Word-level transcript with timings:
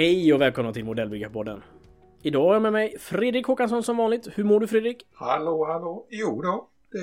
Hej 0.00 0.34
och 0.34 0.40
välkomna 0.40 0.72
till 0.72 0.84
Modellbyggarpodden. 0.84 1.62
Idag 2.22 2.46
har 2.46 2.52
jag 2.52 2.62
med 2.62 2.72
mig 2.72 2.98
Fredrik 2.98 3.46
Håkansson 3.46 3.82
som 3.82 3.96
vanligt. 3.96 4.28
Hur 4.34 4.44
mår 4.44 4.60
du 4.60 4.66
Fredrik? 4.66 5.06
Hallå, 5.12 5.64
hallå. 5.64 6.06
Jo 6.10 6.42
då, 6.42 6.68
det, 6.90 6.98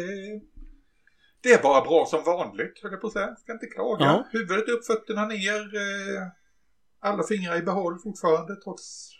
det 1.41 1.49
är 1.53 1.63
bara 1.63 1.81
bra 1.81 2.05
som 2.05 2.23
vanligt, 2.23 2.79
höll 2.83 2.91
jag 2.91 3.01
på 3.01 3.07
att 3.07 3.13
säga. 3.13 3.35
Ska 3.35 3.53
inte 3.53 3.65
klaga. 3.65 4.05
Ja. 4.05 4.27
Huvudet 4.31 4.69
upp, 4.69 4.85
fötterna 4.85 5.25
ner. 5.25 5.75
Eh, 5.75 6.27
alla 6.99 7.23
fingrar 7.23 7.55
i 7.55 7.61
behåll 7.61 7.99
fortfarande 7.99 8.55
trots 8.55 9.11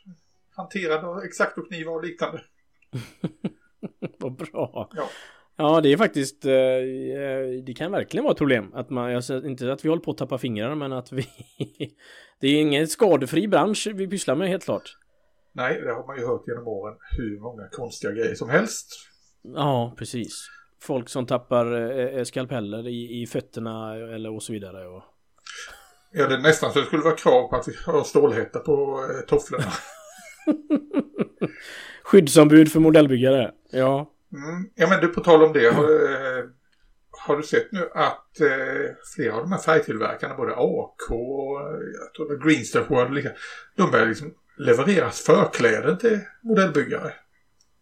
hanterande 0.57 1.07
av 1.07 1.23
exaktoknivar 1.23 1.93
och 1.93 2.03
liknande. 2.03 2.41
Vad 4.19 4.35
bra. 4.35 4.89
Ja. 4.95 5.09
Ja, 5.59 5.81
det 5.81 5.93
är 5.93 5.97
faktiskt... 5.97 6.45
eh, 6.45 6.53
eh, 6.53 7.63
Det 7.65 7.73
kan 7.77 7.91
verkligen 7.91 8.23
vara 8.23 8.31
ett 8.31 8.37
problem. 8.37 8.73
Att 8.73 8.89
man, 8.89 9.21
inte 9.45 9.73
att 9.73 9.85
vi 9.85 9.89
håller 9.89 10.03
på 10.03 10.11
att 10.11 10.17
tappa 10.17 10.37
fingrarna, 10.37 10.75
men 10.75 10.93
att 10.93 11.11
vi... 11.11 11.27
Det 12.39 12.47
är 12.47 12.61
ingen 12.61 12.87
skadefri 12.87 13.47
bransch 13.47 13.87
vi 13.95 14.07
pysslar 14.07 14.35
med, 14.35 14.49
helt 14.49 14.63
klart. 14.63 14.97
Nej, 15.53 15.81
det 15.81 15.93
har 15.93 16.07
man 16.07 16.17
ju 16.19 16.25
hört 16.25 16.43
genom 16.47 16.67
åren 16.67 16.97
hur 17.17 17.39
många 17.39 17.67
konstiga 17.71 18.11
grejer 18.13 18.35
som 18.35 18.49
helst. 18.49 18.87
Ja, 19.55 19.95
precis. 19.97 20.47
Folk 20.81 21.09
som 21.09 21.25
tappar 21.25 21.91
eh, 22.17 22.23
skalpeller 22.23 22.87
i, 22.87 23.21
i 23.21 23.27
fötterna 23.27 23.95
eller 23.95 24.35
och 24.35 24.43
så 24.43 24.53
vidare. 24.53 24.87
Och... 24.87 25.03
Ja, 26.11 26.27
det 26.27 26.35
är 26.35 26.39
nästan 26.39 26.71
så 26.71 26.79
det 26.79 26.85
skulle 26.85 27.03
vara 27.03 27.15
krav 27.15 27.49
på 27.49 27.55
att 27.55 27.67
vi 27.67 27.73
har 27.85 28.03
stålhätta 28.03 28.59
på 28.59 29.05
tofflorna. 29.27 29.63
Skyddsombud 32.03 32.71
för 32.71 32.79
modellbyggare. 32.79 33.51
Ja. 33.71 34.11
Mm. 34.33 34.69
Ja, 34.75 34.89
men 34.89 35.01
du, 35.01 35.07
på 35.07 35.21
tal 35.21 35.43
om 35.43 35.53
det. 35.53 35.73
Har, 35.73 35.83
eh, 35.83 36.43
har 37.27 37.37
du 37.37 37.43
sett 37.43 37.71
nu 37.71 37.89
att 37.93 38.41
eh, 38.41 38.95
flera 39.15 39.33
av 39.33 39.41
de 39.41 39.51
här 39.51 39.59
färgtillverkarna, 39.59 40.35
både 40.35 40.53
AK 40.55 41.11
och 41.11 41.61
eh, 41.61 41.79
jag 41.99 42.13
tror 42.13 42.47
Greenstar 42.47 42.85
World, 42.89 43.31
de 43.75 43.91
börjar 43.91 44.05
liksom 44.05 44.33
levereras 44.57 45.21
förkläden 45.21 45.97
till 45.97 46.19
modellbyggare. 46.41 47.13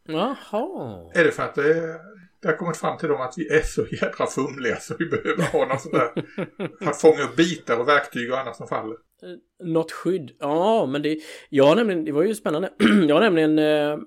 Jaha. 0.07 1.11
Är 1.13 1.23
det 1.23 1.31
för 1.31 1.43
att 1.43 1.55
det, 1.55 1.99
det 2.41 2.47
har 2.47 2.55
kommit 2.55 2.77
fram 2.77 2.97
till 2.97 3.09
dem 3.09 3.21
att 3.21 3.33
vi 3.37 3.47
är 3.49 3.61
så 3.61 3.85
jädra 3.85 4.27
fumliga 4.27 4.75
så 4.79 4.95
vi 4.99 5.05
behöver 5.05 5.43
ha 5.43 5.65
något 5.65 5.81
sånt 5.81 5.93
där 5.93 6.11
att 6.89 7.01
fånga 7.01 7.23
upp 7.23 7.35
bitar 7.35 7.79
och 7.79 7.87
verktyg 7.87 8.31
och 8.31 8.39
annat 8.39 8.55
som 8.55 8.67
faller. 8.67 8.97
Något 9.63 9.91
skydd? 9.91 10.31
Ja, 10.39 10.85
men 10.85 11.01
det... 11.01 11.17
Jag 11.49 11.65
har 11.65 11.75
nämligen... 11.75 12.05
Det 12.05 12.11
var 12.11 12.23
ju 12.23 12.35
spännande. 12.35 12.69
Jag 13.07 13.15
har 13.15 13.21
nämligen 13.21 13.59
eh, 13.59 13.97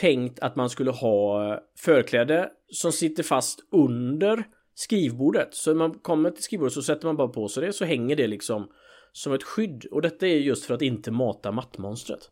tänkt 0.00 0.40
att 0.40 0.56
man 0.56 0.70
skulle 0.70 0.90
ha 0.90 1.58
förkläde 1.78 2.50
som 2.72 2.92
sitter 2.92 3.22
fast 3.22 3.58
under 3.72 4.44
skrivbordet. 4.74 5.48
Så 5.54 5.70
när 5.70 5.78
man 5.78 5.94
kommer 5.98 6.30
till 6.30 6.42
skrivbordet 6.44 6.72
så 6.72 6.82
sätter 6.82 7.06
man 7.06 7.16
bara 7.16 7.28
på 7.28 7.48
sig 7.48 7.66
det 7.66 7.72
så 7.72 7.84
hänger 7.84 8.16
det 8.16 8.26
liksom 8.26 8.68
som 9.12 9.32
ett 9.32 9.42
skydd. 9.42 9.84
Och 9.90 10.02
detta 10.02 10.26
är 10.26 10.36
just 10.36 10.64
för 10.64 10.74
att 10.74 10.82
inte 10.82 11.10
mata 11.10 11.52
mattmonstret. 11.52 12.30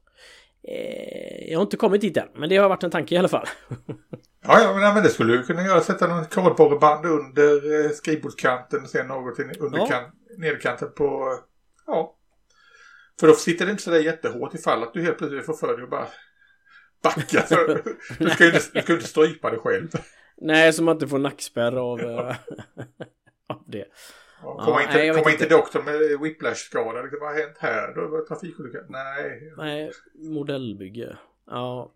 Eh, 0.69 1.51
jag 1.51 1.59
har 1.59 1.63
inte 1.63 1.77
kommit 1.77 2.01
dit 2.01 2.17
än, 2.17 2.29
men 2.35 2.49
det 2.49 2.57
har 2.57 2.69
varit 2.69 2.83
en 2.83 2.91
tanke 2.91 3.15
i 3.15 3.19
alla 3.19 3.29
fall. 3.29 3.47
Ja, 4.43 4.61
ja 4.63 4.73
men, 4.75 4.95
men 4.95 5.03
det 5.03 5.09
skulle 5.09 5.33
du 5.37 5.43
kunna 5.43 5.63
göra. 5.63 5.81
Sätta 5.81 6.07
någon 6.09 6.25
kardborreband 6.25 7.07
under 7.07 7.85
eh, 7.85 7.91
skrivbordskanten 7.91 8.83
och 8.83 8.89
sen 8.89 9.07
något 9.07 9.39
under 9.61 9.79
Ja. 9.79 9.87
kan, 9.87 10.03
nederkanten 10.39 10.89
på... 10.97 11.05
eh, 11.05 11.45
Ja. 11.87 12.17
För 13.21 13.27
då 13.27 13.35
sitter 13.35 13.67
det 13.67 13.71
inte 13.71 13.83
sådär 13.83 13.99
jättehårt 14.01 14.55
ifall 14.55 14.83
att 14.83 14.95
du 14.95 15.03
helt 15.03 15.19
plötsligt 15.19 15.47
får 15.47 15.55
för 15.55 15.77
dig 15.77 15.85
att 15.85 15.91
bara 15.91 16.07
backa. 17.03 17.45
Du 18.19 18.31
ska 18.31 18.45
ju 18.45 18.51
inte, 18.51 18.67
du 18.73 18.83
ska 18.83 18.93
inte 18.93 19.07
strypa 19.07 19.51
dig 19.51 19.59
själv. 19.59 19.89
Nej, 20.37 20.73
så 20.73 20.83
man 20.83 20.97
inte 20.97 21.09
får 21.09 21.19
nackspärr 21.19 21.77
av, 21.77 22.01
eh, 22.01 22.19
av 23.47 23.63
det. 23.67 23.79
Ja, 23.79 23.85
Ja, 24.43 24.65
Komma 24.65 24.83
inte, 24.83 24.95
nej, 24.95 25.15
komma 25.15 25.31
inte 25.31 25.49
doktorn 25.49 25.85
med 25.85 26.21
whiplash-skada. 26.21 27.03
Liksom, 27.03 27.19
vad 27.21 27.29
har 27.29 27.41
hänt 27.41 27.57
här? 27.59 27.95
Då 27.95 28.09
var 28.09 28.21
trafikolycka. 28.21 28.79
Nej. 28.89 29.53
Nej, 29.57 29.91
modellbygge. 30.15 31.17
Ja. 31.47 31.93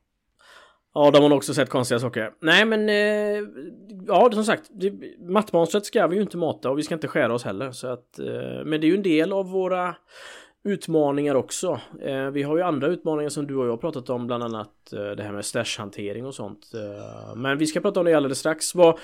Ja, 0.94 1.10
de 1.10 1.22
har 1.22 1.32
också 1.32 1.54
sett 1.54 1.68
konstiga 1.68 1.98
saker. 1.98 2.32
Nej, 2.40 2.64
men 2.64 2.88
eh, 2.88 3.48
ja, 4.06 4.30
som 4.32 4.44
sagt, 4.44 4.70
mattmonstret 5.28 5.86
ska 5.86 6.06
vi 6.06 6.16
ju 6.16 6.22
inte 6.22 6.36
mata 6.36 6.70
och 6.70 6.78
vi 6.78 6.82
ska 6.82 6.94
inte 6.94 7.08
skära 7.08 7.34
oss 7.34 7.44
heller. 7.44 7.70
Så 7.70 7.86
att, 7.86 8.18
eh, 8.18 8.64
men 8.64 8.80
det 8.80 8.86
är 8.86 8.88
ju 8.88 8.96
en 8.96 9.02
del 9.02 9.32
av 9.32 9.50
våra 9.50 9.96
utmaningar 10.64 11.34
också. 11.34 11.80
Eh, 12.00 12.30
vi 12.30 12.42
har 12.42 12.56
ju 12.56 12.62
andra 12.62 12.86
utmaningar 12.86 13.28
som 13.28 13.46
du 13.46 13.56
och 13.56 13.66
jag 13.66 13.80
pratat 13.80 14.10
om, 14.10 14.26
bland 14.26 14.42
annat 14.44 14.92
eh, 14.92 15.10
det 15.10 15.22
här 15.22 15.32
med 15.32 15.44
stashhantering 15.44 16.26
och 16.26 16.34
sånt. 16.34 16.70
Eh, 16.74 17.36
men 17.36 17.58
vi 17.58 17.66
ska 17.66 17.80
prata 17.80 18.00
om 18.00 18.06
det 18.06 18.14
alldeles 18.14 18.38
strax. 18.38 18.74
Vad, 18.74 18.98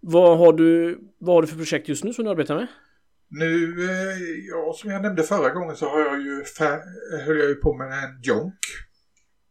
vad, 0.00 0.38
har 0.38 0.52
du, 0.52 0.98
vad 1.18 1.34
har 1.34 1.42
du 1.42 1.48
för 1.48 1.56
projekt 1.56 1.88
just 1.88 2.04
nu 2.04 2.12
som 2.12 2.24
du 2.24 2.30
arbetar 2.30 2.54
med? 2.54 2.66
Nu, 3.28 3.74
ja, 4.50 4.72
som 4.76 4.90
jag 4.90 5.02
nämnde 5.02 5.22
förra 5.22 5.50
gången 5.50 5.76
så 5.76 5.86
har 5.88 6.00
jag 6.00 6.20
ju 6.20 6.44
höll 7.26 7.38
jag 7.38 7.48
ju 7.48 7.54
på 7.54 7.74
med 7.74 7.86
en 7.86 8.20
jonk. 8.22 8.58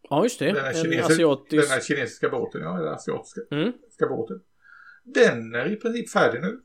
Ja, 0.10 0.24
just 0.24 0.40
det. 0.40 0.46
Den 0.46 0.56
här, 0.56 0.70
En 0.70 0.76
kinesiska, 0.76 1.14
asiatisk... 1.14 1.64
den 1.64 1.72
här 1.72 1.82
kinesiska 1.82 2.30
båten, 2.30 2.62
ja, 2.62 2.72
den 2.72 2.94
asiatiska 2.94 3.42
Mm. 3.52 3.74
båten. 4.10 4.42
Den 5.04 5.56
är 5.56 5.72
i 5.72 5.76
princip 5.76 6.10
färdig 6.10 6.42
nu. 6.42 6.62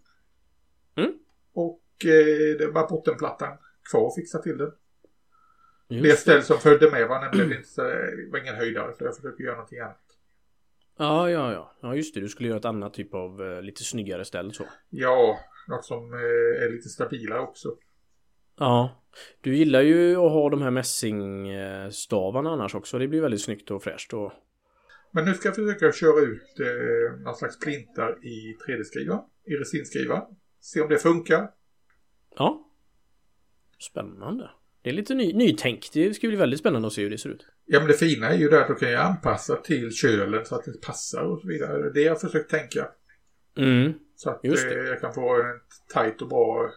Mm. 0.97 1.13
Och 1.55 1.83
eh, 2.05 2.57
det 2.59 2.65
är 2.65 2.73
bara 2.73 2.87
bottenplattan 2.87 3.59
kvar 3.91 4.07
att 4.07 4.15
fixa 4.15 4.39
till 4.39 4.59
den. 4.59 4.71
Just 5.91 6.05
Det 6.05 6.17
ställ 6.17 6.43
som 6.43 6.59
följde 6.59 6.91
med 6.91 7.09
var 7.09 7.21
nämligen 7.21 7.59
inte 7.59 7.83
var 8.31 8.39
ingen 8.39 8.55
höjdare 8.55 8.93
så 8.99 9.05
jag 9.05 9.17
försöker 9.17 9.45
göra 9.45 9.55
någonting 9.55 9.79
annat. 9.79 10.01
Ja, 10.99 11.31
ja, 11.31 11.53
ja. 11.53 11.77
Ja, 11.81 11.95
just 11.95 12.15
det. 12.15 12.21
Du 12.21 12.29
skulle 12.29 12.49
göra 12.49 12.59
ett 12.59 12.65
annat 12.65 12.95
typ 12.95 13.15
av 13.15 13.43
eh, 13.43 13.63
lite 13.63 13.85
snyggare 13.85 14.25
ställ 14.25 14.55
så. 14.55 14.65
Ja, 14.91 15.39
något 15.69 15.85
som 15.85 16.13
eh, 16.13 16.65
är 16.65 16.73
lite 16.73 16.89
stabilare 16.89 17.41
också. 17.41 17.77
Ja. 18.59 19.03
Du 19.41 19.57
gillar 19.57 19.81
ju 19.81 20.17
att 20.17 20.33
ha 20.33 20.51
de 20.51 20.63
här 20.63 20.71
mässingstavarna 20.71 22.51
annars 22.51 22.75
också. 22.75 22.99
Det 22.99 23.09
blir 23.09 23.21
väldigt 23.21 23.43
snyggt 23.43 23.71
och 23.71 23.83
fräscht 23.83 24.13
och... 24.13 24.33
Men 25.11 25.25
nu 25.25 25.35
ska 25.35 25.49
jag 25.49 25.55
försöka 25.57 25.93
köra 25.93 26.21
ut 26.21 26.61
eh, 26.61 27.21
någon 27.21 27.35
slags 27.35 27.59
printar 27.59 28.27
i 28.27 28.57
3D-skrivaren, 28.67 29.23
i 29.45 29.55
resinskrivaren. 29.55 30.23
Se 30.61 30.81
om 30.81 30.89
det 30.89 30.99
funkar. 30.99 31.51
Ja. 32.37 32.67
Spännande. 33.79 34.51
Det 34.83 34.91
är 34.91 34.95
lite 34.95 35.15
ny, 35.15 35.33
nytänk. 35.33 35.91
Det 35.93 36.15
ska 36.15 36.29
bli 36.29 36.37
väldigt 36.37 36.61
spännande 36.61 36.87
att 36.89 36.93
se 36.95 37.03
hur 37.03 37.11
det 37.11 37.19
ser 37.19 37.31
ut. 37.31 37.47
Ja 37.67 37.79
men 37.79 37.89
det 37.89 37.95
fina 37.95 38.29
är 38.29 38.37
ju 38.39 38.49
det 38.49 38.61
att 38.61 38.69
då 38.69 38.75
kan 38.75 38.91
jag 38.91 39.01
anpassa 39.07 39.57
till 39.57 39.93
kölen 39.95 40.45
så 40.45 40.55
att 40.55 40.65
det 40.65 40.81
passar 40.87 41.23
och 41.23 41.41
så 41.41 41.49
vidare. 41.49 41.79
Det 41.83 41.89
är 41.89 41.93
det 41.93 42.01
jag 42.01 42.21
försökt 42.21 42.51
tänka. 42.51 42.89
Mm. 43.59 43.93
Så 44.17 44.31
att 44.31 44.41
Just 44.43 44.65
eh, 44.65 44.71
det. 44.71 44.89
jag 44.89 45.01
kan 45.01 45.15
få 45.15 45.37
ett 45.37 45.93
tajt 45.95 46.23
och 46.23 46.29
bra 46.29 46.71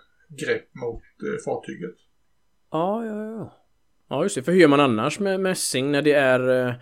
grepp 0.45 0.75
mot 0.75 1.01
eh, 1.01 1.43
fartyget. 1.45 1.95
Ja, 2.71 3.05
ja, 3.05 3.23
ja. 3.31 3.59
Ja, 4.09 4.23
just 4.23 4.35
det. 4.35 4.43
För 4.43 4.51
hur 4.51 4.59
gör 4.59 4.67
man 4.67 4.79
annars 4.79 5.19
med 5.19 5.39
mässing 5.39 5.91
när 5.91 6.01
det 6.01 6.13
är... 6.13 6.67
eh, 6.67 6.73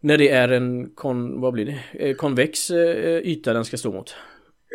När 0.00 0.18
det 0.18 0.28
är 0.28 0.48
en 0.48 0.90
kon... 0.94 1.40
Vad 1.40 1.52
blir 1.52 1.66
det? 1.66 2.08
Eh, 2.08 2.16
Konvex 2.16 2.70
eh, 2.70 3.18
yta 3.18 3.52
den 3.52 3.64
ska 3.64 3.76
stå 3.76 3.92
mot. 3.92 4.14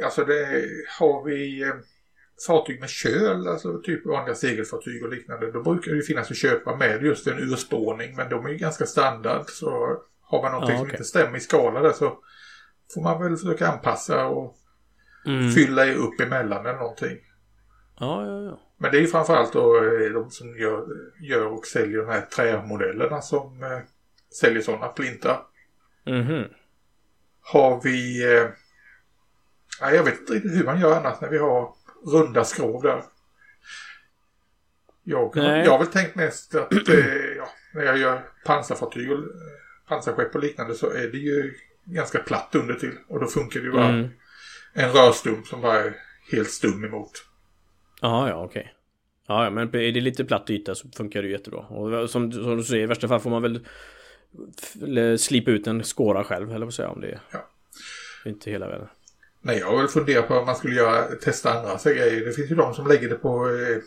Alltså 0.03 0.25
det 0.25 0.65
har 0.99 1.25
vi 1.25 1.61
eh, 1.61 1.67
fartyg 2.47 2.79
med 2.79 2.89
köl, 2.89 3.47
alltså 3.47 3.81
typ 3.81 4.05
vanliga 4.05 4.35
segelfartyg 4.35 5.03
och 5.03 5.09
liknande. 5.09 5.51
Då 5.51 5.63
brukar 5.63 5.91
det 5.91 6.01
finnas 6.01 6.31
att 6.31 6.37
köpa 6.37 6.75
med 6.75 7.03
just 7.03 7.27
en 7.27 7.39
urspårning 7.39 8.15
men 8.15 8.29
de 8.29 8.45
är 8.45 8.49
ju 8.49 8.57
ganska 8.57 8.85
standard. 8.85 9.45
Så 9.47 9.97
har 10.21 10.41
man 10.41 10.51
någonting 10.51 10.73
Ja, 10.73 10.77
som 10.79 10.85
okej. 10.87 10.95
inte 10.95 11.03
stämmer 11.03 11.37
i 11.37 11.41
skala 11.41 11.81
där 11.81 11.91
så 11.91 12.19
får 12.93 13.01
man 13.01 13.23
väl 13.23 13.37
försöka 13.37 13.67
anpassa 13.67 14.25
och 14.25 14.57
Mm. 15.25 15.51
fylla 15.51 15.93
upp 15.93 16.19
emellan 16.21 16.65
eller 16.65 16.79
någonting. 16.79 17.17
Ja, 17.99 18.25
ja, 18.25 18.41
ja. 18.43 18.59
Men 18.77 18.91
det 18.91 18.99
är 18.99 19.07
framförallt 19.07 19.53
då 19.53 19.77
eh, 19.77 20.09
de 20.13 20.31
som 20.31 20.57
gör, 20.57 20.87
gör 21.21 21.45
och 21.47 21.65
säljer 21.65 21.97
de 21.97 22.07
här 22.07 22.21
trämodellerna 22.21 23.21
som 23.21 23.63
eh, 23.63 23.79
säljer 24.39 24.61
sådana 24.61 24.87
plintar. 24.87 25.41
Mhm. 26.05 26.43
Har 27.41 27.81
vi... 27.83 28.23
Eh, 28.37 28.49
jag 29.81 30.03
vet 30.03 30.19
inte 30.19 30.33
riktigt 30.33 30.55
hur 30.57 30.63
man 30.65 30.79
gör 30.79 30.97
annars 30.97 31.21
när 31.21 31.29
vi 31.29 31.37
har 31.37 31.73
runda 32.05 32.43
skrov 32.43 32.81
där. 32.81 33.03
Jag, 35.03 35.35
Nej. 35.35 35.63
jag 35.65 35.71
har 35.71 35.79
väl 35.79 35.87
tänkt 35.87 36.15
mest 36.15 36.55
att 36.55 36.89
eh, 36.89 36.95
ja, 37.37 37.49
när 37.73 37.83
jag 37.83 37.97
gör 37.97 38.21
pansarfartyg 38.45 39.11
och 39.11 39.17
eh, 39.17 39.23
pansarskepp 39.87 40.35
och 40.35 40.43
liknande 40.43 40.75
så 40.75 40.89
är 40.89 41.07
det 41.07 41.17
ju 41.17 41.53
ganska 41.85 42.19
platt 42.19 42.55
under 42.55 42.73
till 42.73 42.97
Och 43.07 43.19
då 43.19 43.27
funkar 43.27 43.59
det 43.59 43.65
ju 43.65 43.71
bara 43.71 43.89
Mm. 43.89 44.09
en 44.73 44.89
rörstump 44.89 45.47
som 45.47 45.61
bara 45.61 45.79
är 45.79 45.95
helt 46.31 46.49
stum 46.49 46.83
emot. 46.83 47.11
Ja, 48.01 48.29
ja, 48.29 48.43
okej. 48.45 48.73
Ja, 49.27 49.43
ja, 49.43 49.49
men 49.49 49.67
är 49.67 49.91
det 49.91 50.01
lite 50.01 50.25
platt 50.25 50.49
yta 50.49 50.75
så 50.75 50.87
funkar 50.97 51.21
det 51.21 51.27
ju 51.27 51.33
jättebra. 51.33 51.59
Och 51.59 52.09
som, 52.09 52.31
som 52.31 52.57
du 52.57 52.63
säger, 52.63 52.83
i 52.83 52.87
värsta 52.87 53.07
fall 53.07 53.19
får 53.19 53.29
man 53.29 53.41
väl 53.41 53.65
slipa 55.17 55.51
ut 55.51 55.67
en 55.67 55.83
skåra 55.83 56.23
själv, 56.23 56.51
eller 56.55 56.65
vad 56.65 56.73
säger 56.73 56.89
jag 56.89 56.95
om 56.95 57.01
det 57.01 57.07
är. 57.11 57.19
Ja. 57.31 57.49
Inte 58.25 58.51
hela 58.51 58.67
världen. 58.67 58.87
Nej, 59.45 59.57
jag 59.59 59.67
har 59.67 59.77
väl 59.77 59.87
funderat 59.87 60.27
på 60.27 60.33
om 60.33 60.45
man 60.45 60.55
skulle 60.55 60.75
göra, 60.75 61.15
testa 61.15 61.53
andra 61.53 61.77
så 61.77 61.89
grejer. 61.89 62.25
Det 62.25 62.33
finns 62.33 62.51
ju 62.51 62.55
de 62.55 62.73
som 62.73 62.87
lägger 62.87 63.09
det 63.09 63.15
på 63.15 63.49
eh, 63.49 63.81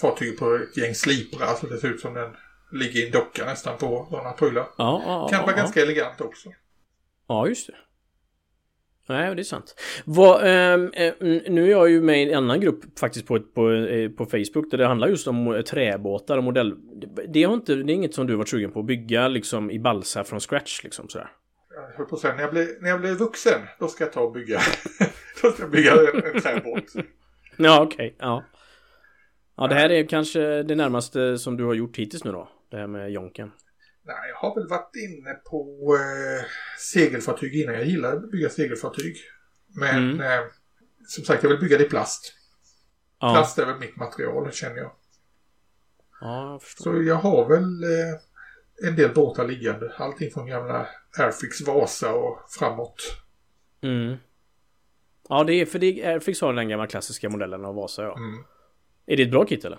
fartyg 0.00 0.38
på 0.38 0.54
ett 0.54 0.76
gäng 0.76 0.94
sliprar 0.94 1.54
så 1.60 1.66
det 1.66 1.78
ser 1.78 1.88
ut 1.88 2.00
som 2.00 2.14
den 2.14 2.30
ligger 2.72 3.00
i 3.00 3.06
en 3.06 3.12
docka 3.12 3.44
nästan 3.44 3.78
på 3.78 4.06
sådana 4.10 4.32
prylar. 4.32 4.66
Ja, 4.78 5.02
ja, 5.06 5.28
Kan 5.30 5.42
vara 5.42 5.50
ja, 5.50 5.56
ganska 5.56 5.82
elegant 5.82 6.20
också. 6.20 6.48
Ja, 7.28 7.48
just 7.48 7.66
det. 7.66 7.74
Nej, 9.08 9.34
det 9.34 9.42
är 9.42 9.44
sant. 9.44 9.74
Vad, 10.04 10.40
ehm, 10.44 10.90
eh, 10.92 11.12
nu 11.48 11.64
är 11.64 11.70
jag 11.70 11.90
ju 11.90 12.02
med 12.02 12.22
i 12.22 12.32
en 12.32 12.38
annan 12.38 12.60
grupp 12.60 12.98
faktiskt 12.98 13.26
på, 13.26 13.40
på, 13.40 13.72
eh, 13.72 14.10
på 14.10 14.26
Facebook 14.26 14.70
där 14.70 14.78
det 14.78 14.86
handlar 14.86 15.08
just 15.08 15.26
om 15.26 15.54
eh, 15.54 15.60
träbåtar 15.60 16.38
och 16.38 16.44
modell... 16.44 16.74
Det, 17.28 17.42
har 17.42 17.54
inte, 17.54 17.74
det 17.74 17.92
är 17.92 17.94
inget 17.94 18.14
som 18.14 18.26
du 18.26 18.34
varit 18.34 18.48
sugen 18.48 18.72
på 18.72 18.80
att 18.80 18.86
bygga 18.86 19.28
liksom 19.28 19.70
i 19.70 19.78
balsa 19.78 20.24
från 20.24 20.40
scratch 20.40 20.84
liksom 20.84 21.08
sådär? 21.08 21.30
Höll 21.96 22.06
på 22.06 22.14
att 22.14 22.20
säga, 22.20 22.34
när 22.34 22.42
jag, 22.42 22.50
blir, 22.50 22.78
när 22.80 22.90
jag 22.90 23.00
blir 23.00 23.14
vuxen, 23.14 23.60
då 23.78 23.88
ska 23.88 24.04
jag 24.04 24.12
ta 24.12 24.20
och 24.20 24.32
bygga, 24.32 24.60
då 25.42 25.50
ska 25.50 25.62
jag 25.62 25.70
bygga 25.70 25.92
en, 25.92 26.34
en 26.34 26.40
träbåt. 26.40 26.92
Ja, 27.56 27.82
okej. 27.82 28.06
Okay, 28.06 28.16
ja. 28.18 28.44
Ja, 29.56 29.66
det 29.66 29.74
här 29.74 29.90
är 29.90 30.08
kanske 30.08 30.62
det 30.62 30.74
närmaste 30.74 31.38
som 31.38 31.56
du 31.56 31.64
har 31.64 31.74
gjort 31.74 31.96
hittills 31.96 32.24
nu 32.24 32.32
då? 32.32 32.48
Det 32.70 32.76
här 32.76 32.86
med 32.86 33.10
jonken. 33.10 33.52
Nej, 34.06 34.16
jag 34.28 34.36
har 34.36 34.54
väl 34.54 34.68
varit 34.68 34.96
inne 34.96 35.34
på 35.34 35.94
eh, 35.94 36.44
segelfartyg 36.78 37.54
innan. 37.54 37.74
Jag 37.74 37.84
gillar 37.84 38.16
att 38.16 38.30
bygga 38.30 38.48
segelfartyg. 38.48 39.16
Men 39.80 40.10
mm. 40.10 40.20
eh, 40.20 40.44
som 41.06 41.24
sagt, 41.24 41.42
jag 41.42 41.50
vill 41.50 41.60
bygga 41.60 41.78
det 41.78 41.84
i 41.84 41.88
plast. 41.88 42.34
Ja. 43.20 43.32
Plast 43.34 43.58
är 43.58 43.66
väl 43.66 43.78
mitt 43.78 43.96
material, 43.96 44.52
känner 44.52 44.76
jag. 44.76 44.92
Ja, 46.20 46.50
jag 46.50 46.62
förstår. 46.62 46.92
Så 46.92 47.02
jag 47.02 47.14
har 47.14 47.48
väl 47.48 47.84
eh, 47.84 48.88
en 48.88 48.96
del 48.96 49.14
båtar 49.14 49.48
liggande. 49.48 49.92
Allting 49.96 50.30
från 50.30 50.46
gamla 50.46 50.86
Airfix 51.18 51.60
Vasa 51.60 52.14
och 52.14 52.38
framåt. 52.58 53.16
Mm. 53.82 54.16
Ja, 55.28 55.44
det 55.44 55.54
är 55.54 55.66
för 55.66 55.78
det, 55.78 56.04
Airfix 56.04 56.40
har 56.40 56.52
den 56.52 56.68
gamla 56.68 56.86
klassiska 56.86 57.28
modellen 57.28 57.64
av 57.64 57.74
Vasa, 57.74 58.02
ja. 58.02 58.16
Mm. 58.16 58.44
Är 59.06 59.16
det 59.16 59.22
ett 59.22 59.30
bra 59.30 59.44
kit 59.44 59.64
eller? 59.64 59.78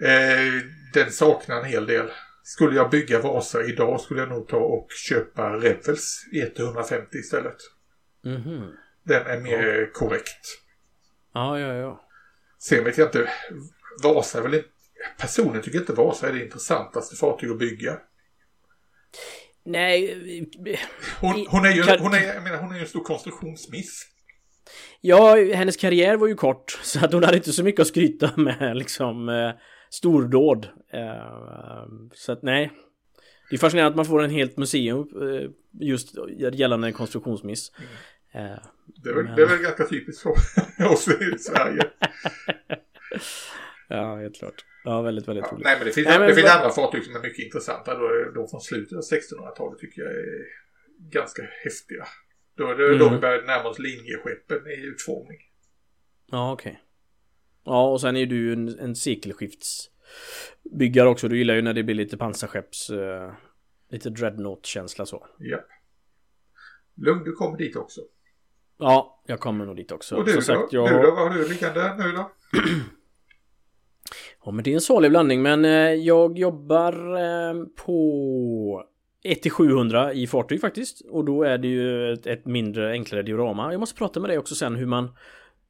Eh, 0.00 0.62
den 0.94 1.10
saknar 1.10 1.56
en 1.56 1.64
hel 1.64 1.86
del. 1.86 2.10
Skulle 2.42 2.76
jag 2.76 2.90
bygga 2.90 3.22
Vasa 3.22 3.64
idag 3.64 4.00
skulle 4.00 4.20
jag 4.20 4.28
nog 4.28 4.48
ta 4.48 4.56
och 4.56 4.88
köpa 5.08 5.56
Revels 5.56 6.26
E150 6.32 7.16
istället. 7.16 7.56
Mm 8.24 8.42
-hmm. 8.42 8.72
Den 9.02 9.26
är 9.26 9.40
mer 9.40 9.64
ja. 9.64 9.86
korrekt. 9.92 10.46
Ja, 11.34 11.60
ja, 11.60 11.74
ja. 11.74 12.08
Sen 12.58 12.84
vet 12.84 12.98
jag 12.98 13.08
inte. 13.08 13.30
Vasa 14.02 14.38
är 14.38 14.42
väl 14.42 14.54
inte... 14.54 14.68
Personligen 15.18 15.62
tycker 15.62 15.78
inte 15.78 15.92
Vasa 15.92 16.28
är 16.28 16.32
det 16.32 16.44
intressantaste 16.44 17.16
fartyg 17.16 17.50
att 17.50 17.58
bygga. 17.58 17.98
Nej. 19.66 20.48
Hon, 21.20 21.46
hon 21.48 21.64
är 21.64 21.70
ju 21.70 21.82
hon 21.82 22.14
är, 22.14 22.34
jag 22.34 22.42
menar, 22.42 22.58
hon 22.58 22.76
är 22.76 22.80
en 22.80 22.86
stor 22.86 23.04
konstruktionsmiss. 23.04 24.06
Ja, 25.00 25.36
hennes 25.54 25.76
karriär 25.76 26.16
var 26.16 26.26
ju 26.26 26.34
kort 26.34 26.70
så 26.82 27.04
att 27.04 27.12
hon 27.12 27.24
hade 27.24 27.36
inte 27.36 27.52
så 27.52 27.62
mycket 27.62 27.80
att 27.80 27.86
skryta 27.86 28.30
med 28.36 28.76
liksom. 28.76 29.28
Eh, 29.28 29.50
stordåd. 29.90 30.68
Eh, 30.92 31.86
så 32.14 32.32
att 32.32 32.42
nej. 32.42 32.70
Det 33.50 33.56
är 33.56 33.58
fascinerande 33.58 33.90
att 33.90 33.96
man 33.96 34.06
får 34.06 34.22
en 34.22 34.30
helt 34.30 34.56
museum 34.56 35.08
eh, 35.22 35.50
just 35.80 36.14
gällande 36.52 36.86
en 36.86 36.92
konstruktionsmiss. 36.92 37.72
Mm. 38.32 38.52
Eh, 38.52 38.58
det, 38.86 39.10
är 39.10 39.14
väl, 39.14 39.24
men... 39.24 39.36
det 39.36 39.42
är 39.42 39.46
väl 39.46 39.58
ganska 39.58 39.86
typiskt 39.86 40.22
för 40.22 40.30
oss 40.92 41.08
i 41.08 41.38
Sverige. 41.38 41.82
Ja, 43.88 44.16
helt 44.16 44.38
klart. 44.38 44.64
Ja, 44.84 45.02
väldigt, 45.02 45.28
väldigt 45.28 45.44
ja, 45.44 45.50
roligt. 45.52 45.64
Nej, 45.64 45.76
men 45.78 45.86
det 45.86 45.92
finns, 45.92 46.06
nej, 46.06 46.18
men... 46.18 46.28
det 46.28 46.34
finns 46.34 46.50
andra 46.50 46.70
fartyg 46.70 47.04
som 47.04 47.16
är 47.16 47.20
mycket 47.20 47.44
intressanta. 47.44 47.94
Då, 47.94 48.30
då 48.34 48.48
från 48.48 48.60
slutet 48.60 48.96
av 48.96 49.02
1600-talet 49.02 49.78
tycker 49.78 50.02
jag 50.02 50.10
är 50.10 50.46
ganska 50.98 51.42
häftiga. 51.42 52.06
Då 52.56 52.68
är 52.68 52.74
det 52.74 52.86
mm. 52.86 52.98
då 52.98 53.08
vi 53.08 53.18
börjar 53.18 53.42
närma 53.42 53.68
oss 53.68 53.78
linjeskeppen 53.78 54.66
i 54.66 54.86
utformning. 54.86 55.38
Ja, 56.30 56.52
okej. 56.52 56.70
Okay. 56.70 56.82
Ja, 57.64 57.90
och 57.90 58.00
sen 58.00 58.16
är 58.16 58.26
du 58.26 58.52
en, 58.52 58.78
en 58.78 58.96
sekelskiftsbyggare 58.96 61.08
också. 61.08 61.28
Du 61.28 61.38
gillar 61.38 61.54
ju 61.54 61.62
när 61.62 61.74
det 61.74 61.82
blir 61.82 61.94
lite 61.94 62.16
pansarskepps... 62.16 62.90
Uh, 62.90 63.32
lite 63.90 64.10
dreadnought-känsla 64.10 65.06
så. 65.06 65.26
Ja. 65.38 65.60
Lugn, 66.96 67.24
du 67.24 67.32
kommer 67.32 67.58
dit 67.58 67.76
också. 67.76 68.00
Ja, 68.78 69.22
jag 69.26 69.40
kommer 69.40 69.66
nog 69.66 69.76
dit 69.76 69.92
också. 69.92 70.16
Och 70.16 70.24
du, 70.24 70.34
då? 70.34 70.40
Sagt, 70.40 70.72
jag... 70.72 70.88
du 70.88 71.02
då? 71.02 71.14
Vad 71.14 71.32
har 71.32 71.38
du 71.38 71.48
liggande 71.48 71.96
nu 71.96 72.12
då? 72.12 72.32
ja, 74.46 74.52
men 74.52 74.64
det 74.64 74.70
är 74.70 74.74
en 74.74 74.80
salig 74.80 75.10
blandning. 75.10 75.42
Men 75.42 75.64
eh, 75.64 75.70
jag 75.94 76.38
jobbar 76.38 76.92
eh, 77.16 77.54
på 77.84 78.84
1-700 79.24 80.12
i 80.12 80.26
fartyg 80.26 80.60
faktiskt. 80.60 81.00
Och 81.10 81.24
då 81.24 81.42
är 81.42 81.58
det 81.58 81.68
ju 81.68 82.12
ett, 82.12 82.26
ett 82.26 82.46
mindre, 82.46 82.90
enklare 82.92 83.22
diorama. 83.22 83.72
Jag 83.72 83.80
måste 83.80 83.98
prata 83.98 84.20
med 84.20 84.30
dig 84.30 84.38
också 84.38 84.54
sen 84.54 84.76
hur 84.76 84.86
man 84.86 85.08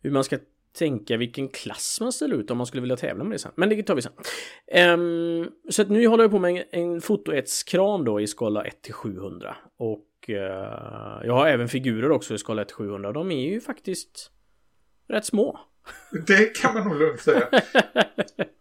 hur 0.02 0.10
man 0.10 0.24
ska 0.24 0.38
tänka 0.78 1.16
vilken 1.16 1.48
klass 1.48 1.98
man 2.00 2.12
ställer 2.12 2.36
ut 2.36 2.50
om 2.50 2.58
man 2.58 2.66
skulle 2.66 2.80
vilja 2.80 2.96
tävla 2.96 3.24
med 3.24 3.34
det 3.34 3.38
sen. 3.38 3.52
Men 3.54 3.68
det 3.68 3.82
tar 3.82 3.94
vi 3.94 4.02
sen. 4.02 4.12
Um, 4.94 5.50
så 5.70 5.82
att 5.82 5.88
nu 5.88 6.06
håller 6.06 6.24
jag 6.24 6.30
på 6.30 6.38
med 6.38 6.50
en, 6.50 6.80
en 6.82 7.00
fotoetskran 7.00 8.04
då 8.04 8.20
i 8.20 8.26
skala 8.26 8.64
1-700. 8.64 9.54
Och 9.76 10.06
uh, 10.28 10.36
jag 11.26 11.32
har 11.32 11.46
även 11.46 11.68
figurer 11.68 12.10
också 12.10 12.34
i 12.34 12.38
skala 12.38 12.64
1-700. 12.64 13.12
De 13.12 13.30
är 13.30 13.50
ju 13.50 13.60
faktiskt 13.60 14.30
rätt 15.08 15.24
små. 15.24 15.58
Det 16.26 16.56
kan 16.56 16.74
man 16.74 16.88
nog 16.88 16.98
lugnt 16.98 17.20
säga. 17.20 17.48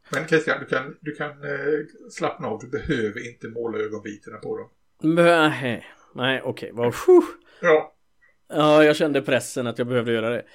Men 0.09 0.27
Christian, 0.27 0.59
du 0.59 0.65
kan, 0.65 0.97
du 1.01 1.15
kan 1.15 1.29
eh, 1.29 1.85
slappna 2.11 2.47
av. 2.47 2.59
Du 2.59 2.67
behöver 2.67 3.27
inte 3.27 3.47
måla 3.47 3.77
ögonbitarna 3.77 4.37
på 4.37 4.57
dem. 4.57 4.69
Nej, 5.15 5.85
nej 6.15 6.41
okej. 6.43 6.71
Okay. 6.71 6.91
Ja. 7.61 7.95
Ja, 8.47 8.83
jag 8.83 8.95
kände 8.95 9.21
pressen 9.21 9.67
att 9.67 9.77
jag 9.77 9.87
behövde 9.87 10.13
göra 10.13 10.29
det. 10.29 10.45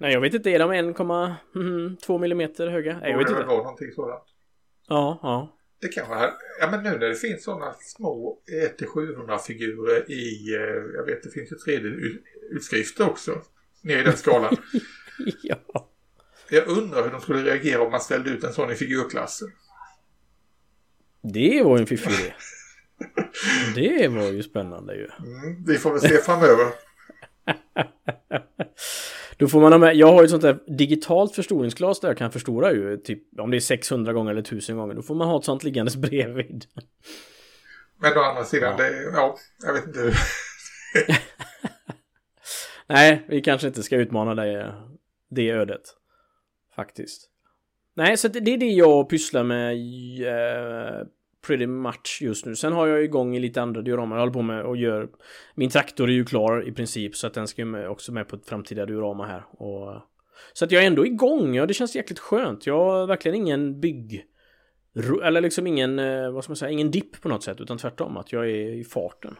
Nej, 0.00 0.12
jag 0.12 0.20
vet 0.20 0.34
inte. 0.34 0.50
Är 0.50 0.58
de 0.58 0.72
1,2 0.72 2.18
millimeter 2.18 2.66
höga? 2.66 2.98
Nej, 2.98 3.10
jag 3.10 3.18
vet 3.18 3.28
inte. 3.28 3.40
Det 3.40 3.46
var 3.46 3.56
någonting 3.56 3.92
sådant. 3.92 4.24
Ja, 4.88 5.20
ja. 5.22 5.54
Det 5.80 5.88
kanske 5.88 6.14
är, 6.14 6.30
ja 6.60 6.70
men 6.70 6.82
nu 6.82 6.90
när 6.90 7.08
det 7.08 7.14
finns 7.14 7.44
sådana 7.44 7.74
små 7.80 8.38
1-700 8.78 9.38
figurer 9.38 10.10
i, 10.10 10.54
eh, 10.54 10.96
jag 10.96 11.04
vet 11.06 11.22
det 11.22 11.30
finns 11.30 11.52
ju 11.52 11.56
3D-utskrifter 11.56 13.08
också. 13.08 13.42
Ner 13.82 13.98
i 13.98 14.02
den 14.02 14.16
skalan. 14.16 14.56
ja. 15.42 15.88
Jag 16.50 16.68
undrar 16.68 17.02
hur 17.02 17.10
de 17.10 17.20
skulle 17.20 17.42
reagera 17.42 17.82
om 17.82 17.90
man 17.90 18.00
ställde 18.00 18.30
ut 18.30 18.44
en 18.44 18.52
sån 18.52 18.70
i 18.70 18.74
figurklassen. 18.74 19.48
Det 21.22 21.62
var 21.62 21.76
ju 21.76 21.80
en 21.80 21.86
fiffig 21.86 22.10
idé. 22.10 22.34
det 23.74 24.08
var 24.08 24.22
ju 24.22 24.42
spännande 24.42 24.94
ju. 24.94 25.08
Mm, 25.18 25.64
vi 25.66 25.78
får 25.78 25.90
väl 25.90 26.00
se 26.00 26.18
framöver. 26.18 26.66
Då 29.36 29.48
får 29.48 29.60
man 29.60 29.72
ha 29.72 29.78
med, 29.78 29.96
jag 29.96 30.12
har 30.12 30.20
ju 30.22 30.24
ett 30.24 30.30
sånt 30.30 30.42
där 30.42 30.58
digitalt 30.66 31.34
förstoringsglas 31.34 32.00
där 32.00 32.08
jag 32.08 32.18
kan 32.18 32.32
förstora 32.32 32.72
ju, 32.72 32.96
typ 32.96 33.40
om 33.40 33.50
det 33.50 33.56
är 33.56 33.60
600 33.60 34.12
gånger 34.12 34.30
eller 34.30 34.40
1000 34.40 34.76
gånger. 34.76 34.94
Då 34.94 35.02
får 35.02 35.14
man 35.14 35.28
ha 35.28 35.38
ett 35.38 35.44
sånt 35.44 35.64
liggandes 35.64 35.96
bredvid. 36.06 36.64
Men 38.00 38.18
å 38.18 38.20
andra 38.20 38.44
sidan, 38.44 38.74
ja. 38.78 38.84
det, 38.84 39.02
ja, 39.02 39.38
jag 39.62 39.72
vet 39.72 39.86
inte 39.86 40.00
hur. 40.00 40.14
Nej, 42.86 43.26
vi 43.28 43.40
kanske 43.40 43.66
inte 43.66 43.82
ska 43.82 43.96
utmana 43.96 44.34
det, 44.34 44.74
det 45.30 45.50
ödet. 45.50 45.82
Faktiskt. 46.78 47.30
Nej, 47.94 48.16
så 48.16 48.28
det 48.28 48.54
är 48.54 48.58
det 48.58 48.66
jag 48.66 49.08
pysslar 49.08 49.44
med 49.44 49.72
eh, 50.20 51.06
pretty 51.46 51.66
much 51.66 52.18
just 52.20 52.46
nu. 52.46 52.56
Sen 52.56 52.72
har 52.72 52.86
jag 52.86 53.04
igång 53.04 53.36
i 53.36 53.40
lite 53.40 53.62
andra 53.62 53.82
dioramer. 53.82 54.16
Jag 54.16 54.20
håller 54.20 54.32
på 54.32 54.42
med 54.42 54.62
och 54.62 54.76
gör... 54.76 55.08
Min 55.54 55.70
traktor 55.70 56.08
är 56.08 56.12
ju 56.12 56.24
klar 56.24 56.68
i 56.68 56.72
princip 56.72 57.16
så 57.16 57.26
att 57.26 57.34
den 57.34 57.48
ska 57.48 57.62
ju 57.62 57.88
också 57.88 58.12
med 58.12 58.28
på 58.28 58.36
ett 58.36 58.48
framtida 58.48 58.86
diorama 58.86 59.26
här. 59.26 59.44
Och, 59.50 60.02
så 60.52 60.64
att 60.64 60.72
jag 60.72 60.82
är 60.82 60.86
ändå 60.86 61.06
igång. 61.06 61.54
Ja, 61.54 61.66
det 61.66 61.74
känns 61.74 61.96
jäkligt 61.96 62.18
skönt. 62.18 62.66
Jag 62.66 62.84
har 62.84 63.06
verkligen 63.06 63.34
ingen 63.34 63.80
bygg... 63.80 64.24
Eller 65.24 65.40
liksom 65.40 65.66
ingen, 65.66 65.98
eh, 65.98 66.30
vad 66.30 66.44
ska 66.44 66.50
man 66.50 66.56
säga, 66.56 66.70
ingen 66.70 66.90
dipp 66.90 67.20
på 67.20 67.28
något 67.28 67.42
sätt. 67.44 67.60
Utan 67.60 67.78
tvärtom, 67.78 68.16
att 68.16 68.32
jag 68.32 68.44
är 68.44 68.80
i 68.80 68.84
farten. 68.84 69.36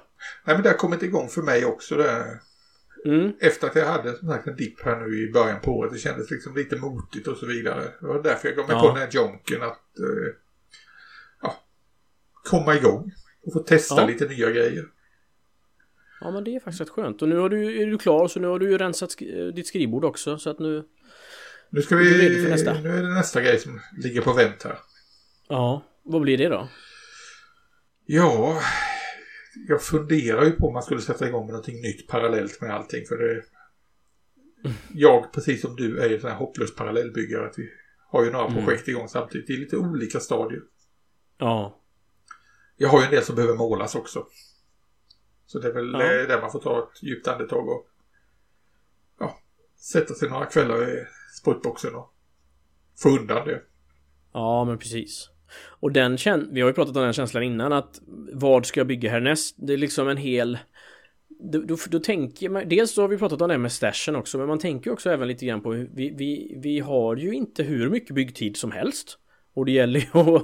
Nej, 0.46 0.56
men 0.56 0.62
det 0.62 0.68
har 0.68 0.76
kommit 0.76 1.02
igång 1.02 1.28
för 1.28 1.42
mig 1.42 1.64
också 1.64 1.94
det. 1.94 2.40
Mm. 3.04 3.32
Efter 3.40 3.66
att 3.66 3.76
jag 3.76 3.86
hade 3.86 4.16
som 4.16 4.28
sagt 4.28 4.46
en 4.46 4.56
dipp 4.56 4.80
här 4.84 4.96
nu 5.00 5.28
i 5.28 5.32
början 5.32 5.60
på 5.60 5.72
året. 5.72 5.92
Det 5.92 5.98
kändes 5.98 6.30
liksom 6.30 6.56
lite 6.56 6.76
motigt 6.76 7.26
och 7.26 7.36
så 7.36 7.46
vidare. 7.46 7.82
Det 8.00 8.06
var 8.06 8.22
därför 8.22 8.48
jag 8.48 8.56
gav 8.56 8.66
mig 8.66 8.76
ja. 8.76 8.82
på 8.82 8.88
den 8.88 8.96
här 8.96 9.08
jonken 9.12 9.62
att 9.62 9.98
eh, 9.98 10.34
komma 12.48 12.76
igång 12.76 13.12
och 13.46 13.52
få 13.52 13.58
testa 13.58 14.00
ja. 14.00 14.06
lite 14.06 14.24
nya 14.24 14.50
grejer. 14.50 14.84
Ja 16.20 16.30
men 16.30 16.44
det 16.44 16.56
är 16.56 16.60
faktiskt 16.60 16.80
rätt 16.80 16.88
skönt 16.88 17.22
och 17.22 17.28
nu 17.28 17.36
har 17.36 17.48
du, 17.48 17.82
är 17.82 17.86
du 17.86 17.98
klar 17.98 18.28
så 18.28 18.40
nu 18.40 18.46
har 18.46 18.58
du 18.58 18.70
ju 18.70 18.78
rensat 18.78 19.10
sk 19.10 19.20
ditt 19.54 19.66
skrivbord 19.66 20.04
också 20.04 20.38
så 20.38 20.50
att 20.50 20.58
nu 20.58 20.84
Nu 21.70 21.82
ska 21.82 21.96
vi, 21.96 22.04
nu 22.04 22.88
är 22.88 23.02
det 23.02 23.14
nästa 23.14 23.40
grej 23.40 23.58
som 23.58 23.80
ligger 24.02 24.20
på 24.20 24.32
vänt 24.32 24.62
här. 24.62 24.78
Ja, 25.48 25.84
vad 26.02 26.22
blir 26.22 26.38
det 26.38 26.48
då? 26.48 26.68
Ja, 28.06 28.60
jag 29.68 29.82
funderar 29.82 30.44
ju 30.44 30.52
på 30.52 30.66
om 30.66 30.72
man 30.72 30.82
skulle 30.82 31.00
sätta 31.00 31.28
igång 31.28 31.46
med 31.46 31.52
någonting 31.52 31.80
nytt 31.80 32.08
parallellt 32.08 32.60
med 32.60 32.70
allting 32.70 33.06
för 33.06 33.16
det 33.18 33.42
Jag, 34.94 35.32
precis 35.32 35.60
som 35.60 35.76
du, 35.76 36.00
är 36.00 36.08
ju 36.08 36.14
en 36.14 36.20
sån 36.20 36.30
här 36.30 36.36
hopplös 36.36 36.74
parallellbyggare. 36.74 37.46
Att 37.46 37.58
vi 37.58 37.70
har 38.08 38.24
ju 38.24 38.30
några 38.30 38.46
mm. 38.46 38.64
projekt 38.64 38.88
igång 38.88 39.08
samtidigt 39.08 39.50
i 39.50 39.56
lite 39.56 39.76
olika 39.76 40.20
stadier. 40.20 40.62
Ja. 41.38 41.80
Jag 42.76 42.88
har 42.88 43.00
ju 43.00 43.04
en 43.04 43.10
del 43.10 43.22
som 43.22 43.36
behöver 43.36 43.54
målas 43.54 43.94
också. 43.94 44.26
Så 45.46 45.58
det 45.58 45.68
är 45.68 45.72
väl 45.72 45.92
ja. 45.92 46.26
Där 46.26 46.40
man 46.40 46.50
får 46.52 46.60
ta 46.60 46.78
ett 46.78 47.02
djupt 47.02 47.28
andetag 47.28 47.68
och 47.68 47.86
ja, 49.18 49.38
sätta 49.76 50.14
sig 50.14 50.30
några 50.30 50.46
kvällar 50.46 50.88
i 50.88 51.06
sprutboxen 51.40 51.94
och 51.94 52.14
få 53.02 53.08
undan 53.08 53.46
det. 53.46 53.62
Ja, 54.32 54.64
men 54.64 54.78
precis. 54.78 55.30
Och 55.54 55.92
den 55.92 56.16
känslan, 56.18 56.54
vi 56.54 56.60
har 56.60 56.68
ju 56.68 56.74
pratat 56.74 56.96
om 56.96 57.02
den 57.02 57.12
känslan 57.12 57.42
innan 57.42 57.72
att 57.72 58.00
vad 58.32 58.66
ska 58.66 58.80
jag 58.80 58.86
bygga 58.86 59.10
härnäst? 59.10 59.56
Det 59.58 59.72
är 59.72 59.76
liksom 59.76 60.08
en 60.08 60.16
hel 60.16 60.58
då, 61.40 61.60
då, 61.60 61.76
då, 61.88 61.98
tänker 61.98 62.48
man, 62.48 62.68
dels 62.68 62.94
så 62.94 63.00
har 63.00 63.08
vi 63.08 63.18
pratat 63.18 63.42
om 63.42 63.48
det 63.48 63.58
med 63.58 63.72
stashen 63.72 64.16
också, 64.16 64.38
men 64.38 64.46
man 64.46 64.58
tänker 64.58 64.92
också 64.92 65.10
även 65.10 65.28
lite 65.28 65.46
grann 65.46 65.60
på 65.60 65.70
vi, 65.70 66.14
vi, 66.16 66.54
vi 66.62 66.80
har 66.80 67.16
ju 67.16 67.32
inte 67.32 67.62
hur 67.62 67.90
mycket 67.90 68.14
byggtid 68.14 68.56
som 68.56 68.72
helst. 68.72 69.18
Och 69.54 69.66
det 69.66 69.72
gäller 69.72 70.00
ju 70.00 70.06
att, 70.20 70.42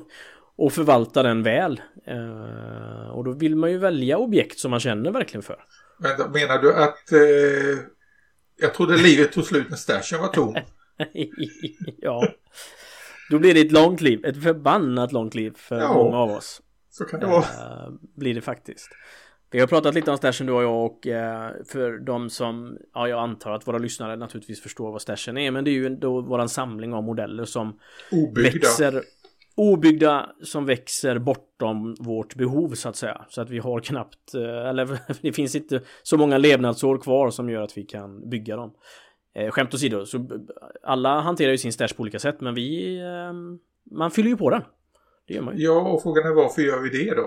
att 0.59 0.73
förvalta 0.73 1.23
den 1.23 1.43
väl. 1.43 1.81
Uh, 2.09 3.09
och 3.09 3.25
då 3.25 3.33
vill 3.33 3.57
man 3.57 3.71
ju 3.71 3.79
välja 3.79 4.19
objekt 4.19 4.59
som 4.59 4.71
man 4.71 4.81
känner 4.81 5.11
verkligen 5.11 5.43
för. 5.43 5.65
Men 5.99 6.33
menar 6.33 6.63
du 6.63 6.75
att 6.75 7.13
eh, 7.13 7.85
jag 8.57 8.75
trodde 8.75 8.97
livet 8.97 9.33
tog 9.33 9.45
slut 9.45 9.71
när 9.71 9.77
stashen 9.77 10.21
var 10.21 10.29
tom? 10.29 10.57
ja. 12.01 12.29
Då 13.31 13.39
blir 13.39 13.55
det 13.55 13.61
ett 13.61 13.73
långt 13.73 14.01
liv, 14.01 14.25
ett 14.25 14.43
förbannat 14.43 15.13
långt 15.13 15.35
liv 15.35 15.53
för 15.57 15.81
ja, 15.81 15.95
många 15.95 16.17
av 16.17 16.31
oss. 16.31 16.63
Så 16.91 17.05
kan 17.05 17.21
det 17.21 17.27
vara. 17.27 17.41
Uh, 17.41 17.95
blir 18.17 18.35
det 18.35 18.41
faktiskt. 18.41 18.89
Vi 19.51 19.61
har 19.61 19.67
pratat 19.67 19.95
lite 19.95 20.11
om 20.11 20.17
stashen 20.17 20.47
du 20.47 20.53
och 20.53 20.63
jag 20.63 20.85
och 20.87 21.07
eh, 21.07 21.51
för 21.67 21.99
de 21.99 22.31
som, 22.31 22.79
ja 22.95 23.09
jag 23.09 23.19
antar 23.23 23.51
att 23.51 23.67
våra 23.67 23.79
lyssnare 23.79 24.17
naturligtvis 24.17 24.63
förstår 24.63 24.93
vad 24.93 25.03
stashen 25.03 25.39
är 25.39 25.51
men 25.51 25.65
det 25.65 25.71
är 25.71 25.73
ju 25.73 25.89
då 25.89 26.21
våran 26.21 26.49
samling 26.49 26.95
av 26.95 27.03
modeller 27.03 27.45
som 27.45 27.79
obyggda. 28.13 28.51
växer 28.51 29.03
obyggda 29.57 30.31
som 30.43 30.67
växer 30.67 31.19
bortom 31.19 31.97
vårt 32.01 32.35
behov 32.35 32.75
så 32.75 32.89
att 32.89 32.97
säga. 32.97 33.25
Så 33.29 33.41
att 33.43 33.51
vi 33.51 33.59
har 33.59 33.81
knappt, 33.81 34.35
eh, 34.35 34.69
eller 34.69 34.99
det 35.23 35.33
finns 35.33 35.55
inte 35.55 35.81
så 36.03 36.17
många 36.17 36.39
levnadsår 36.39 36.99
kvar 36.99 37.31
som 37.31 37.51
gör 37.51 37.63
att 37.63 37.79
vi 37.79 37.83
kan 37.83 38.29
bygga 38.31 38.57
dem. 38.57 38.75
Eh, 39.35 39.51
skämt 39.51 39.75
åsido, 39.75 40.07
så 40.07 40.29
alla 40.83 41.21
hanterar 41.21 41.51
ju 41.51 41.59
sin 41.59 41.73
stash 41.73 41.95
på 41.97 42.03
olika 42.03 42.19
sätt 42.19 42.41
men 42.41 42.55
vi, 42.55 42.99
eh, 42.99 43.33
man 43.91 44.11
fyller 44.11 44.29
ju 44.29 44.37
på 44.37 44.51
den. 44.51 44.63
Det 45.27 45.35
gör 45.35 45.43
man 45.43 45.57
ju. 45.57 45.65
Ja, 45.65 45.81
och 45.81 46.03
frågan 46.03 46.27
är 46.27 46.35
varför 46.35 46.63
gör 46.63 46.81
vi 46.81 47.05
det 47.05 47.15
då? 47.15 47.23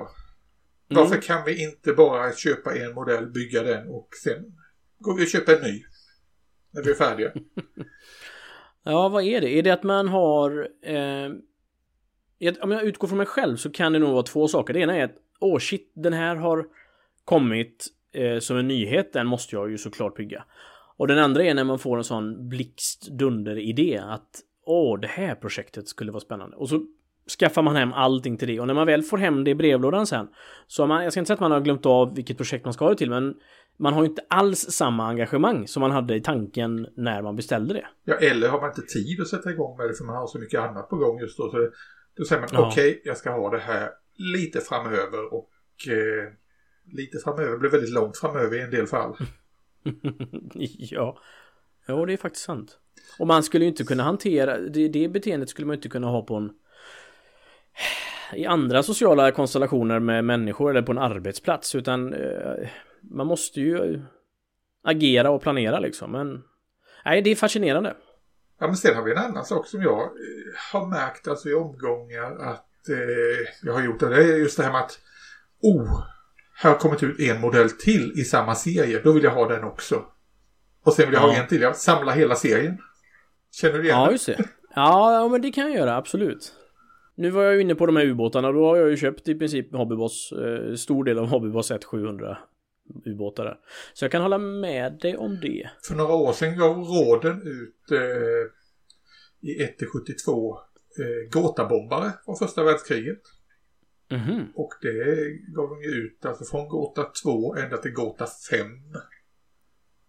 Mm. 0.89 1.03
Varför 1.03 1.21
kan 1.21 1.45
vi 1.45 1.63
inte 1.63 1.93
bara 1.93 2.33
köpa 2.33 2.75
en 2.75 2.93
modell, 2.93 3.27
bygga 3.27 3.63
den 3.63 3.87
och 3.87 4.09
sen 4.23 4.45
går 4.99 5.17
vi 5.17 5.23
och 5.23 5.27
köper 5.27 5.55
en 5.55 5.61
ny? 5.61 5.83
När 6.71 6.83
vi 6.83 6.91
är 6.91 6.95
färdiga. 6.95 7.31
ja, 8.83 9.09
vad 9.09 9.23
är 9.23 9.41
det? 9.41 9.49
Är 9.49 9.63
det 9.63 9.71
att 9.71 9.83
man 9.83 10.07
har... 10.07 10.67
Eh, 10.81 11.31
om 12.61 12.71
jag 12.71 12.83
utgår 12.83 13.07
från 13.07 13.17
mig 13.17 13.27
själv 13.27 13.55
så 13.55 13.71
kan 13.71 13.93
det 13.93 13.99
nog 13.99 14.13
vara 14.13 14.23
två 14.23 14.47
saker. 14.47 14.73
Det 14.73 14.79
ena 14.79 14.95
är 14.95 15.03
att 15.03 15.15
åh 15.39 15.55
oh 15.55 15.59
shit, 15.59 15.91
den 15.95 16.13
här 16.13 16.35
har 16.35 16.65
kommit 17.25 17.87
eh, 18.13 18.39
som 18.39 18.57
en 18.57 18.67
nyhet. 18.67 19.13
Den 19.13 19.27
måste 19.27 19.55
jag 19.55 19.71
ju 19.71 19.77
såklart 19.77 20.15
bygga. 20.15 20.43
Och 20.97 21.07
den 21.07 21.19
andra 21.19 21.43
är 21.43 21.53
när 21.53 21.63
man 21.63 21.79
får 21.79 21.97
en 21.97 22.03
sån 22.03 22.49
blixt 22.49 23.07
dunder 23.11 23.57
idé 23.57 24.01
att 24.03 24.29
åh, 24.65 24.99
det 24.99 25.07
här 25.07 25.35
projektet 25.35 25.87
skulle 25.87 26.11
vara 26.11 26.21
spännande. 26.21 26.57
Och 26.57 26.69
så 26.69 26.85
skaffar 27.39 27.61
man 27.61 27.75
hem 27.75 27.93
allting 27.93 28.37
till 28.37 28.47
det 28.47 28.59
och 28.59 28.67
när 28.67 28.73
man 28.73 28.87
väl 28.87 29.03
får 29.03 29.17
hem 29.17 29.43
det 29.43 29.51
i 29.51 29.55
brevlådan 29.55 30.07
sen 30.07 30.27
så 30.67 30.83
har 30.83 30.87
man, 30.87 31.03
jag 31.03 31.13
ska 31.13 31.19
inte 31.19 31.27
säga 31.27 31.33
att 31.33 31.39
man 31.39 31.51
har 31.51 31.61
glömt 31.61 31.85
av 31.85 32.15
vilket 32.15 32.37
projekt 32.37 32.65
man 32.65 32.73
ska 32.73 32.85
ha 32.85 32.89
det 32.89 32.97
till 32.97 33.09
men 33.09 33.35
man 33.79 33.93
har 33.93 34.01
ju 34.01 34.09
inte 34.09 34.25
alls 34.27 34.59
samma 34.59 35.07
engagemang 35.07 35.67
som 35.67 35.81
man 35.81 35.91
hade 35.91 36.15
i 36.15 36.21
tanken 36.21 36.87
när 36.95 37.21
man 37.21 37.35
beställde 37.35 37.73
det. 37.73 37.85
Ja, 38.03 38.15
eller 38.15 38.49
har 38.49 38.61
man 38.61 38.69
inte 38.69 38.81
tid 38.81 39.21
att 39.21 39.27
sätta 39.27 39.51
igång 39.51 39.77
med 39.77 39.89
det 39.89 39.93
för 39.93 40.05
man 40.05 40.15
har 40.15 40.27
så 40.27 40.39
mycket 40.39 40.59
annat 40.59 40.89
på 40.89 40.95
gång 40.95 41.19
just 41.19 41.37
då. 41.37 41.51
Så 41.51 41.57
det, 41.57 41.71
då 42.17 42.25
säger 42.25 42.41
man 42.41 42.49
ja. 42.51 42.67
okej, 42.67 42.89
okay, 42.89 43.01
jag 43.03 43.17
ska 43.17 43.31
ha 43.31 43.49
det 43.49 43.59
här 43.59 43.89
lite 44.35 44.59
framöver 44.59 45.33
och 45.33 45.49
eh, 45.87 46.33
lite 46.93 47.19
framöver 47.19 47.57
blir 47.57 47.69
väldigt 47.69 47.93
långt 47.93 48.17
framöver 48.17 48.57
i 48.57 48.61
en 48.61 48.71
del 48.71 48.87
fall. 48.87 49.15
ja. 50.77 51.17
ja, 51.85 52.05
det 52.05 52.13
är 52.13 52.17
faktiskt 52.17 52.45
sant. 52.45 52.79
Och 53.19 53.27
man 53.27 53.43
skulle 53.43 53.65
ju 53.65 53.69
inte 53.69 53.83
kunna 53.83 54.03
hantera, 54.03 54.57
det, 54.57 54.87
det 54.87 55.07
beteendet 55.07 55.49
skulle 55.49 55.67
man 55.67 55.75
inte 55.75 55.89
kunna 55.89 56.07
ha 56.07 56.21
på 56.21 56.35
en 56.35 56.51
i 58.33 58.45
andra 58.45 58.83
sociala 58.83 59.31
konstellationer 59.31 59.99
med 59.99 60.25
människor 60.25 60.69
eller 60.69 60.81
på 60.81 60.91
en 60.91 60.97
arbetsplats 60.97 61.75
utan 61.75 62.13
eh, 62.13 62.69
man 63.01 63.27
måste 63.27 63.61
ju 63.61 64.01
agera 64.83 65.29
och 65.29 65.41
planera 65.41 65.79
liksom. 65.79 66.11
Men 66.11 66.43
nej, 67.05 67.21
det 67.21 67.29
är 67.29 67.35
fascinerande. 67.35 67.95
Ja, 68.59 68.67
men 68.67 68.77
sen 68.77 68.95
har 68.95 69.03
vi 69.03 69.11
en 69.11 69.17
annan 69.17 69.45
sak 69.45 69.67
som 69.67 69.81
jag 69.81 70.01
eh, 70.01 70.09
har 70.71 70.85
märkt 70.85 71.27
alltså 71.27 71.49
i 71.49 71.53
omgångar 71.53 72.37
att 72.39 72.89
eh, 72.89 73.47
jag 73.63 73.73
har 73.73 73.81
gjort. 73.81 73.99
Det, 73.99 74.09
det 74.09 74.23
är 74.23 74.37
just 74.37 74.57
det 74.57 74.63
här 74.63 74.71
med 74.71 74.81
att 74.81 74.99
oh, 75.61 76.03
här 76.57 76.71
har 76.71 76.77
kommit 76.77 77.03
ut 77.03 77.19
en 77.19 77.41
modell 77.41 77.69
till 77.69 78.13
i 78.15 78.23
samma 78.23 78.55
serie. 78.55 79.01
Då 79.03 79.11
vill 79.11 79.23
jag 79.23 79.31
ha 79.31 79.47
den 79.47 79.63
också. 79.63 80.05
Och 80.83 80.93
sen 80.93 81.05
vill 81.05 81.13
jag 81.13 81.23
ja. 81.23 81.27
ha 81.27 81.41
en 81.41 81.47
till. 81.47 81.61
Jag 81.61 81.75
samlar 81.75 82.13
hela 82.13 82.35
serien. 82.35 82.77
Känner 83.51 83.77
du 83.77 83.83
igen 83.83 83.97
Ja, 83.97 84.11
just 84.11 84.25
det. 84.25 84.37
Ja, 84.75 85.27
men 85.31 85.41
det 85.41 85.51
kan 85.51 85.63
jag 85.63 85.75
göra, 85.75 85.95
absolut. 85.95 86.53
Nu 87.15 87.29
var 87.29 87.43
jag 87.43 87.55
ju 87.55 87.61
inne 87.61 87.75
på 87.75 87.85
de 87.85 87.95
här 87.95 88.05
ubåtarna, 88.05 88.51
då 88.51 88.65
har 88.65 88.77
jag 88.77 88.89
ju 88.89 88.97
köpt 88.97 89.27
i 89.27 89.35
princip 89.35 89.75
Hobbyboss, 89.75 90.31
eh, 90.31 90.75
stor 90.75 91.03
del 91.03 91.19
av 91.19 91.27
Hobbyboss 91.27 91.71
1700 91.71 92.37
ubåtar 93.05 93.45
där. 93.45 93.57
Så 93.93 94.05
jag 94.05 94.11
kan 94.11 94.21
hålla 94.21 94.37
med 94.37 94.99
dig 95.01 95.17
om 95.17 95.39
det. 95.41 95.69
För 95.87 95.95
några 95.95 96.13
år 96.13 96.33
sedan 96.33 96.57
gav 96.57 96.77
råden 96.77 97.41
ut 97.41 97.91
eh, 97.91 99.49
i 99.49 99.59
1-72 99.59 100.57
eh, 100.99 101.29
Gåtabombare 101.31 102.11
från 102.25 102.35
första 102.35 102.63
världskriget. 102.63 103.21
Mm. 104.09 104.45
Och 104.55 104.73
det 104.81 105.29
gav 105.55 105.69
de 105.69 105.81
ju 105.81 105.89
ut 105.89 106.25
alltså 106.25 106.45
från 106.45 106.67
Gåta 106.67 107.03
2 107.23 107.55
ända 107.55 107.77
till 107.77 107.91
Gåta 107.91 108.27
5. 108.51 108.67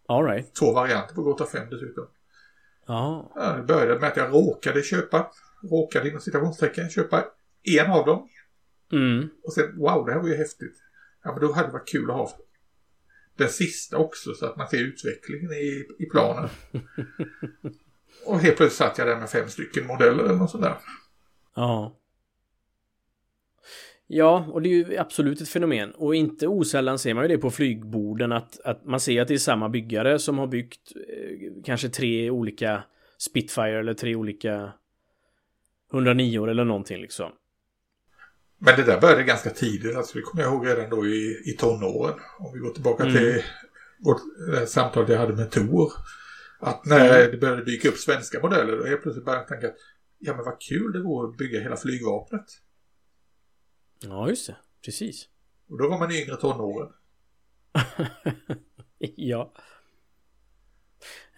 All 0.07 0.25
right. 0.25 0.55
Två 0.55 0.73
varianter 0.73 1.14
på 1.14 1.23
Gåta 1.23 1.47
5 1.47 1.71
dessutom. 1.71 2.07
Ja. 2.87 3.33
ja. 3.35 3.57
Det 3.57 3.62
började 3.62 4.00
med 4.00 4.09
att 4.09 4.17
jag 4.17 4.35
råkade 4.35 4.83
köpa 4.83 5.31
råkade 5.62 6.09
inom 6.09 6.21
citationstecken 6.21 6.90
köpa 6.90 7.25
en 7.62 7.90
av 7.90 8.07
dem. 8.07 8.28
Mm. 8.93 9.28
Och 9.43 9.52
sen, 9.52 9.78
wow, 9.78 10.07
det 10.07 10.12
här 10.12 10.21
var 10.21 10.28
ju 10.28 10.37
häftigt. 10.37 10.76
Ja, 11.25 11.33
men 11.33 11.40
då 11.40 11.52
hade 11.52 11.69
det 11.69 11.73
varit 11.73 11.88
kul 11.88 12.11
att 12.11 12.17
ha 12.17 12.31
den 13.37 13.49
sista 13.49 13.97
också 13.97 14.35
så 14.35 14.47
att 14.47 14.57
man 14.57 14.69
ser 14.69 14.78
utvecklingen 14.78 15.52
i, 15.52 15.87
i 15.99 16.07
planen. 16.07 16.49
och 18.26 18.38
helt 18.38 18.57
plötsligt 18.57 18.78
satt 18.78 18.99
jag 18.99 19.07
där 19.07 19.17
med 19.17 19.31
fem 19.31 19.49
stycken 19.49 19.87
modeller 19.87 20.25
eller 20.25 20.35
något 20.35 20.50
sånt 20.50 20.64
där. 20.64 20.78
Ja. 21.55 22.00
Ja, 24.10 24.46
och 24.52 24.62
det 24.62 24.68
är 24.68 24.74
ju 24.74 24.98
absolut 24.98 25.40
ett 25.40 25.48
fenomen. 25.48 25.90
Och 25.90 26.14
inte 26.14 26.46
osällan 26.46 26.98
ser 26.98 27.14
man 27.14 27.24
ju 27.24 27.28
det 27.28 27.38
på 27.38 27.50
flygborden 27.50 28.32
att, 28.32 28.60
att 28.60 28.84
man 28.84 29.00
ser 29.00 29.22
att 29.22 29.28
det 29.28 29.34
är 29.34 29.38
samma 29.38 29.68
byggare 29.68 30.18
som 30.18 30.38
har 30.38 30.46
byggt 30.46 30.92
eh, 30.96 31.62
kanske 31.64 31.88
tre 31.88 32.30
olika 32.30 32.82
Spitfire 33.18 33.78
eller 33.78 33.94
tre 33.94 34.14
olika 34.14 34.72
109 35.92 36.38
år 36.38 36.50
eller 36.50 36.64
någonting 36.64 37.00
liksom. 37.00 37.30
Men 38.58 38.76
det 38.76 38.82
där 38.82 39.00
började 39.00 39.22
ganska 39.22 39.50
tidigt, 39.50 39.96
alltså 39.96 40.18
det 40.18 40.22
kommer 40.22 40.44
jag 40.44 40.52
ihåg 40.52 40.66
redan 40.66 40.90
då 40.90 41.06
i, 41.06 41.42
i 41.44 41.52
tonåren. 41.58 42.18
Om 42.38 42.52
vi 42.54 42.58
går 42.58 42.70
tillbaka 42.70 43.02
mm. 43.02 43.16
till 43.16 43.42
vårt 44.04 44.20
samtal 44.68 45.10
jag 45.10 45.18
hade 45.18 45.36
med 45.36 45.50
Tor. 45.50 45.92
Att 46.60 46.86
när 46.86 47.18
mm. 47.18 47.30
det 47.30 47.36
började 47.36 47.64
dyka 47.64 47.88
upp 47.88 47.96
svenska 47.96 48.40
modeller, 48.40 48.76
då 48.76 48.86
helt 48.86 49.02
plötsligt 49.02 49.24
började 49.24 49.42
jag 49.42 49.48
tänka 49.48 49.66
att 49.66 49.80
ja 50.18 50.36
men 50.36 50.44
vad 50.44 50.60
kul 50.60 50.92
det 50.92 51.02
vore 51.02 51.28
att 51.28 51.36
bygga 51.36 51.60
hela 51.60 51.76
flygvapnet. 51.76 52.46
Ja, 54.00 54.28
just 54.28 54.47
det. 54.47 54.57
Precis. 54.85 55.28
Och 55.69 55.78
då 55.78 55.88
var 55.88 55.99
man 55.99 56.12
yngre 56.12 56.37
tonåren. 56.37 56.93
ja. 58.99 59.52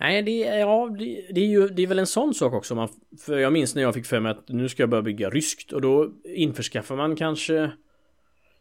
Nej, 0.01 0.23
det, 0.23 0.39
ja, 0.39 0.97
det, 0.99 1.27
det, 1.35 1.41
är 1.41 1.47
ju 1.47 1.69
det 1.69 1.83
är 1.83 1.87
väl 1.87 1.99
en 1.99 2.07
sån 2.07 2.35
sak 2.35 2.53
också. 2.53 2.75
Man, 2.75 2.89
för 3.21 3.39
jag 3.39 3.53
minns 3.53 3.75
när 3.75 3.83
jag 3.83 3.95
fick 3.95 4.07
för 4.07 4.21
mig 4.21 4.31
att 4.31 4.49
nu 4.49 4.69
ska 4.69 4.83
jag 4.83 4.91
börja 4.91 5.03
bygga 5.03 5.31
ryskt 5.31 5.73
och 5.73 5.81
då 5.81 6.13
införskaffar 6.25 6.97
man 6.97 7.17
kanske 7.17 7.73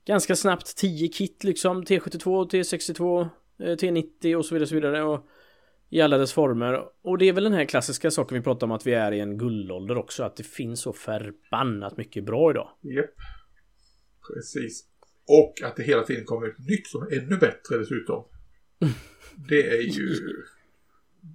ganska 0.05 0.35
snabbt 0.35 0.77
10 0.77 1.07
kit 1.07 1.43
liksom. 1.43 1.83
T72, 1.83 2.49
T62, 2.49 3.29
T90 3.59 4.35
och 4.35 4.45
så 4.45 4.55
vidare. 4.55 4.63
Och 4.63 4.69
så 4.69 4.75
vidare 4.75 5.03
och 5.03 5.27
I 5.89 6.01
alla 6.01 6.17
dess 6.17 6.33
former. 6.33 6.83
Och 7.01 7.17
det 7.17 7.29
är 7.29 7.33
väl 7.33 7.43
den 7.43 7.53
här 7.53 7.65
klassiska 7.65 8.11
saken 8.11 8.37
vi 8.37 8.43
pratar 8.43 8.67
om 8.67 8.71
att 8.71 8.87
vi 8.87 8.93
är 8.93 9.11
i 9.11 9.19
en 9.19 9.37
guldålder 9.37 9.97
också. 9.97 10.23
Att 10.23 10.35
det 10.35 10.43
finns 10.43 10.81
så 10.81 10.93
förbannat 10.93 11.97
mycket 11.97 12.23
bra 12.23 12.51
idag. 12.51 12.69
Japp. 12.81 13.38
Precis. 14.33 14.85
Och 15.27 15.61
att 15.63 15.75
det 15.75 15.83
hela 15.83 16.03
tiden 16.03 16.25
kommer 16.25 16.47
ett 16.47 16.67
nytt 16.67 16.87
som 16.87 17.01
är 17.01 17.19
ännu 17.19 17.37
bättre 17.37 17.77
dessutom. 17.77 18.23
Det 19.49 19.67
är 19.67 19.81
ju 19.81 20.15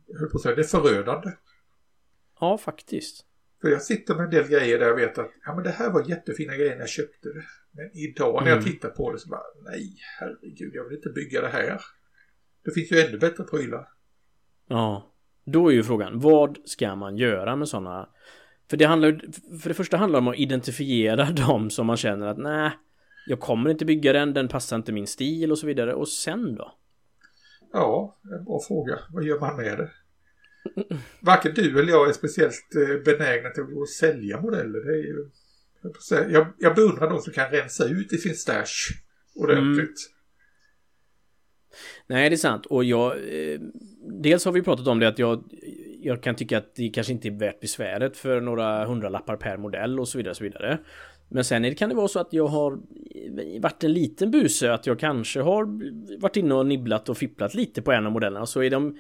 jag 0.07 0.19
höll 0.19 0.29
på 0.31 0.37
att 0.37 0.43
säga, 0.43 0.55
det 0.55 0.63
är 0.63 0.81
förödande. 0.81 1.31
Ja, 2.41 2.59
faktiskt. 2.59 3.27
För 3.61 3.69
jag 3.69 3.83
sitter 3.83 4.15
med 4.15 4.25
en 4.25 4.31
del 4.31 4.49
grejer 4.49 4.79
där 4.79 4.87
jag 4.87 4.97
vet 4.97 5.19
att 5.19 5.31
ja, 5.45 5.55
men 5.55 5.65
det 5.65 5.71
här 5.71 5.91
var 5.91 6.09
jättefina 6.09 6.57
grejer 6.57 6.73
när 6.73 6.81
jag 6.81 6.89
köpte 6.89 7.29
det. 7.29 7.45
Men 7.71 7.91
idag 7.97 8.43
när 8.43 8.51
jag 8.51 8.59
mm. 8.59 8.73
tittar 8.73 8.89
på 8.89 9.13
det 9.13 9.19
så 9.19 9.29
bara, 9.29 9.43
nej, 9.65 9.97
herregud, 10.21 10.75
jag 10.75 10.85
vill 10.85 10.97
inte 10.97 11.09
bygga 11.09 11.41
det 11.41 11.49
här. 11.49 11.81
Det 12.65 12.71
finns 12.71 12.93
ju 12.93 13.01
ännu 13.01 13.19
bättre 13.19 13.45
prylar. 13.45 13.89
Ja, 14.69 15.15
då 15.45 15.69
är 15.69 15.73
ju 15.73 15.83
frågan, 15.83 16.21
vad 16.21 16.59
ska 16.65 16.97
man 16.97 17.17
göra 17.17 17.57
med 17.57 17.69
sådana? 17.69 18.09
För 18.71 18.77
det 18.77 18.85
handlar 18.85 19.21
för 19.59 19.69
det 19.69 19.75
första 19.75 19.97
handlar 19.97 20.21
det 20.21 20.27
om 20.27 20.29
att 20.29 20.39
identifiera 20.39 21.31
dem 21.47 21.71
som 21.71 21.87
man 21.87 21.97
känner 21.97 22.27
att 22.27 22.39
nej, 22.39 22.71
jag 23.27 23.41
kommer 23.41 23.71
inte 23.71 23.85
bygga 23.85 24.13
den, 24.13 24.35
den 24.35 24.49
passar 24.49 24.77
inte 24.77 24.93
min 24.93 25.07
stil 25.07 25.53
och 25.53 25.59
så 25.59 25.67
vidare. 25.67 25.95
Och 25.95 26.09
sen 26.09 26.55
då? 26.55 26.75
Ja, 27.73 28.17
en 28.39 28.45
bra 28.45 28.61
fråga. 28.69 28.99
Vad 29.11 29.25
gör 29.25 29.41
man 29.41 29.57
med 29.57 29.79
det? 29.79 29.91
Varken 31.21 31.55
du 31.55 31.81
eller 31.81 31.93
jag 31.93 32.09
är 32.09 32.13
speciellt 32.13 32.75
eh, 32.77 33.03
benägna 33.05 33.51
till 33.51 33.63
att 33.83 33.89
sälja 33.89 34.41
modeller. 34.41 34.85
Det 34.85 34.93
är 34.93 35.03
ju 35.03 35.31
Jag, 36.33 36.47
jag 36.59 36.75
beundrar 36.75 37.11
de 37.11 37.21
som 37.21 37.33
kan 37.33 37.51
rensa 37.51 37.85
ut 37.85 38.13
i 38.13 38.19
sin 38.19 38.35
stash 38.35 38.93
ordentligt. 39.35 39.79
Mm. 39.79 40.15
Nej, 42.07 42.31
det 42.31 42.35
är 42.35 42.37
sant. 42.37 42.67
Och 42.67 42.85
jag... 42.85 43.13
Eh, 43.13 43.61
dels 44.23 44.45
har 44.45 44.53
vi 44.53 44.63
pratat 44.63 44.87
om 44.87 44.99
det 44.99 45.09
att 45.09 45.19
jag... 45.19 45.45
Jag 46.01 46.23
kan 46.23 46.35
tycka 46.35 46.59
att 46.59 46.75
det 46.75 46.89
kanske 46.89 47.13
inte 47.13 47.29
är 47.29 47.39
värt 47.39 47.61
besväret 47.61 48.17
för 48.17 48.41
några 48.41 48.87
hundralappar 48.87 49.37
per 49.37 49.57
modell 49.57 50.01
och 50.01 50.09
så 50.09 50.19
vidare. 50.19 50.31
Och 50.31 50.37
så 50.37 50.45
vidare. 50.45 50.79
Men 51.29 51.45
sen 51.45 51.75
kan 51.75 51.89
det 51.89 51.95
vara 51.95 52.09
så 52.09 52.21
att 52.21 52.33
jag 52.33 52.47
har 52.47 52.79
varit 53.61 53.85
en 53.85 53.93
liten 53.93 54.31
buse, 54.31 54.73
att 54.73 54.87
jag 54.87 54.99
kanske 54.99 55.41
har 55.41 55.69
varit 56.21 56.37
inne 56.37 56.55
och 56.55 56.67
nibblat 56.67 57.09
och 57.09 57.19
fipplat 57.19 57.55
lite 57.55 57.83
på 57.83 57.93
en 57.93 58.07
av 58.07 58.13
modellerna. 58.13 58.47
Så 58.47 58.63
är 58.63 58.71
de... 58.71 58.99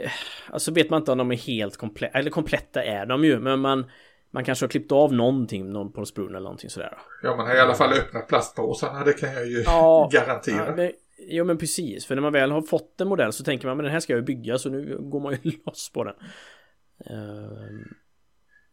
Eh, 0.00 0.10
alltså 0.50 0.72
vet 0.72 0.90
man 0.90 1.00
inte 1.02 1.12
om 1.12 1.18
de 1.18 1.32
är 1.32 1.36
helt 1.36 1.76
kompletta, 1.76 2.18
eller 2.18 2.30
kompletta 2.30 2.84
är 2.84 3.06
de 3.06 3.24
ju, 3.24 3.38
men 3.38 3.60
man... 3.60 3.90
Man 4.30 4.44
kanske 4.44 4.64
har 4.64 4.68
klippt 4.68 4.92
av 4.92 5.12
någonting, 5.12 5.72
någon 5.72 5.92
på 5.92 6.04
sprun 6.04 6.28
eller 6.28 6.40
någonting 6.40 6.70
sådär. 6.70 6.98
Ja, 7.22 7.36
man 7.36 7.46
har 7.46 7.54
i 7.54 7.60
alla 7.60 7.74
fall 7.74 7.92
öppnat 7.92 8.28
plastpåsarna, 8.28 9.04
det 9.04 9.12
kan 9.12 9.32
jag 9.32 9.46
ju 9.46 9.62
ja, 9.66 10.10
garantera. 10.12 10.66
Ja, 10.66 10.76
men, 10.76 10.92
jo, 11.18 11.44
men 11.44 11.58
precis. 11.58 12.06
För 12.06 12.14
när 12.14 12.22
man 12.22 12.32
väl 12.32 12.50
har 12.50 12.62
fått 12.62 13.00
en 13.00 13.08
modell 13.08 13.32
så 13.32 13.44
tänker 13.44 13.68
man, 13.68 13.76
men 13.76 13.84
den 13.84 13.92
här 13.92 14.00
ska 14.00 14.12
jag 14.12 14.20
ju 14.20 14.24
bygga, 14.24 14.58
så 14.58 14.68
nu 14.68 14.98
går 15.00 15.20
man 15.20 15.36
ju 15.42 15.52
loss 15.66 15.90
på 15.94 16.04
den. 16.04 16.14
Uh, 17.10 17.86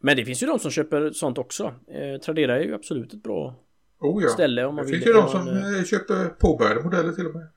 men 0.04 0.16
det 0.16 0.24
finns 0.24 0.42
ju 0.42 0.46
de 0.46 0.58
som 0.58 0.70
köper 0.70 1.10
sånt 1.10 1.38
också. 1.38 1.64
Eh, 1.64 2.20
Tradera 2.20 2.58
är 2.58 2.60
ju 2.60 2.74
absolut 2.74 3.14
ett 3.14 3.22
bra 3.22 3.54
oh 3.98 4.22
ja. 4.22 4.28
ställe 4.28 4.64
om 4.64 4.74
man 4.74 4.86
det 4.86 4.90
vill. 4.90 5.00
Det 5.00 5.04
finns 5.04 5.16
ju 5.16 5.20
de 5.20 5.28
som 5.28 5.48
en, 5.48 5.76
eh, 5.76 5.84
köper 5.84 6.28
påbörjade 6.28 6.82
modeller 6.82 7.12
till 7.12 7.26
och 7.26 7.34
med. 7.34 7.48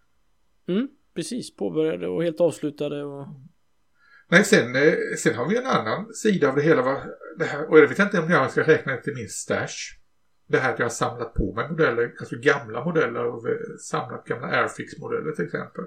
Mm, 0.68 0.88
precis. 1.16 1.56
Påbörjade 1.56 2.08
och 2.08 2.24
helt 2.24 2.42
avslutade 2.42 3.04
och... 3.04 3.27
Nej, 4.30 4.44
sen, 4.44 4.75
eh, 4.75 4.94
sen 5.18 5.36
har 5.36 5.50
vi 5.50 5.58
en 5.58 5.66
annan 5.66 6.13
sida 6.13 6.50
av 6.50 6.56
det 6.56 6.62
hela. 6.62 6.82
Va? 6.82 7.04
Det 7.38 7.46
här, 7.46 7.70
och 7.70 7.80
jag 7.80 7.88
vet 7.88 8.00
inte 8.00 8.20
om 8.20 8.30
jag 8.30 8.51
ska 8.51 8.62
räkna 8.62 8.98
till 8.98 9.13
min 9.16 9.30
stash. 9.30 9.98
Det 10.48 10.58
här 10.58 10.74
att 10.74 10.80
jag 10.80 10.86
har 10.86 10.89
samlat 10.89 11.34
på 11.34 11.54
mig 11.54 11.70
modeller, 11.70 12.13
alltså 12.20 12.36
gamla 12.36 12.86
modeller 12.86 13.25
och 13.25 13.50
eh, 13.50 13.56
samlat 13.80 14.25
gamla 14.25 14.48
Airfix-modeller 14.48 15.32
till 15.32 15.46
exempel. 15.46 15.84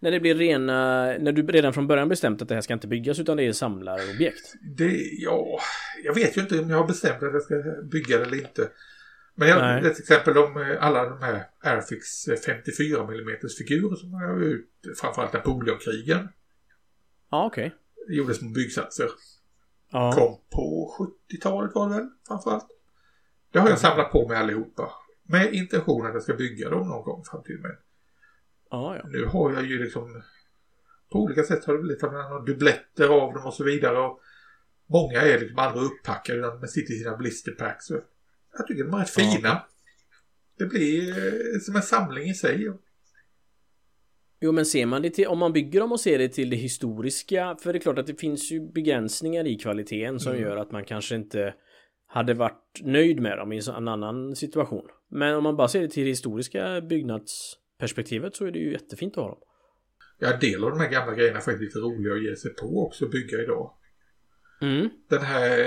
När 0.00 0.10
det 0.10 0.20
blir 0.20 0.34
rena, 0.34 1.04
när 1.18 1.32
du 1.32 1.42
redan 1.46 1.72
från 1.72 1.86
början 1.86 2.08
bestämt 2.08 2.42
att 2.42 2.48
det 2.48 2.54
här 2.54 2.62
ska 2.62 2.74
inte 2.74 2.88
byggas 2.88 3.18
utan 3.18 3.36
det 3.36 3.42
är 3.42 3.52
samlarobjekt? 3.52 4.54
Det, 4.76 5.00
ja, 5.18 5.60
jag 6.04 6.14
vet 6.14 6.36
ju 6.36 6.40
inte 6.40 6.58
om 6.58 6.70
jag 6.70 6.76
har 6.76 6.86
bestämt 6.86 7.22
att 7.22 7.32
jag 7.32 7.42
ska 7.42 7.54
bygga 7.92 8.18
det 8.18 8.24
eller 8.24 8.36
inte. 8.36 8.68
Men 9.34 9.48
jag, 9.48 9.82
till 9.82 10.02
exempel 10.02 10.38
om 10.38 10.76
alla 10.80 11.08
de 11.08 11.22
här 11.22 11.46
Airfix 11.60 12.24
54 12.46 13.00
mm 13.00 13.36
figurer 13.58 13.96
som 13.96 14.12
jag 14.12 14.28
har 14.28 14.42
ut, 14.42 14.70
framförallt 15.00 15.32
Napoleonkrigen. 15.32 16.28
Ja, 17.30 17.46
okej. 17.46 17.66
Okay. 17.66 18.16
Gjordes 18.16 18.38
som 18.38 18.52
byggsatser. 18.52 19.08
Ja. 19.92 20.12
Kom 20.12 20.40
på 20.50 20.94
70-talet 21.30 21.74
var 21.74 21.88
det 21.88 21.94
väl, 21.94 22.08
framförallt. 22.28 22.66
Det 23.52 23.58
har 23.58 23.68
jag 23.68 23.78
samlat 23.78 24.12
på 24.12 24.28
mig 24.28 24.36
allihopa. 24.36 24.90
Med 25.22 25.54
intentionen 25.54 26.06
att 26.06 26.14
jag 26.14 26.22
ska 26.22 26.34
bygga 26.34 26.70
dem 26.70 26.88
någon 26.88 27.04
gång 27.04 27.24
fram 27.24 27.42
till 27.42 27.58
mig. 27.58 27.72
Ja, 28.76 28.96
ja. 28.96 29.08
Nu 29.08 29.24
har 29.24 29.52
jag 29.52 29.66
ju 29.66 29.82
liksom 29.82 30.22
på 31.12 31.18
olika 31.18 31.42
sätt 31.42 31.64
har 31.64 31.74
det 31.74 31.82
blivit 31.82 32.46
dubbletter 32.46 33.08
av 33.08 33.32
dem 33.34 33.46
och 33.46 33.54
så 33.54 33.64
vidare. 33.64 33.98
Och 33.98 34.20
många 34.86 35.20
är 35.20 35.40
liksom 35.40 35.58
aldrig 35.58 35.84
uppackade 35.84 36.38
utan 36.38 36.60
de 36.60 36.66
sitter 36.66 36.94
i 36.94 36.98
sina 36.98 37.16
blisterpacks. 37.16 37.90
Jag 38.58 38.66
tycker 38.66 38.84
de 38.84 38.94
är 38.94 39.04
fina. 39.04 39.48
Ja. 39.48 39.68
Det 40.58 40.66
blir 40.66 41.08
eh, 41.08 41.60
som 41.60 41.76
en 41.76 41.82
samling 41.82 42.28
i 42.28 42.34
sig. 42.34 42.72
Jo 44.40 44.52
men 44.52 44.66
ser 44.66 44.86
man 44.86 45.02
det 45.02 45.10
till, 45.10 45.26
om 45.26 45.38
man 45.38 45.52
bygger 45.52 45.80
dem 45.80 45.92
och 45.92 46.00
ser 46.00 46.18
det 46.18 46.28
till 46.28 46.50
det 46.50 46.56
historiska, 46.56 47.56
för 47.62 47.72
det 47.72 47.78
är 47.78 47.80
klart 47.80 47.98
att 47.98 48.06
det 48.06 48.20
finns 48.20 48.52
ju 48.52 48.72
begränsningar 48.72 49.46
i 49.46 49.58
kvaliteten 49.58 50.20
som 50.20 50.32
mm. 50.32 50.42
gör 50.42 50.56
att 50.56 50.70
man 50.70 50.84
kanske 50.84 51.14
inte 51.14 51.54
hade 52.06 52.34
varit 52.34 52.80
nöjd 52.82 53.20
med 53.20 53.38
dem 53.38 53.52
i 53.52 53.60
en 53.76 53.88
annan 53.88 54.36
situation. 54.36 54.88
Men 55.10 55.34
om 55.34 55.42
man 55.42 55.56
bara 55.56 55.68
ser 55.68 55.80
det 55.80 55.88
till 55.88 56.04
det 56.04 56.10
historiska 56.10 56.80
byggnadsperspektivet 57.78 58.36
så 58.36 58.46
är 58.46 58.50
det 58.50 58.58
ju 58.58 58.72
jättefint 58.72 59.16
att 59.16 59.24
ha 59.24 59.28
dem. 59.28 59.38
Ja, 60.18 60.32
en 60.32 60.40
del 60.40 60.64
av 60.64 60.70
de 60.70 60.80
här 60.80 60.88
gamla 60.88 61.14
grejerna 61.14 61.38
är 61.38 61.42
faktiskt 61.42 61.62
lite 61.62 61.78
roliga 61.78 62.14
att 62.14 62.22
ge 62.22 62.36
sig 62.36 62.54
på 62.54 62.86
också 62.86 63.04
att 63.04 63.10
bygga 63.10 63.42
idag. 63.42 63.72
Mm. 64.60 64.90
Den 65.08 65.22
här 65.22 65.58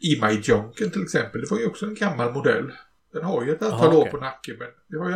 E-My 0.00 0.40
Junken 0.42 0.90
till 0.90 1.02
exempel, 1.02 1.40
det 1.40 1.50
var 1.50 1.58
ju 1.58 1.66
också 1.66 1.86
en 1.86 1.94
gammal 1.94 2.32
modell. 2.32 2.72
Den 3.12 3.24
har 3.24 3.44
ju 3.44 3.52
ett 3.52 3.62
antal 3.62 3.88
Aha, 3.88 3.96
år 3.96 4.00
okay. 4.00 4.10
på 4.10 4.16
nacken 4.16 4.56
men 4.58 4.68
det 4.88 4.98
har 4.98 5.08
ju 5.08 5.14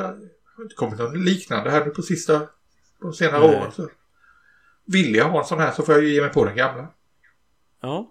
har 0.57 0.63
inte 0.63 0.75
kommit 0.75 0.99
någon 0.99 1.25
liknande 1.25 1.71
här 1.71 1.85
nu 1.85 1.91
på 1.91 2.03
sista, 2.03 2.49
på 3.01 3.13
senare 3.13 3.47
Nej. 3.47 3.57
åren. 3.57 3.73
Så. 3.73 3.91
Vill 4.87 5.15
jag 5.15 5.25
ha 5.25 5.39
en 5.39 5.45
sån 5.45 5.59
här 5.59 5.73
så 5.73 5.83
får 5.83 5.95
jag 5.95 6.05
ju 6.05 6.15
ge 6.15 6.21
mig 6.21 6.31
på 6.31 6.45
den 6.45 6.57
gamla. 6.57 6.95
Ja. 7.81 8.11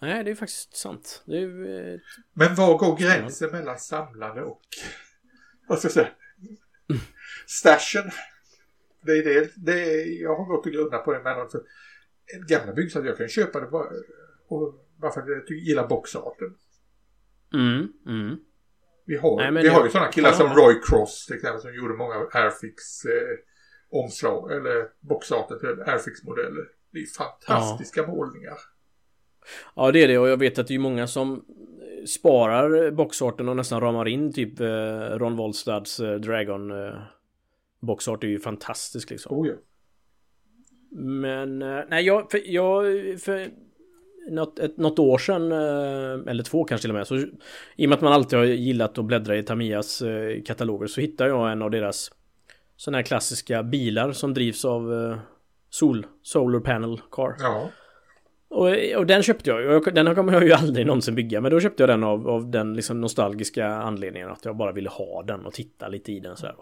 Nej, 0.00 0.24
det 0.24 0.30
är 0.30 0.34
faktiskt 0.34 0.76
sant. 0.76 1.22
Är, 1.26 1.92
eh... 1.92 2.00
Men 2.32 2.54
var 2.54 2.78
går 2.78 2.96
gränsen 2.96 3.50
mellan 3.50 3.78
samlande 3.78 4.42
och, 4.42 4.62
vad 5.68 5.78
ska 5.78 5.86
jag 5.86 5.92
säga, 5.92 6.08
stashen? 7.46 8.10
Det 9.06 9.12
är 9.12 9.24
det, 9.24 9.50
det 9.56 9.72
är, 9.72 10.22
jag 10.22 10.36
har 10.36 10.44
gått 10.44 10.66
och 10.66 10.72
grundat 10.72 11.04
på 11.04 11.12
det 11.12 11.20
men 11.22 11.40
alltså, 11.40 11.60
gamla 12.48 12.72
byggsatser, 12.72 13.08
jag 13.08 13.16
kan 13.16 13.28
köpa 13.28 13.60
det 13.60 13.66
bara, 13.66 13.88
och, 14.48 14.74
bara 14.96 15.12
för 15.12 15.20
att 15.20 15.28
jag 15.28 15.58
gillar 15.58 15.86
boxarten. 15.88 16.54
Mm, 17.54 17.88
mm. 18.06 18.36
Vi 19.06 19.16
har, 19.16 19.52
Nej, 19.52 19.62
vi 19.62 19.68
har 19.68 19.84
ju 19.84 19.90
sådana 19.90 20.12
killar 20.12 20.32
som 20.32 20.54
Roy 20.54 20.80
Cross 20.88 21.26
till 21.26 21.36
exempel 21.36 21.60
som 21.60 21.74
gjorde 21.74 21.94
många 21.94 22.14
Airfix 22.14 23.04
eh, 23.04 23.38
omslag 23.90 24.52
eller 24.52 24.88
boxarter 25.00 25.56
till 25.56 25.82
Airfix-modeller. 25.86 26.64
Det 26.92 26.98
är 26.98 27.06
fantastiska 27.06 28.00
ja. 28.00 28.06
målningar. 28.06 28.56
Ja 29.76 29.92
det 29.92 30.02
är 30.02 30.08
det 30.08 30.18
och 30.18 30.28
jag 30.28 30.36
vet 30.36 30.58
att 30.58 30.66
det 30.66 30.74
är 30.74 30.78
många 30.78 31.06
som 31.06 31.44
sparar 32.06 32.90
boxarten 32.90 33.48
och 33.48 33.56
nästan 33.56 33.80
ramar 33.80 34.08
in 34.08 34.32
typ 34.32 34.60
eh, 34.60 34.66
Ron 35.18 35.36
Wollstads 35.36 36.00
eh, 36.00 36.14
Dragon 36.14 36.70
eh, 36.70 36.94
boxart 37.82 38.24
är 38.24 38.28
ju 38.28 38.38
fantastisk 38.38 39.10
liksom. 39.10 39.38
Oh 39.38 39.48
ja. 39.48 39.54
Men 41.00 41.62
eh, 41.62 41.80
nej 41.88 42.04
jag, 42.04 42.30
för, 42.30 42.40
jag, 42.44 42.84
för 43.20 43.48
något, 44.30 44.58
ett, 44.58 44.76
något 44.76 44.98
år 44.98 45.18
sedan, 45.18 45.52
eh, 45.52 46.30
eller 46.30 46.42
två 46.42 46.64
kanske 46.64 46.82
till 46.82 46.90
och 46.90 46.96
med, 46.96 47.06
så 47.06 47.16
i 47.16 47.86
och 47.86 47.88
med 47.88 47.92
att 47.92 48.00
man 48.00 48.12
alltid 48.12 48.38
har 48.38 48.46
gillat 48.46 48.98
att 48.98 49.04
bläddra 49.04 49.36
i 49.36 49.42
Tamias 49.42 50.02
eh, 50.02 50.42
kataloger 50.42 50.86
så 50.86 51.00
hittade 51.00 51.30
jag 51.30 51.52
en 51.52 51.62
av 51.62 51.70
deras 51.70 52.10
sådana 52.76 52.98
här 52.98 53.02
klassiska 53.02 53.62
bilar 53.62 54.12
som 54.12 54.34
drivs 54.34 54.64
av 54.64 55.16
sol, 55.70 56.06
Solar 56.22 56.60
Panel 56.60 57.00
Car. 57.10 57.36
Ja. 57.38 57.70
Och, 58.48 58.68
och 58.96 59.06
den 59.06 59.22
köpte 59.22 59.50
jag. 59.50 59.94
Den 59.94 60.14
kommer 60.14 60.32
jag 60.32 60.44
ju 60.44 60.52
aldrig 60.52 60.86
någonsin 60.86 61.14
bygga. 61.14 61.40
Men 61.40 61.50
då 61.50 61.60
köpte 61.60 61.82
jag 61.82 61.90
den 61.90 62.04
av, 62.04 62.28
av 62.28 62.50
den 62.50 62.74
liksom 62.74 63.00
nostalgiska 63.00 63.66
anledningen 63.66 64.28
att 64.28 64.44
jag 64.44 64.56
bara 64.56 64.72
ville 64.72 64.88
ha 64.88 65.22
den 65.22 65.46
och 65.46 65.52
titta 65.52 65.88
lite 65.88 66.12
i 66.12 66.20
den 66.20 66.36
sådär. 66.36 66.54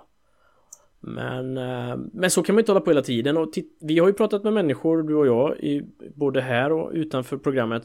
Men, 1.01 1.57
eh, 1.57 1.97
men 2.13 2.31
så 2.31 2.43
kan 2.43 2.55
man 2.55 2.61
inte 2.61 2.73
hålla 2.73 2.85
på 2.85 2.91
hela 2.91 3.03
tiden 3.03 3.37
och 3.37 3.53
vi 3.81 3.99
har 3.99 4.07
ju 4.07 4.13
pratat 4.13 4.45
med 4.45 4.53
människor, 4.53 5.03
du 5.03 5.15
och 5.15 5.27
jag, 5.27 5.59
i, 5.59 5.83
både 6.15 6.41
här 6.41 6.73
och 6.73 6.91
utanför 6.93 7.37
programmet 7.37 7.83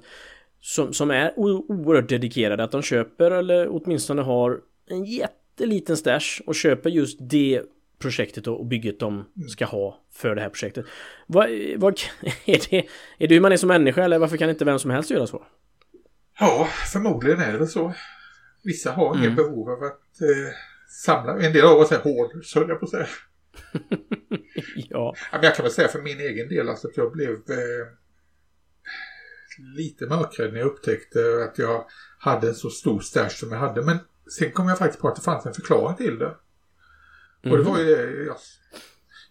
som, 0.61 0.93
som 0.93 1.11
är 1.11 1.39
oerhört 1.39 2.09
dedikerade 2.09 2.63
att 2.63 2.71
de 2.71 2.81
köper 2.81 3.31
eller 3.31 3.67
åtminstone 3.71 4.21
har 4.21 4.61
en 4.89 5.05
jätteliten 5.05 5.97
stash 5.97 6.41
och 6.45 6.55
köper 6.55 6.89
just 6.89 7.17
det 7.21 7.61
projektet 7.99 8.47
och 8.47 8.65
bygget 8.65 8.99
de 8.99 9.13
mm. 9.13 9.49
ska 9.49 9.65
ha 9.65 9.99
för 10.11 10.35
det 10.35 10.41
här 10.41 10.49
projektet. 10.49 10.85
Vad, 11.27 11.49
vad, 11.77 11.93
är, 12.45 12.69
det, 12.69 12.77
är 13.17 13.27
det 13.27 13.35
hur 13.35 13.41
man 13.41 13.51
är 13.51 13.57
som 13.57 13.67
människa 13.67 14.03
eller 14.03 14.19
varför 14.19 14.37
kan 14.37 14.49
inte 14.49 14.65
vem 14.65 14.79
som 14.79 14.91
helst 14.91 15.09
göra 15.09 15.27
så? 15.27 15.43
Ja, 16.39 16.67
förmodligen 16.93 17.41
är 17.41 17.59
det 17.59 17.67
så. 17.67 17.93
Vissa 18.63 18.91
har 18.91 19.11
mm. 19.11 19.23
inget 19.23 19.35
behov 19.35 19.69
av 19.69 19.83
att 19.83 20.21
eh, 20.21 20.53
samla. 20.87 21.39
En 21.39 21.53
del 21.53 21.65
av 21.65 21.77
oss 21.77 21.91
är 21.91 21.99
hård, 21.99 22.45
så 22.45 22.59
jag 22.59 22.79
på 22.79 22.85
att 22.85 22.89
säga. 22.89 23.07
ja. 24.75 25.15
Men 25.31 25.43
jag 25.43 25.55
kan 25.55 25.63
väl 25.63 25.71
säga 25.71 25.87
för 25.87 26.01
min 26.01 26.19
egen 26.19 26.49
del 26.49 26.69
alltså 26.69 26.87
att 26.87 26.97
jag 26.97 27.11
blev 27.11 27.31
eh, 27.31 27.87
lite 29.75 30.05
mörkrädd 30.05 30.53
när 30.53 30.59
jag 30.59 30.67
upptäckte 30.67 31.19
att 31.49 31.57
jag 31.57 31.85
hade 32.19 32.47
en 32.47 32.55
så 32.55 32.69
stor 32.69 32.99
stash 32.99 33.29
som 33.29 33.51
jag 33.51 33.59
hade. 33.59 33.81
Men 33.81 33.97
sen 34.39 34.51
kom 34.51 34.67
jag 34.67 34.77
faktiskt 34.77 35.01
på 35.01 35.07
att 35.07 35.15
det 35.15 35.21
fanns 35.21 35.45
en 35.45 35.53
förklaring 35.53 35.95
till 35.95 36.19
det. 36.19 36.35
Mm. 37.43 37.51
Och 37.51 37.57
det 37.57 37.63
var 37.63 37.79
ju 37.79 37.85
det. 37.85 38.25
Jag, 38.25 38.37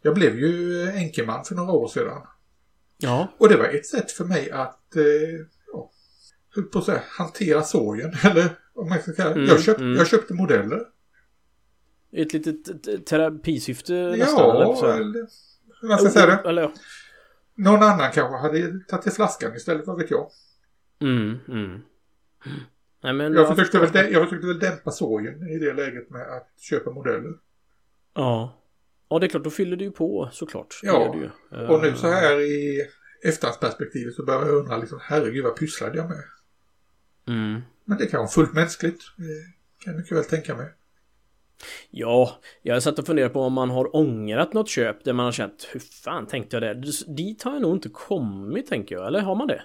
jag 0.02 0.14
blev 0.14 0.38
ju 0.38 0.82
enkeman 0.90 1.44
för 1.44 1.54
några 1.54 1.72
år 1.72 1.88
sedan. 1.88 2.22
Ja. 2.96 3.32
Och 3.38 3.48
det 3.48 3.56
var 3.56 3.64
ett 3.64 3.86
sätt 3.86 4.10
för 4.10 4.24
mig 4.24 4.50
att 4.50 4.96
eh, 4.96 5.02
ja, 5.72 5.90
på 6.72 6.78
att 6.78 6.84
säga, 6.84 7.02
hantera 7.08 7.62
sorgen. 7.62 8.12
Eller 8.24 8.58
om 8.74 8.88
man 8.88 9.02
ska 9.02 9.12
kalla 9.12 9.32
mm, 9.32 9.46
jag, 9.46 9.62
köpt, 9.62 9.80
mm. 9.80 9.96
jag 9.96 10.06
köpte 10.06 10.34
modeller. 10.34 10.80
Ett 12.16 12.32
litet 12.32 13.06
terapisyfte 13.06 13.92
nästan? 13.92 14.38
Ja, 14.38 14.84
eller, 14.84 15.00
eller 15.00 15.26
hur 15.80 15.88
man 15.88 15.98
ska 15.98 16.10
säga 16.10 16.26
det. 16.26 16.48
Eller, 16.48 16.70
Någon 17.54 17.82
annan 17.82 18.12
kanske 18.12 18.36
hade 18.36 18.80
tagit 18.88 19.02
till 19.02 19.12
flaskan 19.12 19.56
istället, 19.56 19.86
vad 19.86 19.98
vet 19.98 20.10
jag. 20.10 20.30
Mm, 21.00 21.38
mm. 21.48 21.80
Nej, 23.02 23.12
men 23.12 23.32
jag, 23.32 23.48
försökte 23.48 23.78
väl, 23.78 24.12
jag 24.12 24.24
försökte 24.24 24.46
väl 24.46 24.58
dämpa 24.58 24.90
sorgen 24.90 25.48
i 25.48 25.58
det 25.58 25.72
läget 25.72 26.10
med 26.10 26.22
att 26.22 26.48
köpa 26.60 26.90
modeller. 26.90 27.32
Ja. 28.14 28.60
Ja, 29.08 29.18
det 29.18 29.26
är 29.26 29.28
klart, 29.28 29.44
då 29.44 29.50
fyller 29.50 29.76
det 29.76 29.84
ju 29.84 29.90
på 29.90 30.28
såklart. 30.32 30.80
Ja, 30.82 31.14
och 31.68 31.82
nu 31.82 31.94
så 31.96 32.06
här 32.06 32.40
i 32.40 32.86
efterhandsperspektivet 33.24 34.14
så 34.14 34.24
börjar 34.24 34.46
jag 34.46 34.54
undra 34.54 34.76
liksom, 34.76 34.98
herregud 35.02 35.44
vad 35.44 35.56
pysslade 35.56 35.96
jag 35.96 36.08
med? 36.08 36.24
Mm. 37.28 37.60
Men 37.84 37.98
det 37.98 38.06
kan 38.06 38.18
vara 38.18 38.28
fullt 38.28 38.52
mänskligt. 38.52 39.02
Det 39.16 39.84
kan 39.84 39.92
jag 39.92 40.00
mycket 40.00 40.16
väl 40.16 40.24
tänka 40.24 40.56
mig. 40.56 40.72
Ja, 41.90 42.40
jag 42.62 42.82
satt 42.82 42.98
och 42.98 43.06
funderat 43.06 43.32
på 43.32 43.40
om 43.40 43.52
man 43.52 43.70
har 43.70 43.96
ångrat 43.96 44.52
något 44.52 44.68
köp 44.68 45.04
där 45.04 45.12
man 45.12 45.24
har 45.24 45.32
känt 45.32 45.68
hur 45.72 45.80
fan 45.80 46.26
tänkte 46.26 46.56
jag 46.56 46.62
det? 46.62 46.92
Dit 47.16 47.42
har 47.42 47.52
jag 47.52 47.62
nog 47.62 47.76
inte 47.76 47.88
kommit 47.88 48.68
tänker 48.68 48.94
jag, 48.94 49.06
eller 49.06 49.20
har 49.20 49.34
man 49.34 49.46
det? 49.46 49.62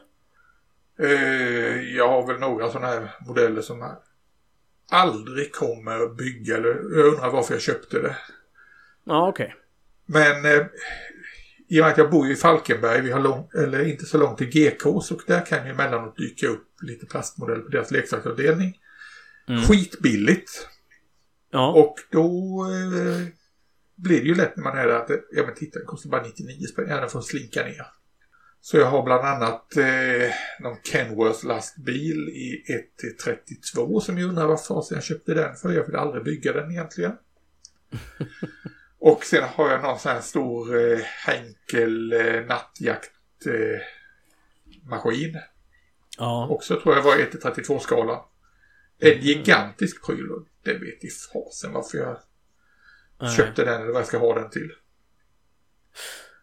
Eh, 0.99 1.95
jag 1.95 2.09
har 2.09 2.27
väl 2.27 2.39
några 2.39 2.69
sådana 2.69 2.87
här 2.87 3.15
modeller 3.27 3.61
som 3.61 3.95
aldrig 4.91 5.51
kommer 5.53 5.99
att 5.99 6.17
bygga 6.17 6.57
eller 6.57 6.69
jag 6.69 7.05
undrar 7.05 7.31
varför 7.31 7.53
jag 7.53 7.61
köpte 7.61 7.99
det. 7.99 8.15
Ja, 9.03 9.27
okej. 9.27 9.45
Okay. 9.45 9.55
Men 10.05 10.45
eh, 10.45 10.65
i 11.69 11.79
och 11.79 11.83
med 11.83 11.91
att 11.91 11.97
jag 11.97 12.09
bor 12.09 12.31
i 12.31 12.35
Falkenberg, 12.35 13.01
vi 13.01 13.11
har 13.11 13.19
lång, 13.19 13.49
eller 13.53 13.87
inte 13.87 14.05
så 14.05 14.17
långt 14.17 14.37
till 14.37 14.49
GK, 14.49 15.01
så 15.01 15.19
där 15.27 15.45
kan 15.45 15.65
ju 15.65 15.71
emellanåt 15.71 16.17
dyka 16.17 16.47
upp 16.47 16.67
lite 16.81 17.05
plastmodeller 17.05 17.61
på 17.61 17.69
deras 17.69 17.91
leksaksavdelning. 17.91 18.77
Mm. 19.47 19.61
Skitbilligt. 19.61 20.67
Ja. 21.51 21.73
Och 21.73 21.95
då 22.11 22.65
eh, 22.65 23.27
blir 23.95 24.21
det 24.21 24.27
ju 24.27 24.35
lätt 24.35 24.55
när 24.55 24.63
man 24.63 24.77
är 24.77 24.87
där 24.87 24.95
att 24.95 25.09
ja 25.31 25.45
men 25.45 25.55
titta 25.55 25.79
den 25.79 25.87
kostar 25.87 26.09
bara 26.09 26.23
99 26.23 26.67
spänn, 26.67 26.89
ja 26.89 26.99
den 26.99 27.09
får 27.09 27.21
slinka 27.21 27.63
ner. 27.63 27.85
Så 28.61 28.77
jag 28.77 28.85
har 28.85 29.03
bland 29.03 29.25
annat 29.25 29.77
eh, 29.77 30.33
någon 30.59 30.77
Kenworth 30.83 31.45
lastbil 31.45 32.29
i 32.29 32.63
1-32 33.25 33.99
som 33.99 34.17
jag 34.17 34.29
undrar 34.29 34.57
fasen 34.57 34.95
jag 34.95 35.03
köpte 35.03 35.33
den 35.33 35.55
för. 35.55 35.71
Jag 35.71 35.85
vill 35.85 35.95
aldrig 35.95 36.23
bygga 36.23 36.53
den 36.53 36.71
egentligen. 36.71 37.13
Och 38.99 39.23
sen 39.23 39.43
har 39.43 39.69
jag 39.69 39.81
någon 39.81 39.99
sån 39.99 40.11
här 40.11 40.21
stor 40.21 40.77
eh, 40.77 40.99
Henkel 41.25 42.13
eh, 42.13 42.45
nattjaktmaskin. 42.45 45.35
Eh, 45.35 45.41
ja. 46.17 46.47
Också 46.49 46.79
tror 46.79 46.95
jag 46.95 47.03
var 47.03 47.15
1-32 47.15 47.79
skala. 47.79 48.21
En 48.99 49.21
gigantisk 49.21 50.05
pryl 50.05 50.31
och 50.31 50.45
det 50.63 50.73
vet 50.73 51.03
i 51.03 51.09
fasen 51.33 51.73
varför 51.73 51.97
jag 51.97 52.19
Nej. 53.21 53.35
köpte 53.35 53.65
den 53.65 53.81
eller 53.81 53.91
vad 53.91 54.01
jag 54.01 54.07
ska 54.07 54.17
ha 54.17 54.39
den 54.39 54.49
till. 54.49 54.71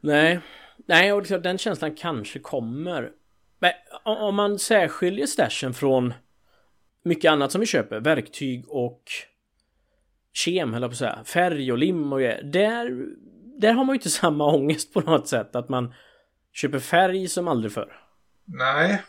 Nej, 0.00 0.40
Nej, 0.88 1.12
och 1.12 1.22
den 1.22 1.58
känslan 1.58 1.94
kanske 1.94 2.38
kommer. 2.38 3.10
Men 3.58 3.72
om 4.04 4.34
man 4.34 4.58
särskiljer 4.58 5.26
stashen 5.26 5.74
från 5.74 6.14
mycket 7.04 7.30
annat 7.30 7.52
som 7.52 7.60
vi 7.60 7.66
köper, 7.66 8.00
verktyg 8.00 8.68
och 8.68 9.02
kem, 10.32 10.74
eller 10.74 10.88
på 10.88 10.92
att 10.92 10.98
säga, 10.98 11.24
färg 11.24 11.72
och 11.72 11.78
lim 11.78 12.12
och 12.12 12.18
grejer. 12.18 12.42
Där, 12.42 13.06
där 13.60 13.72
har 13.72 13.84
man 13.84 13.94
ju 13.94 13.98
inte 13.98 14.10
samma 14.20 14.54
ångest 14.54 14.92
på 14.92 15.00
något 15.00 15.28
sätt, 15.28 15.56
att 15.56 15.68
man 15.68 15.94
köper 16.52 16.78
färg 16.78 17.28
som 17.28 17.48
aldrig 17.48 17.72
förr. 17.72 18.00
Nej. 18.44 19.02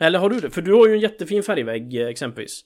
Eller 0.00 0.18
har 0.18 0.30
du 0.30 0.40
det? 0.40 0.50
För 0.50 0.62
du 0.62 0.72
har 0.72 0.88
ju 0.88 0.94
en 0.94 1.00
jättefin 1.00 1.42
färgvägg 1.42 1.94
exempelvis. 1.96 2.64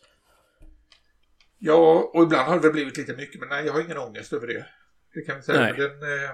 Ja, 1.59 2.11
och 2.15 2.23
ibland 2.23 2.49
har 2.49 2.61
det 2.61 2.71
blivit 2.71 2.97
lite 2.97 3.17
mycket, 3.17 3.41
men 3.41 3.49
nej, 3.49 3.67
jag 3.67 3.73
har 3.73 3.81
ingen 3.81 3.99
ångest 3.99 4.33
över 4.33 4.47
det. 4.47 4.67
Det 5.15 5.21
kan 5.21 5.37
vi 5.37 5.43
säga. 5.43 5.61
Nej. 5.61 5.73
Den, 5.77 6.03
eh, 6.03 6.31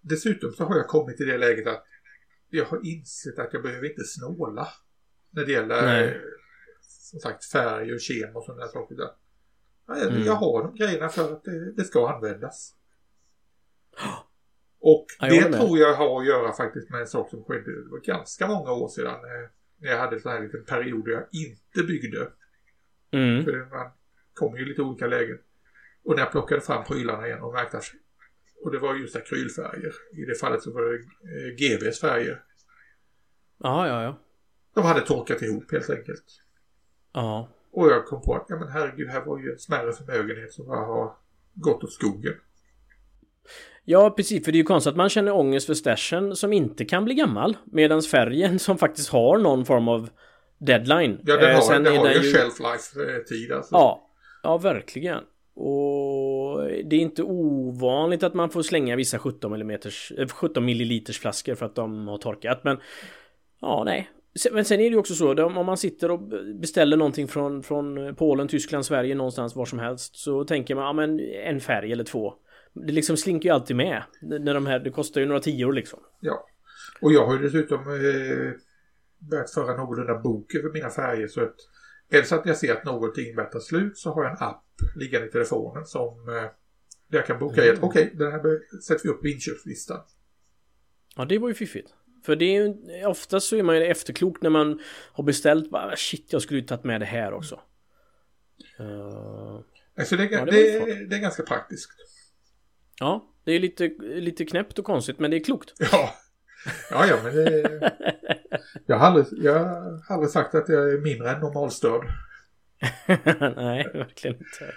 dessutom 0.00 0.52
så 0.52 0.64
har 0.64 0.76
jag 0.76 0.86
kommit 0.86 1.16
till 1.16 1.26
det 1.26 1.38
läget 1.38 1.66
att 1.66 1.84
jag 2.50 2.64
har 2.64 2.86
insett 2.86 3.38
att 3.38 3.52
jag 3.52 3.62
behöver 3.62 3.90
inte 3.90 4.04
snåla. 4.04 4.68
När 5.30 5.44
det 5.44 5.52
gäller 5.52 5.82
Nej. 5.82 6.20
som 6.80 7.20
sagt 7.20 7.44
färg 7.44 7.94
och 7.94 8.00
kem 8.00 8.36
och 8.36 8.44
sådana 8.44 8.66
saker. 8.66 8.94
Där. 8.94 9.10
Jag, 9.86 10.02
mm. 10.02 10.22
jag 10.22 10.34
har 10.34 10.62
de 10.62 10.74
grejerna 10.74 11.08
för 11.08 11.32
att 11.32 11.44
det, 11.44 11.72
det 11.72 11.84
ska 11.84 12.08
användas. 12.08 12.74
Och 14.80 15.06
det 15.20 15.52
tror 15.52 15.78
jag 15.78 15.94
har 15.94 16.20
att 16.20 16.26
göra 16.26 16.52
faktiskt 16.52 16.90
med 16.90 17.00
en 17.00 17.06
sak 17.06 17.30
som 17.30 17.44
skedde 17.44 17.70
var 17.90 17.98
ganska 17.98 18.46
många 18.46 18.72
år 18.72 18.88
sedan. 18.88 19.14
Eh, 19.14 19.50
jag 19.78 19.98
hade 19.98 20.16
en 20.16 20.22
sån 20.22 20.32
här 20.32 20.42
liten 20.42 20.64
period 20.64 21.04
där 21.04 21.12
jag 21.12 21.26
inte 21.32 21.82
byggde. 21.82 22.28
Mm. 23.10 23.44
För 23.44 23.76
man 23.76 23.90
kommer 24.34 24.58
ju 24.58 24.64
lite 24.64 24.82
olika 24.82 25.06
lägen. 25.06 25.38
Och 26.04 26.14
när 26.16 26.22
jag 26.22 26.30
plockade 26.30 26.60
fram 26.60 26.84
prylarna 26.84 27.26
igen 27.26 27.42
och 27.42 27.52
märkte 27.52 27.76
att 27.78 27.84
och 28.64 28.72
det 28.72 28.78
var 28.78 28.94
just 28.94 29.16
akrylfärger. 29.16 29.94
I 30.12 30.24
det 30.24 30.34
fallet 30.34 30.62
så 30.62 30.72
var 30.72 30.82
det 30.82 30.94
eh, 30.96 31.54
GVs 31.56 32.00
färger. 32.00 32.42
Ja, 33.58 33.88
ja, 33.88 34.02
ja. 34.02 34.18
De 34.74 34.84
hade 34.84 35.00
torkat 35.00 35.42
ihop 35.42 35.72
helt 35.72 35.90
enkelt. 35.90 36.24
Ja. 37.12 37.48
Och 37.70 37.86
jag 37.86 38.06
kom 38.06 38.22
på 38.22 38.34
att, 38.34 38.46
ja 38.48 38.56
men 38.56 38.68
herregud, 38.68 39.08
här 39.08 39.24
var 39.24 39.38
ju 39.38 39.52
en 39.52 39.58
smärre 39.58 39.92
förmögenhet 39.92 40.52
som 40.52 40.66
bara 40.66 40.86
har 40.86 41.16
gått 41.54 41.84
åt 41.84 41.92
skogen. 41.92 42.34
Ja, 43.84 44.10
precis. 44.10 44.44
För 44.44 44.52
det 44.52 44.56
är 44.56 44.60
ju 44.60 44.64
konstigt 44.64 44.90
att 44.90 44.96
man 44.96 45.08
känner 45.08 45.32
ångest 45.32 45.66
för 45.66 45.74
stashen 45.74 46.36
som 46.36 46.52
inte 46.52 46.84
kan 46.84 47.04
bli 47.04 47.14
gammal. 47.14 47.56
Medan 47.64 48.02
färgen 48.02 48.58
som 48.58 48.78
faktiskt 48.78 49.08
har 49.08 49.38
någon 49.38 49.64
form 49.64 49.88
av 49.88 50.08
deadline. 50.58 51.20
Ja, 51.24 51.36
den 51.36 51.56
har, 51.56 51.74
eh, 51.74 51.80
den 51.80 51.96
har 51.96 52.08
ju 52.08 52.32
shelf 52.32 52.60
life-tid 52.60 53.52
alltså. 53.52 53.74
Ja, 53.74 54.10
ja 54.42 54.58
verkligen. 54.58 55.18
Och 55.54 56.64
det 56.84 56.96
är 56.96 57.00
inte 57.00 57.22
ovanligt 57.22 58.22
att 58.22 58.34
man 58.34 58.50
får 58.50 58.62
slänga 58.62 58.96
vissa 58.96 59.18
17 59.18 59.54
mm 59.54 59.80
17 60.30 60.64
milliliters 60.64 61.18
flaskor 61.18 61.54
för 61.54 61.66
att 61.66 61.74
de 61.74 62.08
har 62.08 62.18
torkat. 62.18 62.64
Men 62.64 62.78
ja, 63.60 63.82
nej. 63.84 64.10
Men 64.52 64.64
sen 64.64 64.80
är 64.80 64.84
det 64.84 64.90
ju 64.90 64.96
också 64.96 65.14
så 65.14 65.44
om 65.44 65.66
man 65.66 65.76
sitter 65.76 66.10
och 66.10 66.20
beställer 66.60 66.96
någonting 66.96 67.28
från, 67.28 67.62
från 67.62 68.14
Polen, 68.14 68.48
Tyskland, 68.48 68.86
Sverige 68.86 69.14
någonstans 69.14 69.56
var 69.56 69.64
som 69.64 69.78
helst 69.78 70.16
så 70.16 70.44
tänker 70.44 70.74
man 70.74 70.84
ja 70.84 70.92
men 70.92 71.20
en 71.20 71.60
färg 71.60 71.92
eller 71.92 72.04
två. 72.04 72.34
Det 72.72 72.92
liksom 72.92 73.16
slinker 73.16 73.48
ju 73.48 73.54
alltid 73.54 73.76
med. 73.76 74.02
När 74.20 74.54
de 74.54 74.66
här, 74.66 74.78
det 74.78 74.90
kostar 74.90 75.20
ju 75.20 75.26
några 75.26 75.40
tior 75.40 75.72
liksom. 75.72 76.00
Ja. 76.20 76.46
Och 77.00 77.12
jag 77.12 77.26
har 77.26 77.36
ju 77.36 77.42
dessutom 77.42 77.80
eh, 77.80 78.52
börjat 79.18 79.50
föra 79.50 79.76
någorlunda 79.76 80.18
bok 80.18 80.54
över 80.54 80.72
mina 80.72 80.90
färger 80.90 81.28
så 81.28 81.42
att 81.42 81.54
är 82.10 82.20
det 82.20 82.24
så 82.24 82.34
att 82.34 82.46
jag 82.46 82.56
ser 82.56 82.72
att 82.72 82.84
någonting 82.84 83.34
börjar 83.34 83.50
ta 83.50 83.60
slut 83.60 83.98
så 83.98 84.12
har 84.12 84.24
jag 84.24 84.32
en 84.32 84.38
app 84.42 84.64
liggande 84.96 85.28
i 85.28 85.30
telefonen 85.30 85.86
som 85.86 86.28
eh, 86.28 86.50
jag 87.08 87.26
kan 87.26 87.38
boka 87.38 87.64
mm. 87.64 87.78
Okej, 87.82 88.06
okay, 88.06 88.18
den 88.18 88.32
här 88.32 88.80
sätter 88.80 89.02
vi 89.04 89.08
upp 89.08 89.24
i 89.24 89.32
inköpslistan. 89.32 90.00
Ja, 91.16 91.24
det 91.24 91.38
var 91.38 91.48
ju 91.48 91.54
fiffigt. 91.54 91.94
För 92.24 92.36
det 92.36 92.44
är 92.44 92.62
ju 92.62 92.74
oftast 93.06 93.48
så 93.48 93.56
är 93.56 93.62
man 93.62 93.76
ju 93.76 93.84
efterklok 93.84 94.42
när 94.42 94.50
man 94.50 94.80
har 95.12 95.24
beställt 95.24 95.70
bara 95.70 95.96
shit, 95.96 96.32
jag 96.32 96.42
skulle 96.42 96.60
ju 96.60 96.66
tagit 96.66 96.84
med 96.84 97.00
det 97.00 97.06
här 97.06 97.32
också. 97.32 97.60
Uh, 98.80 99.60
alltså 99.98 100.16
det, 100.16 100.24
ja, 100.24 100.44
det, 100.44 100.50
det, 100.50 101.06
det, 101.06 101.16
är 101.16 101.20
ganska 101.20 101.42
praktiskt. 101.42 101.90
Ja, 103.00 103.34
det 103.44 103.52
är 103.52 103.60
lite, 103.60 103.88
lite 104.00 104.44
knäppt 104.44 104.78
och 104.78 104.84
konstigt, 104.84 105.18
men 105.18 105.30
det 105.30 105.36
är 105.36 105.44
klokt. 105.44 105.72
Ja, 105.92 106.14
ja, 106.90 107.06
ja 107.06 107.20
men 107.22 107.34
det... 107.34 107.92
jag, 108.86 108.96
har 108.96 109.06
aldrig, 109.06 109.26
jag 109.44 109.58
har 109.64 110.14
aldrig 110.14 110.30
sagt 110.30 110.54
att 110.54 110.68
jag 110.68 110.92
är 110.92 110.98
mindre 110.98 111.30
än 111.30 111.40
normalstörd. 111.40 112.06
Nej, 113.56 113.90
verkligen 113.94 114.36
inte. 114.36 114.74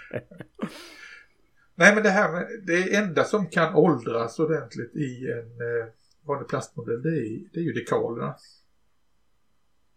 Nej, 1.74 1.94
men 1.94 2.02
det 2.02 2.10
här 2.10 2.32
med 2.32 2.46
det 2.66 2.96
enda 2.96 3.24
som 3.24 3.46
kan 3.46 3.74
åldras 3.74 4.38
ordentligt 4.38 4.96
i 4.96 5.30
en 5.30 5.50
eh, 5.60 5.88
vanlig 6.26 6.48
plastmodell 6.48 7.02
det 7.02 7.08
är, 7.08 7.52
det 7.52 7.60
är 7.60 7.64
ju 7.64 7.72
dekalerna. 7.72 8.34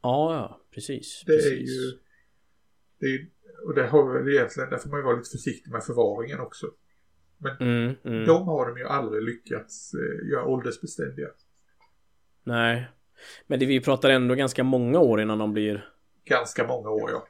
Ja, 0.02 0.36
ja, 0.36 0.62
precis. 0.74 1.24
Det 1.26 1.34
precis. 1.34 1.52
är 1.52 1.56
ju... 1.56 1.98
Det 3.00 3.06
är, 3.06 3.28
och 3.68 3.76
det 3.76 3.88
har 3.88 4.14
väl 4.14 4.34
egentligen, 4.34 4.70
där 4.70 4.78
får 4.78 4.90
man 4.90 5.00
ju 5.00 5.04
vara 5.04 5.16
lite 5.16 5.30
försiktig 5.30 5.72
med 5.72 5.84
förvaringen 5.84 6.40
också. 6.40 6.68
Men 7.38 7.58
mm, 7.60 7.96
mm. 8.04 8.26
de 8.26 8.48
har 8.48 8.68
de 8.68 8.78
ju 8.78 8.88
aldrig 8.88 9.24
lyckats 9.24 9.94
eh, 9.94 10.30
göra 10.30 10.46
åldersbeständiga. 10.46 11.28
Nej. 12.44 12.88
Men 13.48 13.60
det 13.60 13.66
vi 13.66 13.82
pratar 13.82 14.10
ändå 14.10 14.36
ganska 14.36 14.64
många 14.64 15.00
år 15.00 15.22
innan 15.22 15.38
de 15.38 15.54
blir... 15.54 15.90
Ganska 16.26 16.68
många 16.68 16.90
år, 16.90 17.12
ja. 17.12 17.28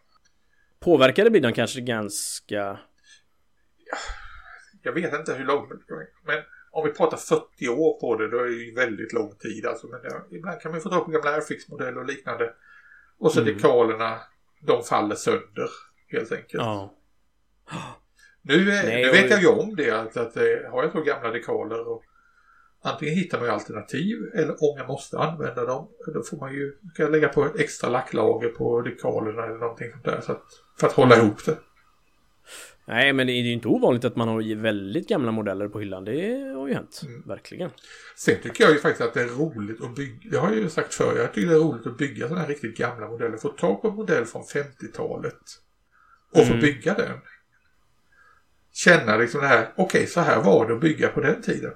Påverkade 0.80 1.30
blir 1.30 1.41
de 1.41 1.54
kanske 1.54 1.82
ganska... 1.82 2.80
Jag 4.82 4.94
vet 4.94 5.13
inte 5.13 5.34
hur 5.34 5.46
långt, 5.46 5.70
men 6.26 6.41
om 6.72 6.86
vi 6.86 6.91
pratar 6.91 7.18
40 7.18 7.70
år 7.70 8.00
på 8.00 8.15
det, 8.15 8.30
då 8.30 8.39
är 8.39 8.44
det 8.44 8.52
ju 8.52 8.76
väldigt 8.76 9.13
lång 9.13 9.36
tid. 9.36 9.65
Alltså, 9.65 9.88
men 9.88 10.00
ja, 10.04 10.26
ibland 10.32 10.62
kan 10.62 10.72
man 10.72 10.82
få 10.82 10.89
ta 10.89 11.00
på 11.00 11.12
gamla 11.12 11.32
Airfix-modeller 11.32 11.98
och 11.98 12.06
liknande. 12.06 12.54
Och 13.18 13.32
så 13.32 13.41
mm. 13.41 13.54
dekalerna, 13.54 14.20
de 14.62 14.84
faller 14.84 15.15
sönder 15.15 15.70
helt 16.08 16.32
enkelt. 16.32 16.63
Ja. 16.63 16.94
Nu, 18.47 18.65
Nej, 18.65 19.05
nu 19.05 19.12
vet 19.12 19.29
jag 19.29 19.41
ju 19.41 19.47
om 19.47 19.75
det, 19.75 19.91
att, 19.91 20.17
att, 20.17 20.38
eh, 20.38 20.43
har 20.71 20.84
jag 20.84 20.91
så 20.91 21.01
gamla 21.01 21.31
dekaler 21.31 21.88
och 21.88 22.03
antingen 22.84 23.15
hittar 23.15 23.38
man 23.38 23.47
ju 23.47 23.53
alternativ 23.53 24.17
eller 24.34 24.51
om 24.51 24.77
jag 24.77 24.88
måste 24.88 25.17
använda 25.17 25.65
dem 25.65 25.88
då 26.13 26.23
får 26.23 26.38
man 26.38 26.53
ju 26.53 26.77
kan 26.95 27.12
lägga 27.12 27.29
på 27.29 27.45
ett 27.45 27.60
extra 27.60 27.89
lacklager 27.89 28.49
på 28.49 28.81
dekalerna 28.81 29.45
eller 29.45 29.58
någonting 29.58 29.91
sånt 29.91 30.05
där 30.05 30.21
så 30.21 30.31
att, 30.31 30.43
för 30.79 30.88
att 30.88 30.93
hålla 30.93 31.17
ihop 31.17 31.45
det. 31.45 31.58
Nej 32.88 33.13
men 33.13 33.27
det 33.27 33.34
är 33.34 33.41
ju 33.41 33.51
inte 33.51 33.67
ovanligt 33.67 34.05
att 34.05 34.15
man 34.15 34.27
har 34.27 34.62
väldigt 34.62 35.08
gamla 35.08 35.31
modeller 35.31 35.67
på 35.67 35.79
hyllan. 35.79 36.05
Det 36.05 36.53
har 36.55 36.67
ju 36.67 36.73
hänt. 36.73 37.01
Mm. 37.05 37.23
Verkligen. 37.25 37.69
Sen 38.15 38.36
tycker 38.43 38.63
jag 38.63 38.73
ju 38.73 38.79
faktiskt 38.79 39.01
att 39.01 39.13
det 39.13 39.21
är 39.21 39.27
roligt 39.27 39.84
att 39.84 39.95
bygga. 39.95 40.29
Det 40.31 40.38
har 40.38 40.49
jag 40.49 40.58
ju 40.58 40.69
sagt 40.69 40.93
förr. 40.93 41.17
Jag 41.17 41.34
tycker 41.34 41.49
det 41.49 41.55
är 41.55 41.60
roligt 41.60 41.88
att 41.88 41.97
bygga 41.97 42.27
sådana 42.27 42.41
här 42.41 42.47
riktigt 42.47 42.77
gamla 42.77 43.08
modeller. 43.08 43.38
Få 43.38 43.49
tag 43.49 43.81
på 43.81 43.88
en 43.88 43.95
modell 43.95 44.25
från 44.25 44.43
50-talet. 44.43 45.41
Och 46.31 46.41
mm. 46.41 46.53
få 46.53 46.62
bygga 46.62 46.93
den. 46.93 47.19
Känna 48.75 49.17
liksom 49.17 49.41
det 49.41 49.47
här. 49.47 49.71
Okej 49.75 49.83
okay, 49.85 50.07
så 50.07 50.19
här 50.21 50.41
var 50.43 50.67
det 50.67 50.73
att 50.73 50.81
bygga 50.81 51.07
på 51.07 51.21
den 51.21 51.41
tiden. 51.41 51.73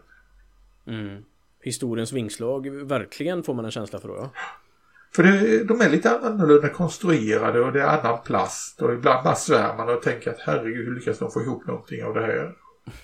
Mm. 0.87 1.23
Historiens 1.61 2.11
vingslag, 2.13 2.69
verkligen 2.69 3.43
får 3.43 3.53
man 3.53 3.65
en 3.65 3.71
känsla 3.71 3.99
för 3.99 4.07
då 4.07 4.15
ja. 4.15 4.31
För 5.15 5.23
det, 5.23 5.63
de 5.63 5.81
är 5.81 5.89
lite 5.89 6.19
annorlunda 6.19 6.69
konstruerade 6.69 7.59
och 7.61 7.71
det 7.73 7.81
är 7.81 7.87
annan 7.87 8.23
plast 8.23 8.81
och 8.81 8.93
ibland 8.93 9.23
bara 9.23 9.35
svär 9.35 9.77
man 9.77 9.89
och 9.89 10.01
tänker 10.01 10.31
att 10.31 10.39
herregud 10.39 10.85
hur 10.87 10.95
lyckas 10.95 11.19
de 11.19 11.31
få 11.31 11.41
ihop 11.41 11.67
någonting 11.67 12.03
av 12.03 12.13
det 12.13 12.21
här? 12.21 12.55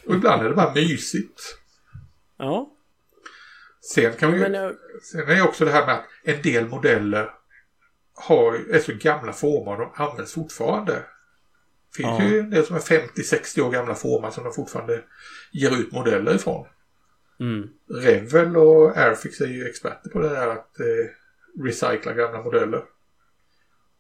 Och 0.08 0.16
ibland 0.16 0.42
är 0.46 0.50
det 0.50 0.56
bara 0.56 0.74
mysigt. 0.74 1.42
Ja. 2.38 2.72
Sen 3.94 4.14
kan 4.14 4.32
vi 4.34 4.40
Men, 4.40 4.54
jag- 4.54 4.76
Sen 5.12 5.22
är 5.22 5.36
det 5.36 5.42
också 5.42 5.66
det 5.66 5.72
här 5.72 5.86
med 5.86 5.96
att 5.96 6.06
en 6.24 6.42
del 6.42 6.68
modeller 6.68 7.30
har, 8.14 8.54
är 8.76 8.80
så 8.80 8.92
gamla 8.94 9.34
former 9.34 9.72
och 9.72 9.78
de 9.96 10.04
används 10.04 10.34
fortfarande. 10.34 11.04
Finns 11.98 12.20
Ja. 12.20 12.24
ju 12.30 12.42
del 12.42 12.66
som 12.66 12.76
är 12.76 12.80
50-60 12.80 13.62
år 13.62 13.72
gamla 13.72 13.96
former 13.96 14.30
som 14.30 14.44
de 14.44 14.54
fortfarande 14.54 15.04
ger 15.52 15.72
ut 15.80 15.92
modeller 15.92 16.36
ifrån. 16.36 16.68
mm. 17.40 17.70
Revel 18.02 18.58
och 18.58 18.98
Airfix 18.98 19.42
är 19.42 19.48
ju 19.48 19.68
experter 19.70 20.10
på 20.10 20.20
det 20.20 20.30
där 20.30 20.48
att 20.48 20.80
eh, 20.80 21.64
recycla 21.64 22.14
gamla 22.14 22.42
modeller. 22.44 22.82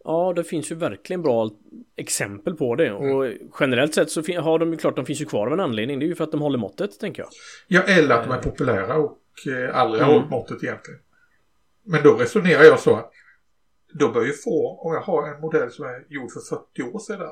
Ja, 0.03 0.33
det 0.35 0.43
finns 0.43 0.71
ju 0.71 0.75
verkligen 0.75 1.21
bra 1.21 1.49
exempel 1.95 2.55
på 2.55 2.75
det. 2.75 2.91
Och 2.91 3.25
generellt 3.59 3.93
sett 3.93 4.09
så 4.11 4.21
har 4.41 4.59
de 4.59 4.71
ju 4.71 4.77
klart, 4.77 4.95
de 4.95 5.05
finns 5.05 5.21
ju 5.21 5.25
kvar 5.25 5.47
av 5.47 5.53
en 5.53 5.59
anledning. 5.59 5.99
Det 5.99 6.05
är 6.05 6.07
ju 6.07 6.15
för 6.15 6.23
att 6.23 6.31
de 6.31 6.41
håller 6.41 6.57
måttet, 6.57 6.99
tänker 6.99 7.21
jag. 7.21 7.29
Ja, 7.67 7.81
eller 7.81 8.15
att 8.15 8.23
de 8.23 8.31
är 8.33 8.41
populära 8.41 8.95
och 8.97 9.19
eh, 9.47 9.75
aldrig 9.77 10.03
har 10.03 10.09
Mm. 10.09 10.19
hållit 10.19 10.29
måttet 10.31 10.63
egentligen. 10.63 10.99
Men 11.85 12.03
då 12.03 12.13
resonerar 12.15 12.63
jag 12.63 12.79
så 12.79 12.95
att 12.95 13.11
då 13.93 14.11
bör 14.11 14.25
ju 14.25 14.33
få, 14.33 14.79
om 14.85 14.93
jag 14.93 15.01
har 15.01 15.27
en 15.27 15.41
modell 15.41 15.71
som 15.71 15.85
är 15.85 16.05
gjord 16.09 16.31
för 16.31 16.39
40 16.55 16.83
år 16.95 16.99
sedan, 16.99 17.29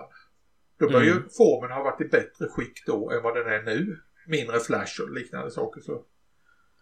då 0.80 0.88
bör 0.90 1.02
Mm. 1.02 1.08
ju 1.08 1.14
formen 1.38 1.72
ha 1.72 1.84
varit 1.84 2.02
i 2.02 2.06
bättre 2.06 2.48
skick 2.50 2.86
då 2.86 3.12
än 3.12 3.24
vad 3.24 3.36
den 3.36 3.48
är 3.48 3.62
nu. 3.62 3.98
Mindre 4.28 4.60
flash 4.60 5.02
och 5.02 5.12
liknande 5.14 5.52
saker. 5.52 5.82
Så 5.82 6.04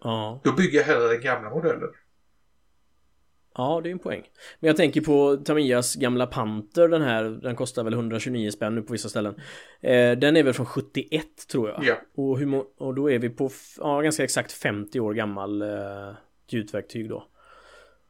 Ja. 0.03 0.41
då 0.43 0.51
bygger 0.53 0.79
jag 0.79 0.85
hellre 0.85 1.07
den 1.07 1.21
gamla 1.21 1.49
modellen. 1.49 1.89
Ja, 3.55 3.81
det 3.83 3.89
är 3.89 3.91
en 3.91 3.99
poäng. 3.99 4.23
Men 4.59 4.67
jag 4.67 4.77
tänker 4.77 5.01
på 5.01 5.37
Tamiyas 5.37 5.95
gamla 5.95 6.27
Panther, 6.27 6.87
den 6.87 7.01
här, 7.01 7.23
den 7.23 7.55
kostar 7.55 7.83
väl 7.83 7.93
129 7.93 8.51
spänn 8.51 8.75
nu 8.75 8.81
på 8.81 8.91
vissa 8.91 9.09
ställen. 9.09 9.35
Eh, 9.81 10.11
den 10.17 10.37
är 10.37 10.43
väl 10.43 10.53
från 10.53 10.65
71 10.65 11.47
tror 11.51 11.69
jag. 11.69 11.83
Ja. 11.83 11.95
Och, 12.15 12.39
hur 12.39 12.63
och 12.77 12.95
då 12.95 13.11
är 13.11 13.19
vi 13.19 13.29
på, 13.29 13.49
ja, 13.77 14.01
ganska 14.01 14.23
exakt 14.23 14.51
50 14.51 14.99
år 14.99 15.13
gammal 15.13 15.61
eh, 15.61 16.13
gjutverktyg 16.47 17.09
då. 17.09 17.27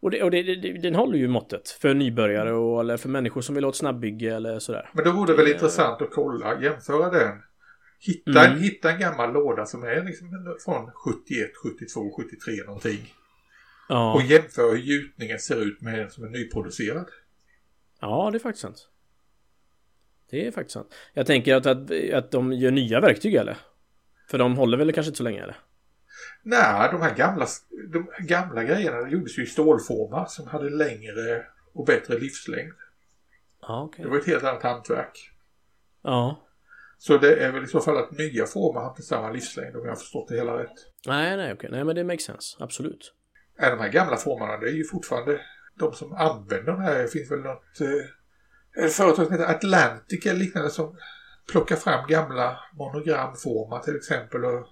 Och, 0.01 0.11
det, 0.11 0.23
och 0.23 0.31
det, 0.31 0.43
det, 0.43 0.73
den 0.73 0.95
håller 0.95 1.17
ju 1.17 1.27
måttet 1.27 1.69
för 1.69 1.93
nybörjare 1.93 2.53
och 2.53 2.79
eller 2.79 2.97
för 2.97 3.09
människor 3.09 3.41
som 3.41 3.55
vill 3.55 3.63
ha 3.63 3.69
ett 3.69 3.75
snabbbygge 3.75 4.35
eller 4.35 4.59
sådär. 4.59 4.89
Men 4.93 5.05
då 5.05 5.11
vore 5.11 5.31
det 5.31 5.37
väl 5.37 5.45
Det- 5.45 5.51
intressant 5.53 6.01
att 6.01 6.11
kolla, 6.11 6.61
jämföra 6.61 7.09
den. 7.09 7.41
Hitta, 7.99 8.31
Mm. 8.45 8.51
en, 8.57 8.63
hitta 8.63 8.91
en 8.91 8.99
gammal 8.99 9.33
låda 9.33 9.65
som 9.65 9.83
är 9.83 10.03
liksom 10.03 10.57
från 10.65 10.91
71, 10.91 11.51
72, 11.63 12.11
73 12.21 12.53
någonting. 12.65 13.13
Ja, 13.89 14.13
Och 14.13 14.21
jämföra 14.21 14.71
hur 14.71 14.77
gjutningen 14.77 15.39
ser 15.39 15.61
ut 15.61 15.81
med 15.81 15.99
en 15.99 16.09
som 16.09 16.23
är 16.23 16.29
nyproducerad. 16.29 17.05
ja 18.01 18.29
det 18.31 18.37
är 18.37 18.39
faktiskt 18.39 18.61
sant. 18.61 18.87
Det 20.29 20.47
är 20.47 20.51
faktiskt 20.51 20.73
sant. 20.73 20.93
Jag 21.13 21.25
tänker 21.25 21.55
att, 21.55 21.65
att, 21.65 21.91
att 22.13 22.31
de 22.31 22.53
gör 22.53 22.71
nya 22.71 22.99
verktyg 23.01 23.35
eller? 23.35 23.57
För 24.29 24.37
de 24.37 24.57
håller 24.57 24.77
väl 24.77 24.93
kanske 24.93 25.09
inte 25.09 25.17
så 25.17 25.23
länge 25.23 25.43
eller? 25.43 25.55
Nej, 26.43 26.89
de 26.91 27.01
här 27.01 27.15
gamla, 27.15 27.47
de 27.93 28.09
gamla 28.19 28.63
grejerna 28.63 29.09
gjordes 29.09 29.37
ju 29.37 29.43
i 29.43 29.45
stålformar 29.45 30.25
som 30.25 30.47
hade 30.47 30.69
längre 30.69 31.45
och 31.73 31.85
bättre 31.85 32.19
livslängd. 32.19 32.73
Ja, 33.61 33.83
okej. 33.83 34.05
Det 34.05 34.11
var 34.11 34.17
ett 34.17 34.27
helt 34.27 34.43
annat 34.43 34.63
hantverk. 34.63 35.31
Ja. 36.03 36.47
Så 36.97 37.17
det 37.17 37.35
är 37.35 37.51
väl 37.51 37.63
i 37.63 37.67
så 37.67 37.79
fall 37.79 37.97
att 37.97 38.11
nya 38.11 38.45
former 38.45 38.79
har 38.79 38.89
inte 38.89 39.01
samma 39.01 39.31
livslängd 39.31 39.75
om 39.75 39.81
jag 39.83 39.91
har 39.91 39.95
förstått 39.95 40.27
det 40.27 40.35
hela 40.35 40.57
rätt. 40.63 40.77
Nej, 41.07 41.37
nej, 41.37 41.53
okej. 41.53 41.69
Nej, 41.71 41.83
men 41.83 41.95
det 41.95 42.03
makes 42.03 42.23
sense. 42.23 42.57
Absolut. 42.59 43.13
Är 43.57 43.71
de 43.71 43.79
här 43.79 43.89
gamla 43.89 44.17
formerna, 44.17 44.57
det 44.57 44.67
är 44.67 44.73
ju 44.73 44.83
fortfarande 44.83 45.41
de 45.79 45.93
som 45.93 46.13
använder 46.13 46.71
de 46.71 46.81
här. 46.81 46.99
Det 47.01 47.07
finns 47.07 47.31
väl 47.31 47.39
något 47.39 47.81
eh, 47.81 48.87
företag 48.87 49.25
som 49.25 49.31
heter 49.31 49.55
Atlantic 49.55 50.25
eller 50.25 50.39
liknande 50.39 50.69
som 50.69 50.97
plockar 51.51 51.75
fram 51.75 52.07
gamla 52.07 52.59
monogramformar 52.73 53.79
till 53.79 53.95
exempel 53.95 54.45
och 54.45 54.67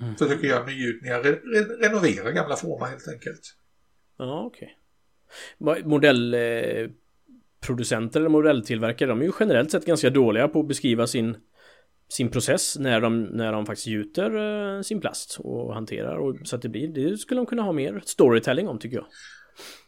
Mm. 0.00 0.16
försöker 0.16 0.48
göra 0.48 0.66
nygjutningar, 0.66 1.22
re, 1.22 1.30
re, 1.30 1.60
renovera 1.88 2.32
gamla 2.32 2.56
former 2.56 2.86
helt 2.86 3.08
enkelt. 3.08 3.40
Ja, 4.18 4.44
okej. 4.46 4.78
Okay. 5.58 5.84
Modellproducenter 5.84 8.20
eller 8.20 8.28
modelltillverkare, 8.28 9.08
de 9.08 9.20
är 9.20 9.24
ju 9.24 9.32
generellt 9.40 9.70
sett 9.70 9.86
ganska 9.86 10.10
dåliga 10.10 10.48
på 10.48 10.60
att 10.60 10.68
beskriva 10.68 11.06
sin 11.06 11.36
sin 12.08 12.30
process 12.30 12.78
när 12.78 13.00
de, 13.00 13.22
när 13.22 13.52
de 13.52 13.66
faktiskt 13.66 13.86
gjuter 13.86 14.36
eh, 14.76 14.82
sin 14.82 15.00
plast 15.00 15.36
och 15.40 15.74
hanterar 15.74 16.16
och 16.16 16.36
så 16.44 16.56
att 16.56 16.62
det 16.62 16.68
blir, 16.68 16.88
det 16.88 17.18
skulle 17.18 17.38
de 17.38 17.46
kunna 17.46 17.62
ha 17.62 17.72
mer 17.72 18.02
storytelling 18.04 18.68
om 18.68 18.78
tycker 18.78 18.96
jag. 18.96 19.06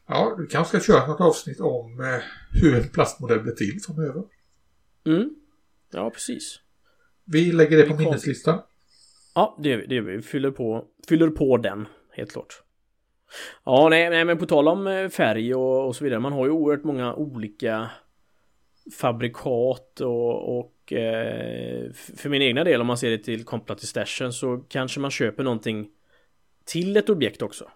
Ja, 0.09 0.35
du 0.39 0.47
kanske 0.47 0.81
ska 0.81 0.93
köra 0.93 1.07
något 1.07 1.21
avsnitt 1.21 1.61
om 1.61 2.01
eh, 2.01 2.23
hur 2.63 2.77
en 2.77 2.89
plastmodell 2.89 3.41
blir 3.41 3.53
till 3.53 3.81
framöver. 3.87 4.23
Mm. 5.07 5.31
Ja, 5.93 6.11
precis. 6.11 6.61
Vi 7.25 7.53
lägger 7.53 7.77
det 7.77 7.83
på 7.83 7.97
minneslistan. 7.97 8.61
Ja, 9.39 9.57
det, 9.59 9.77
det 9.77 10.01
vi 10.01 10.23
fyller 10.23 10.51
på, 10.51 10.85
fyller 11.09 11.29
på 11.31 11.57
den, 11.57 11.87
helt 12.13 12.33
klart. 12.33 12.63
Ja, 13.65 13.89
nej, 13.89 14.11
nej 14.11 14.25
men 14.25 14.39
på 14.39 14.47
tal 14.47 14.69
om 14.69 14.87
eh, 14.87 15.09
färg 15.09 15.55
och, 15.55 15.87
och 15.87 15.97
så 15.97 16.05
vidare. 16.05 16.21
Man 16.21 16.33
har 16.33 16.47
ju 16.47 16.51
oerhört 16.53 16.85
många 16.85 17.15
olika 17.15 17.91
fabrikat 19.01 20.01
och, 20.01 20.59
och 20.59 20.93
eh, 20.93 21.93
för 21.93 22.29
min 22.29 22.43
egna 22.43 22.65
del 22.65 22.81
om 22.81 22.87
man 22.87 22.99
ser 22.99 23.11
det 23.11 23.19
till 23.19 23.45
kopplat 23.45 23.79
till 23.79 23.89
stashen 23.89 24.33
så 24.33 24.57
kanske 24.69 25.01
man 25.01 25.11
köper 25.11 25.43
någonting 25.43 25.89
till 26.65 26.97
ett 26.97 27.11
objekt 27.11 27.43
också. 27.43 27.71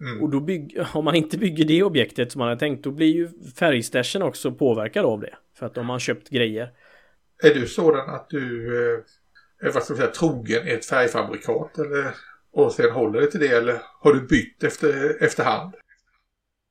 Mm. 0.00 0.22
Och 0.22 0.30
då 0.30 0.40
bygg, 0.40 0.78
om 0.94 1.04
man 1.04 1.14
inte 1.14 1.38
bygger 1.38 1.64
det 1.64 1.82
objektet 1.82 2.32
som 2.32 2.38
man 2.38 2.48
har 2.48 2.56
tänkt 2.56 2.84
då 2.84 2.90
blir 2.90 3.14
ju 3.14 3.28
färgstashen 3.58 4.22
också 4.22 4.52
påverkad 4.52 5.04
av 5.04 5.20
det. 5.20 5.34
För 5.58 5.66
att 5.66 5.78
om 5.78 5.86
man 5.86 6.00
köpt 6.00 6.28
grejer. 6.28 6.72
Är 7.42 7.54
du 7.54 7.66
sådan 7.66 8.10
att 8.10 8.30
du 8.30 8.76
eh, 8.94 9.00
Eh, 9.62 9.74
vad 9.74 9.82
ska 9.82 9.92
man 9.92 9.98
säga, 9.98 10.10
trogen 10.10 10.68
ett 10.68 10.86
färgfabrikat 10.86 11.78
eller, 11.78 12.14
och 12.52 12.72
sen 12.72 12.90
håller 12.90 13.20
dig 13.20 13.30
till 13.30 13.40
det 13.40 13.48
eller 13.48 13.80
har 14.00 14.14
du 14.14 14.26
bytt 14.26 14.62
efter, 14.62 15.22
efterhand? 15.22 15.74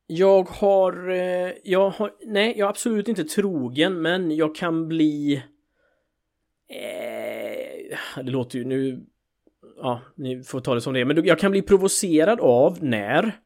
Jag 0.07 0.43
har, 0.49 1.09
eh, 1.09 1.51
jag 1.63 1.89
har, 1.89 2.11
nej 2.25 2.53
jag 2.57 2.65
är 2.65 2.69
absolut 2.69 3.07
inte 3.07 3.23
trogen 3.23 4.01
men 4.01 4.35
jag 4.35 4.55
kan 4.55 4.87
bli 4.87 5.43
eh, 6.69 8.23
Det 8.23 8.31
låter 8.31 8.59
ju 8.59 8.65
nu 8.65 9.05
Ja, 9.77 10.01
ni 10.15 10.43
får 10.43 10.59
ta 10.59 10.73
det 10.73 10.81
som 10.81 10.93
det 10.93 10.99
är 10.99 11.05
men 11.05 11.25
jag 11.25 11.39
kan 11.39 11.51
bli 11.51 11.61
provocerad 11.61 12.39
av 12.39 12.83
när 12.83 13.39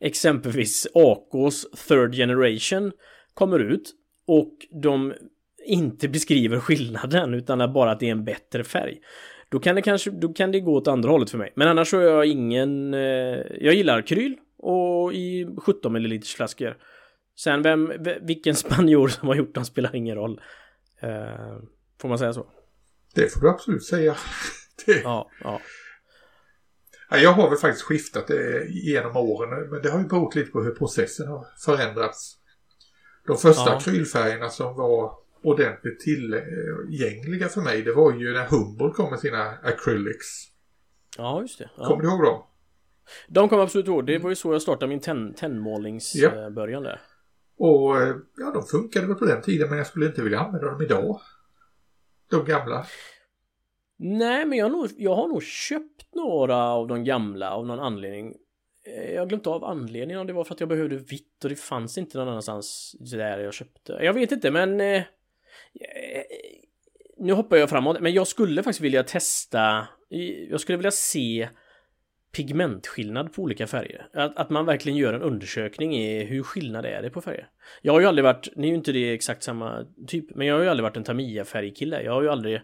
Exempelvis 0.00 0.86
AKs 0.94 1.66
third 1.88 2.14
generation 2.14 2.92
kommer 3.34 3.58
ut 3.58 3.94
och 4.26 4.52
de 4.82 5.14
inte 5.68 6.08
beskriver 6.08 6.60
skillnaden 6.60 7.34
utan 7.34 7.60
är 7.60 7.68
bara 7.68 7.90
att 7.90 8.00
det 8.00 8.06
är 8.06 8.10
en 8.10 8.24
bättre 8.24 8.64
färg. 8.64 8.98
Då 9.48 9.58
kan 9.60 9.74
det 9.76 9.82
kanske, 9.82 10.10
då 10.10 10.32
kan 10.32 10.52
det 10.52 10.60
gå 10.60 10.74
åt 10.76 10.88
andra 10.88 11.10
hållet 11.10 11.30
för 11.30 11.38
mig. 11.38 11.52
Men 11.56 11.68
annars 11.68 11.88
så 11.90 11.98
är 11.98 12.04
jag 12.04 12.26
ingen, 12.26 12.94
eh, 12.94 13.00
jag 13.60 13.74
gillar 13.74 13.98
akryl 13.98 14.36
och 14.58 15.12
i 15.14 15.46
17 15.58 15.92
ml 15.96 16.22
flaskor. 16.36 16.76
Sen 17.38 17.62
vem, 17.62 17.92
vilken 18.22 18.54
spanjor 18.54 19.08
som 19.08 19.28
har 19.28 19.34
gjort 19.34 19.54
dem 19.54 19.64
spelar 19.64 19.96
ingen 19.96 20.16
roll. 20.16 20.40
Eh, 21.02 21.58
får 22.00 22.08
man 22.08 22.18
säga 22.18 22.32
så? 22.32 22.46
Det 23.14 23.32
får 23.32 23.40
du 23.40 23.48
absolut 23.50 23.84
säga. 23.84 24.16
Det, 24.86 25.00
Ja, 25.02 25.30
ja. 25.44 25.60
Ja, 27.10 27.16
jag 27.16 27.32
har 27.32 27.48
väl 27.50 27.58
faktiskt 27.58 27.84
skiftat 27.84 28.26
det 28.26 28.66
genom 28.68 29.16
åren 29.16 29.70
men 29.70 29.82
det 29.82 29.90
har 29.90 29.98
ju 29.98 30.06
berott 30.06 30.34
lite 30.34 30.50
på 30.50 30.62
hur 30.62 30.70
processen 30.70 31.28
har 31.28 31.46
förändrats. 31.64 32.34
De 33.26 33.36
första 33.36 33.70
Ja. 33.70 33.76
akrylfärgerna 33.76 34.48
som 34.48 34.76
var 34.76 35.12
ordentligt 35.42 36.00
tillgängliga 36.00 37.48
för 37.48 37.60
mig 37.60 37.82
det 37.82 37.92
var 37.92 38.12
ju 38.12 38.32
när 38.32 38.44
Humboldt 38.46 38.96
kom 38.96 39.10
med 39.10 39.18
sina 39.20 39.42
acrylics. 39.62 40.26
Ja, 41.18 41.40
just 41.40 41.58
det. 41.58 41.70
Kommer 41.76 41.90
Ja. 41.90 41.96
du 42.02 42.08
ihåg 42.08 42.24
dem? 42.24 42.42
De 43.28 43.48
kommer 43.48 43.62
absolut 43.62 43.86
ihåg. 43.86 44.06
Det 44.06 44.18
var 44.18 44.30
ju 44.30 44.36
så 44.36 44.52
jag 44.52 44.62
startade 44.62 44.88
min 44.88 45.00
tenn, 45.00 45.34
tennmålingsbörjan 45.34 46.82
Ja. 46.84 46.88
där. 46.90 47.00
Och 47.58 47.96
eh, 48.02 48.16
ja, 48.36 48.50
de 48.54 48.62
funkade 48.66 49.06
väl 49.06 49.16
på 49.16 49.24
den 49.24 49.42
tiden 49.42 49.68
men 49.68 49.78
jag 49.78 49.86
skulle 49.86 50.06
inte 50.06 50.22
vilja 50.22 50.38
använda 50.40 50.66
dem 50.70 50.82
idag. 50.82 51.20
De 52.30 52.44
gamla. 52.44 52.86
Nej, 53.98 54.46
men 54.46 54.58
jag 54.58 54.64
har, 54.64 54.70
nog, 54.70 54.88
jag 54.96 55.14
har 55.16 55.28
nog 55.28 55.42
köpt 55.42 56.14
några 56.14 56.56
av 56.56 56.86
de 56.88 57.04
gamla 57.04 57.50
av 57.50 57.66
någon 57.66 57.80
anledning. 57.80 58.34
Eh, 58.86 59.12
Jag 59.14 59.20
har 59.22 59.26
glömt 59.26 59.46
av 59.46 59.64
anledningen 59.64 60.20
om 60.20 60.26
det 60.26 60.32
var 60.32 60.44
för 60.44 60.54
att 60.54 60.60
jag 60.60 60.68
behövde 60.68 60.96
vitt 60.96 61.44
och 61.44 61.50
det 61.50 61.56
fanns 61.56 61.98
inte 61.98 62.18
någon 62.18 62.28
annanstans 62.28 62.96
där 63.12 63.38
jag 63.38 63.54
köpte. 63.54 63.92
Jag 63.92 64.12
vet 64.12 64.32
inte, 64.32 64.50
men... 64.50 64.80
Eh, 65.80 66.18
eh, 66.18 66.24
nu 67.16 67.32
hoppar 67.32 67.56
jag 67.56 67.70
framåt, 67.70 68.00
men 68.00 68.12
jag 68.12 68.26
skulle 68.26 68.62
faktiskt 68.62 68.80
vilja 68.80 69.02
testa... 69.02 69.88
Jag 70.50 70.60
skulle 70.60 70.78
vilja 70.78 70.90
se 70.90 71.48
pigmentskillnad 72.32 73.32
på 73.32 73.42
olika 73.42 73.66
färger. 73.66 74.08
Att, 74.12 74.36
att 74.36 74.50
man 74.50 74.66
verkligen 74.66 74.98
gör 74.98 75.14
en 75.14 75.22
undersökning 75.22 75.96
i 75.96 76.24
hur 76.24 76.42
skillnad 76.42 76.86
är 76.86 77.02
det 77.02 77.10
på 77.10 77.20
färger. 77.20 77.48
Jag 77.82 77.92
har 77.92 78.00
ju 78.00 78.06
aldrig 78.06 78.24
varit, 78.24 78.48
nu 78.56 78.66
är 78.66 78.70
ju 78.70 78.76
inte 78.76 78.92
det 78.92 79.12
exakt 79.12 79.42
samma 79.42 79.86
typ, 80.06 80.34
men 80.34 80.46
jag 80.46 80.54
har 80.54 80.62
ju 80.62 80.68
aldrig 80.68 80.82
varit 80.82 80.96
en 80.96 81.04
Tamiya-färgkille. 81.04 82.02
Jag 82.02 82.12
har 82.12 82.22
ju 82.22 82.28
aldrig 82.28 82.60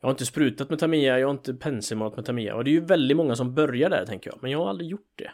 jag 0.00 0.08
har 0.08 0.10
inte 0.10 0.26
sprutat 0.26 0.70
med 0.70 0.78
Tamiya, 0.78 1.18
jag 1.18 1.26
har 1.26 1.34
inte 1.34 1.54
penselmålat 1.54 2.16
med 2.16 2.24
Tamiya 2.24 2.54
och 2.54 2.64
det 2.64 2.70
är 2.70 2.72
ju 2.72 2.84
väldigt 2.84 3.16
många 3.16 3.36
som 3.36 3.54
börjar 3.54 3.90
där 3.90 4.06
tänker 4.06 4.30
jag, 4.30 4.38
men 4.42 4.50
jag 4.50 4.58
har 4.58 4.68
aldrig 4.68 4.90
gjort 4.90 5.12
det. 5.14 5.30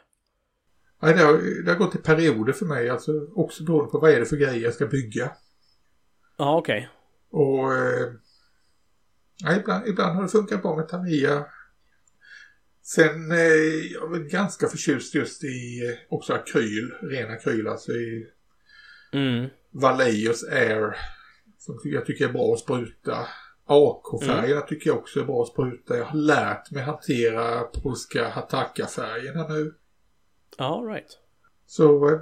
Nej, 1.03 1.15
det, 1.15 1.21
har, 1.21 1.65
det 1.65 1.71
har 1.71 1.79
gått 1.79 1.95
i 1.95 1.99
perioder 1.99 2.53
för 2.53 2.67
mig. 2.67 2.91
Alltså 2.91 3.13
också 3.35 3.65
beroende 3.65 3.91
på 3.91 3.99
vad 3.99 4.11
är 4.11 4.21
det 4.21 4.27
för 4.27 4.37
grejer 4.37 4.63
jag 4.65 4.75
ska 4.75 4.87
bygga. 4.87 5.31
Ja, 6.43 6.57
okej. 6.59 6.89
Och... 7.31 7.75
Eh, 7.75 8.13
ja, 9.37 9.57
ibland, 9.57 9.87
ibland 9.87 10.17
har 10.17 10.23
det 10.23 10.29
funkat 10.29 10.63
bra 10.63 10.77
med 10.77 10.89
Tamiya. 10.89 11.47
Sen 12.83 13.33
eh, 13.33 13.39
jag 13.93 14.05
är 14.05 14.11
väl 14.11 14.29
ganska 14.29 14.69
förtjust 14.69 15.15
just 15.15 15.45
i 15.45 15.89
eh, 15.89 16.15
också 16.15 16.33
akryl, 16.33 16.95
ren 17.03 17.31
akryl, 17.31 17.69
alltså 17.69 17.93
i 17.93 18.27
Mm. 19.13 19.49
Valleos 19.71 20.45
Air. 20.45 20.97
Som 21.59 21.81
jag 21.85 22.07
tycker 22.07 22.29
är 22.29 22.33
bra 22.33 22.53
att 22.53 22.59
spruta. 22.59 23.29
AK-färgerna 23.65 24.61
tycker 24.61 24.91
jag 24.91 24.99
också 24.99 25.21
är 25.21 25.25
bra 25.25 25.43
att 25.43 25.49
spruta. 25.49 25.97
Jag 25.97 26.05
har 26.05 26.19
lärt 26.19 26.71
mig 26.71 26.83
hantera 26.83 27.63
polska 27.63 28.29
Hataka-färgerna 28.29 29.49
nu. 29.49 29.75
Ja, 30.59 30.85
right. 30.89 31.19
Så, 31.67 32.21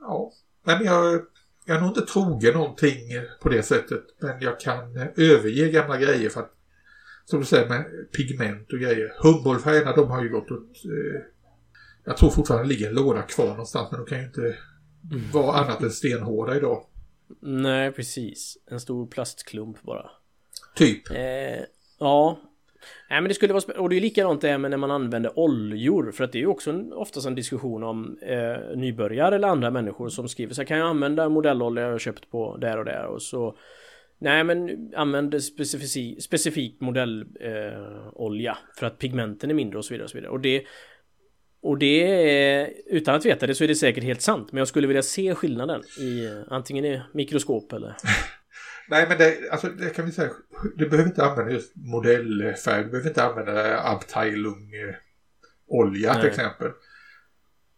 ja. 0.00 0.32
Men 0.64 0.84
jag, 0.84 1.22
jag 1.66 1.76
är 1.76 1.80
nog 1.80 1.90
inte 1.90 2.12
trogen 2.12 2.54
någonting 2.54 2.98
på 3.40 3.48
det 3.48 3.62
sättet. 3.62 4.02
Men 4.18 4.40
jag 4.40 4.60
kan 4.60 4.96
eh, 4.96 5.06
överge 5.16 5.68
gamla 5.68 5.98
grejer 5.98 6.30
för 6.30 6.40
att, 6.40 6.52
som 7.24 7.40
du 7.40 7.46
säger 7.46 7.68
med 7.68 7.84
pigment 8.16 8.72
och 8.72 8.78
grejer. 8.78 9.14
Humbolfärgerna 9.22 9.96
de 9.96 10.10
har 10.10 10.22
ju 10.22 10.28
gått 10.28 10.50
åt, 10.50 10.84
eh, 10.84 11.22
jag 12.04 12.16
tror 12.16 12.30
fortfarande 12.30 12.64
det 12.64 12.68
ligger 12.68 12.88
en 12.88 12.94
låda 12.94 13.22
kvar 13.22 13.48
någonstans 13.48 13.90
men 13.90 14.00
de 14.00 14.06
kan 14.06 14.18
ju 14.18 14.24
inte 14.24 14.56
vara 15.32 15.56
annat 15.56 15.82
än 15.82 15.90
stenhårda 15.90 16.56
idag. 16.56 16.86
Nej, 17.40 17.92
precis. 17.92 18.58
En 18.66 18.80
stor 18.80 19.06
plastklump 19.06 19.82
bara. 19.82 20.10
Typ. 20.74 21.10
Eh, 21.10 21.64
ja. 21.98 22.40
Nej 23.10 23.20
men 23.20 23.28
det 23.28 23.34
skulle 23.34 23.52
vara 23.52 23.80
Och 23.80 23.88
det 23.88 23.96
är 23.96 24.00
likadant 24.00 24.40
det 24.40 24.48
här 24.48 24.58
med 24.58 24.70
när 24.70 24.78
man 24.78 24.90
använder 24.90 25.38
oljor. 25.38 26.12
För 26.12 26.24
att 26.24 26.32
det 26.32 26.38
är 26.38 26.40
ju 26.40 26.46
också 26.46 26.70
en, 26.70 26.92
oftast 26.92 27.26
en 27.26 27.34
diskussion 27.34 27.82
om 27.82 28.18
eh, 28.22 28.76
nybörjare 28.76 29.34
eller 29.34 29.48
andra 29.48 29.70
människor 29.70 30.08
som 30.08 30.28
skriver 30.28 30.54
så 30.54 30.60
här, 30.60 30.66
kan 30.66 30.78
jag 30.78 30.88
använda 30.88 31.28
modellolja 31.28 31.82
jag 31.82 31.90
har 31.90 31.98
köpt 31.98 32.30
på 32.30 32.56
där 32.56 32.78
och 32.78 32.84
där 32.84 33.06
och 33.06 33.22
så 33.22 33.56
Nej 34.18 34.44
men 34.44 34.92
använd 34.96 35.42
specifik, 35.42 36.22
specifik 36.22 36.80
modellolja 36.80 38.50
eh, 38.50 38.56
för 38.78 38.86
att 38.86 38.98
pigmenten 38.98 39.50
är 39.50 39.54
mindre 39.54 39.78
och 39.78 39.84
så 39.84 39.94
vidare 39.94 40.04
och 40.04 40.10
så 40.10 40.16
vidare. 40.16 40.32
Och 40.32 40.40
det 40.40 40.64
och 41.60 41.78
det 41.78 42.02
är, 42.30 42.72
utan 42.86 43.14
att 43.14 43.26
veta 43.26 43.46
det 43.46 43.54
så 43.54 43.64
är 43.64 43.68
det 43.68 43.74
säkert 43.74 44.04
helt 44.04 44.20
sant. 44.20 44.52
Men 44.52 44.58
jag 44.58 44.68
skulle 44.68 44.86
vilja 44.86 45.02
se 45.02 45.34
skillnaden 45.34 45.82
i 46.00 46.28
antingen 46.48 46.84
i 46.84 47.02
mikroskop 47.12 47.72
eller... 47.72 47.96
Nej 48.88 49.06
men 49.08 49.18
det, 49.18 49.50
alltså, 49.50 49.68
det 49.68 49.90
kan 49.90 50.06
vi 50.06 50.12
säga, 50.12 50.30
du 50.76 50.88
behöver 50.88 51.08
inte 51.10 51.24
använda 51.24 51.52
just 51.52 51.72
modellfärg, 51.76 52.84
du 52.84 52.90
behöver 52.90 53.08
inte 53.08 53.24
använda 53.24 53.80
Abteilung 53.80 54.74
eh, 54.74 54.94
olja 55.66 56.14
till 56.14 56.22
exempel. 56.30 56.70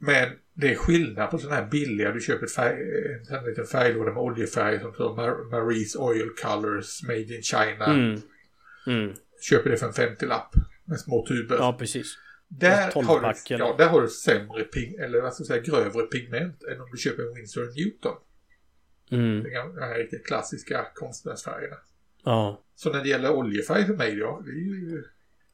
Men 0.00 0.28
det 0.54 0.72
är 0.72 0.74
skillnad 0.76 1.30
på 1.30 1.38
sådana 1.38 1.56
här 1.60 1.68
billiga, 1.70 2.12
du 2.12 2.20
köper 2.20 2.46
färg, 2.46 2.78
en 3.18 3.24
sån 3.24 3.36
här 3.36 3.46
liten 3.48 3.66
färglåda 3.66 4.12
med 4.12 4.22
oljefärg 4.22 4.80
som 4.80 4.92
står 4.92 5.16
Mar- 5.16 5.50
Marie's 5.52 5.96
Oil 5.96 6.30
Colors 6.42 7.02
Made 7.02 7.34
in 7.36 7.42
China. 7.42 7.84
Mm. 7.86 8.20
Mm. 8.86 9.14
Köper 9.50 9.70
det 9.70 9.76
för 9.76 9.86
en 9.86 9.92
50-lapp 9.92 10.54
med 10.84 11.00
små 11.00 11.26
tuber. 11.26 11.56
Ja 11.56 11.76
precis. 11.78 12.18
där, 12.48 12.90
har 13.04 13.20
du, 13.20 13.26
ja, 13.58 13.74
där 13.78 13.88
har 13.88 14.02
du 14.02 14.08
sämre 14.08 14.62
pig, 14.64 14.94
eller 14.94 15.20
vad 15.20 15.34
ska 15.34 15.40
jag 15.40 15.46
säga, 15.46 15.62
grövre 15.62 16.02
pigment 16.06 16.62
än 16.62 16.80
om 16.80 16.88
du 16.92 16.98
köper 16.98 17.22
en 17.22 17.34
Winsor 17.34 17.64
Newton. 17.64 18.16
Mm. 19.10 19.42
De 19.42 19.80
här 19.80 19.98
riktigt 19.98 20.26
klassiska 20.26 20.86
konstnärsfärgerna. 20.94 21.76
Ja. 22.24 22.64
Så 22.74 22.92
när 22.92 23.02
det 23.02 23.08
gäller 23.08 23.32
oljefärg 23.32 23.86
för 23.86 23.94
mig 23.94 24.16
då, 24.16 24.42
det 24.44 24.50
är 24.50 24.54
ju 24.54 25.04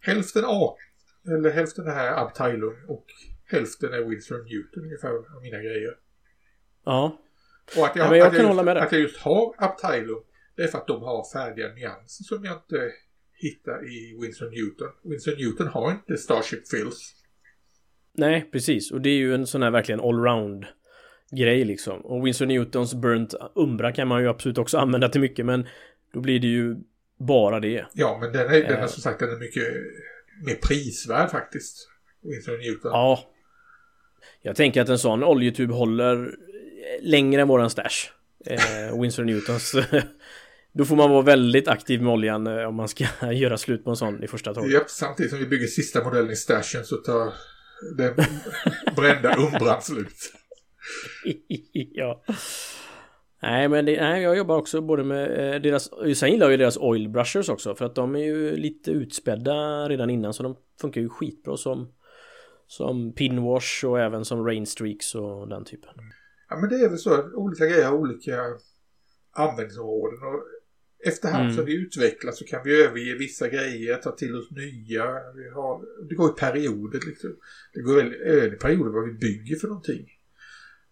hälften 0.01 0.43
A, 0.47 0.77
eller 1.27 1.51
hälften 1.51 1.87
här 1.87 2.23
Abteilung 2.23 2.77
och 2.89 3.07
hälften 3.45 3.93
är 3.93 4.05
Winsor 4.05 4.45
Newton 4.45 4.85
ungefär 4.85 5.09
av 5.09 5.43
mina 5.43 5.59
grejer. 5.59 5.97
Ja. 6.85 7.21
Och 7.77 7.87
att 7.87 7.97
jag, 7.97 8.07
Ja, 8.07 8.17
jag 8.17 8.27
att 8.27 8.37
kan 8.37 8.57
just. 8.57 8.69
Att 8.69 8.93
jag 8.93 9.01
just 9.01 9.17
har 9.17 9.55
Abteilung, 9.59 10.23
det 10.57 10.63
är 10.63 10.69
för 10.69 10.79
att 10.79 10.87
de 10.87 11.03
har 11.03 11.33
färdiga 11.33 11.69
nyanser 11.69 12.25
som 12.25 12.45
jag 12.45 12.57
inte 12.57 12.93
hittar 13.33 13.85
i 13.85 14.19
Winsor 14.21 14.51
Newton. 14.51 14.89
Winsor 15.03 15.37
Newton 15.37 15.67
har 15.67 15.91
inte 15.91 16.17
Starship 16.17 16.69
Fills. 16.69 17.15
Nej, 18.13 18.49
precis. 18.53 18.93
Och 18.93 19.01
det 19.01 19.11
är 19.11 19.17
ju 19.17 19.35
en 19.35 19.47
sån 19.47 19.63
här 19.63 19.71
verkligen 19.71 20.01
allround 20.01 20.67
grej 21.37 21.65
liksom. 21.65 22.01
Och 22.01 22.27
Winsor 22.27 22.47
Newtons 22.47 22.95
Burnt 22.95 23.35
Umbra 23.55 23.93
kan 23.93 24.09
man 24.09 24.23
ju 24.23 24.29
absolut 24.29 24.59
också 24.59 24.79
använda 24.79 25.09
till 25.09 25.21
mycket 25.21 25.47
men 25.47 25.67
då 26.13 26.21
blir 26.21 26.41
det 26.41 26.47
ju 26.47 26.77
bara 27.19 27.61
det. 27.61 27.87
Ja, 27.93 28.19
men 28.21 28.33
den 28.33 28.47
är, 28.47 28.63
den 28.63 28.73
är 28.73 28.83
Eh. 28.83 28.87
som 28.87 29.03
sagt 29.03 29.21
den 29.21 29.31
är 29.31 29.37
mycket 29.39 29.65
mer 30.47 30.55
prisvärd 30.55 31.31
faktiskt. 31.31 31.89
Winsor 32.23 32.59
Newton. 32.59 32.91
Ja. 32.93 33.31
Jag 34.43 34.57
tänker 34.57 34.83
att 34.83 34.89
en 34.89 34.99
sån 34.99 35.25
oljetub 35.25 35.71
håller 35.71 36.31
längre 37.01 37.43
än 37.43 37.49
våran 37.49 37.71
stash. 37.71 38.11
Eh, 38.47 39.01
Winsor 39.01 39.25
Newtons. 39.25 39.75
Då 40.73 40.85
får 40.85 40.97
man 40.97 41.11
vara 41.11 41.23
väldigt 41.23 41.69
aktiv 41.69 42.03
med 42.03 42.13
oljan 42.13 42.47
eh, 42.47 42.65
om 42.69 42.75
man 42.75 42.89
ska 42.89 43.05
göra 43.33 43.59
slut 43.59 43.85
på 43.85 43.91
en 43.91 43.97
sån 43.97 44.25
i 44.25 44.27
första 44.29 44.55
taget. 44.55 44.73
Japp, 44.73 44.91
samtidigt 44.91 45.31
som 45.31 45.39
vi 45.39 45.47
bygger 45.47 45.67
sista 45.67 46.05
modellen 46.05 46.31
i 46.31 46.37
stashen 46.37 46.85
så 46.85 46.97
tar 46.97 47.33
den 47.97 48.15
brända 48.97 49.37
umbran 49.37 49.83
slut. 49.83 50.33
ja. 51.73 52.25
Nej 53.43 53.69
men 53.69 53.85
det, 53.85 54.01
nej, 54.01 54.23
jag 54.23 54.37
jobbar 54.37 54.57
också 54.57 54.81
både 54.81 55.05
med 55.05 55.55
eh, 55.55 55.61
deras, 55.61 55.91
sen 56.19 56.31
gillar 56.33 56.47
jag 56.47 56.51
ju 56.51 56.57
deras 56.57 56.77
oil 56.77 57.09
brushers 57.09 57.49
också 57.49 57.75
för 57.75 57.85
att 57.85 57.95
de 57.95 58.17
är 58.17 58.25
ju 58.25 58.57
lite 58.57 58.91
utspädda 58.91 59.89
redan 59.89 60.11
innan 60.11 60.35
så 60.35 60.43
de 60.43 60.57
funkar 60.81 61.01
ju 61.01 61.09
skitbra 61.09 61.57
som 61.57 61.93
som 62.67 63.13
pinwash 63.13 63.85
och 63.85 64.01
även 64.01 64.25
som 64.25 64.47
rainstreaks 64.47 65.15
och 65.15 65.49
den 65.49 65.65
typen. 65.65 65.91
Ja, 66.49 66.57
men 66.61 66.69
det 66.69 66.77
är 66.77 66.89
väl 66.89 66.99
så 66.99 67.15
att 67.15 67.35
olika 67.35 67.67
grejer 67.67 67.85
har 67.85 67.95
olika 67.95 68.41
användningsområden. 69.33 70.19
Och 70.19 70.43
efterhand 71.07 71.45
Mm. 71.45 71.57
som 71.57 71.65
vi 71.65 71.75
utvecklas 71.75 72.39
så 72.39 72.45
kan 72.45 72.61
vi 72.65 72.85
överge 72.85 73.19
vissa 73.19 73.49
grejer, 73.49 73.97
ta 73.97 74.11
till 74.11 74.37
oss 74.37 74.51
nya. 74.51 75.05
Vi 75.37 75.51
har, 75.55 75.85
det 76.09 76.15
går 76.15 76.31
i 76.31 76.33
perioder 76.41 77.01
liksom. 77.07 77.37
Det 77.75 77.81
går 77.81 77.97
väl 77.97 78.15
i 78.55 78.57
perioder 78.57 78.91
vad 78.91 79.05
vi 79.05 79.13
bygger 79.13 79.57
för 79.57 79.69
någonting. 79.69 80.07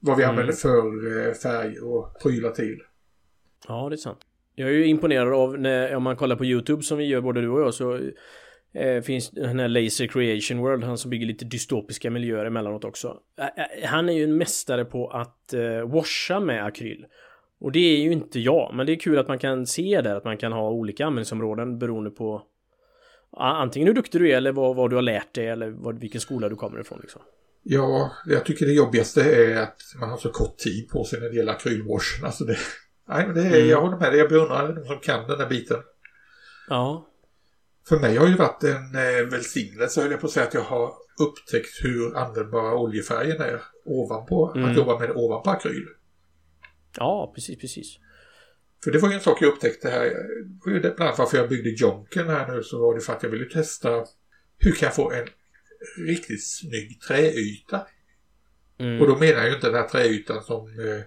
Vad 0.05 0.17
vi 0.17 0.23
Mm. 0.23 0.31
använder 0.31 0.53
för 0.55 1.29
eh, 1.29 1.35
färger 1.35 1.85
och 1.85 2.19
prylar 2.23 2.51
till. 2.51 2.79
Ja, 3.69 3.89
det 3.89 3.95
är 3.95 3.97
sant. 3.97 4.19
Jag 4.55 4.69
är 4.69 4.73
ju 4.73 4.87
imponerad 4.87 5.33
av 5.35 5.59
när, 5.59 5.95
om 5.97 6.03
man 6.03 6.17
kollar 6.17 6.37
på 6.37 6.45
YouTube 6.45 6.83
som 6.83 6.99
vi 6.99 7.05
gör 7.05 7.21
både 7.21 7.41
du 7.41 7.49
och 7.49 7.61
jag 7.61 7.75
så 7.75 7.99
eh, 8.75 9.03
finns 9.03 9.31
den 9.31 9.59
här 9.61 9.69
Laser 9.69 10.07
Creation 10.07 10.59
World, 10.59 10.85
han 10.85 10.99
som 10.99 11.11
bygger 11.11 11.27
lite 11.27 11.45
dystopiska 11.45 12.11
miljöer 12.11 12.45
emellanåt 12.45 12.85
också. 12.85 13.17
Han 13.85 14.09
är 14.09 14.13
ju 14.13 14.25
en 14.25 14.37
mästare 14.37 14.85
på 14.85 15.09
att 15.09 15.55
eh, 15.55 15.89
washa 15.91 16.41
med 16.41 16.65
akryl. 16.65 17.07
Och 17.61 17.73
det 17.73 17.79
är 17.79 17.97
ju 17.99 18.13
inte 18.13 18.41
jag, 18.41 18.75
men 18.75 18.87
det 18.87 18.93
är 18.93 18.97
kul 18.97 19.19
att 19.19 19.29
man 19.29 19.39
kan 19.39 19.67
se 19.67 20.01
där 20.01 20.15
att 20.17 20.25
man 20.25 20.37
kan 20.37 20.53
ha 20.53 20.71
olika 20.71 21.07
användningsområden 21.07 21.79
beroende 21.79 22.11
på 22.11 22.43
antingen 23.37 23.89
hur 23.89 23.95
duktig 23.95 24.21
du 24.21 24.31
är 24.33 24.37
eller 24.37 24.53
vad, 24.53 24.77
vad 24.77 24.91
du 24.91 24.97
har 24.97 25.03
lärt 25.03 25.35
dig 25.35 25.47
eller 25.49 25.71
vad, 25.71 26.01
vilken 26.01 26.21
skola 26.21 26.49
du 26.49 26.57
kommer 26.57 26.81
ifrån 26.81 26.99
liksom. 27.03 27.23
Ja, 27.63 28.13
jag 28.27 28.45
tycker 28.45 28.67
det 28.67 28.73
jobbigaste 28.73 29.23
är 29.23 29.57
att 29.57 29.81
man 30.01 30.11
har 30.11 30.17
så 30.17 30.31
kort 30.31 30.59
tid 30.59 30.89
på 30.89 31.05
sig 31.05 31.21
när 31.21 31.29
det 31.29 31.37
gäller 31.37 31.53
akrylwashen. 31.53 32.25
Alltså 32.25 32.45
det, 32.45 32.59
nej, 33.09 33.27
men 33.27 33.35
det 33.35 33.43
är, 33.43 33.57
Mm. 33.57 33.69
jag 33.69 33.81
håller 33.81 33.97
med 33.97 34.13
dig. 34.13 34.19
Jag 34.19 34.29
beundrar 34.29 34.73
de 34.75 34.85
som 34.87 34.99
kan 35.01 35.29
den 35.29 35.39
där 35.39 35.49
biten. 35.49 35.79
Ja, 36.69 37.09
För 37.89 37.99
mig 37.99 38.17
har 38.17 38.27
det 38.27 38.37
varit 38.37 38.65
en 38.65 38.95
eh, 38.95 39.31
välsignelse, 39.31 40.01
höll 40.03 40.11
jag 40.11 40.21
på 40.21 40.27
att 40.27 40.33
säga, 40.33 40.47
att 40.47 40.55
jag 40.55 40.61
har 40.63 40.93
upptäckt 41.21 41.85
hur 41.85 42.17
användbara 42.17 42.75
oljefärgen 42.75 43.41
är 43.41 43.63
ovanpå, 43.85 44.53
Mm. 44.57 44.71
att 44.71 44.77
jobba 44.77 44.99
med 44.99 45.09
det 45.09 45.15
ovanpå 45.15 45.51
akryl. 45.51 45.87
ja 46.97 47.33
precis, 47.35 47.59
precis. 47.61 47.97
För 48.85 48.91
det 48.91 48.99
var 48.99 49.09
ju 49.09 49.15
en 49.15 49.21
sak 49.21 49.43
jag 49.43 49.49
upptäckte 49.53 49.89
här, 49.91 50.05
ju 50.67 50.81
bland 50.81 51.01
annat 51.01 51.19
varför 51.19 51.37
jag 51.39 51.49
byggde 51.49 51.71
Jonken 51.71 52.29
här 52.29 52.53
nu, 52.53 52.63
så 52.63 52.81
var 52.81 52.95
det 52.95 53.01
för 53.01 53.13
att 53.13 53.23
jag 53.23 53.31
ville 53.31 53.45
testa 53.45 54.05
hur 54.59 54.73
kan 54.73 54.87
jag 54.87 54.95
få 54.95 55.11
en 55.13 55.27
riktigt 55.99 56.45
snygg 56.47 57.01
träyta? 57.01 57.87
Mm. 58.79 59.01
Och 59.01 59.07
då 59.07 59.17
menar 59.19 59.39
jag 59.39 59.49
ju 59.49 59.55
inte 59.55 59.67
den 59.67 59.77
här 59.77 59.89
träytan 59.89 60.43
som 60.43 60.69
eh, 60.69 61.03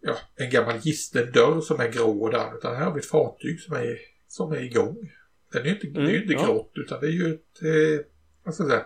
ja, 0.00 0.16
en 0.36 0.50
gammal 0.50 0.78
gisten 0.80 1.32
dörr 1.32 1.60
som 1.60 1.80
är 1.80 1.88
grå 1.88 2.28
där, 2.30 2.56
utan 2.58 2.76
här 2.76 2.84
har 2.84 2.94
vi 2.94 3.00
ett 3.00 3.06
fartyg 3.06 3.60
som 3.60 3.76
är, 3.76 3.98
som 4.28 4.52
är 4.52 4.60
igång. 4.60 5.12
Den 5.52 5.62
är 5.62 5.66
ju 5.66 5.70
inte, 5.72 5.86
det 5.86 6.00
är 6.00 6.04
Mm, 6.04 6.22
inte 6.22 6.32
ja. 6.32 6.44
grått 6.46 6.72
utan 6.74 7.00
det 7.00 7.06
är 7.06 7.10
ju 7.10 7.34
ett, 7.34 7.62
eh, 7.62 8.06
vad 8.42 8.54
ska 8.54 8.64
jag 8.64 8.70
säga, 8.70 8.84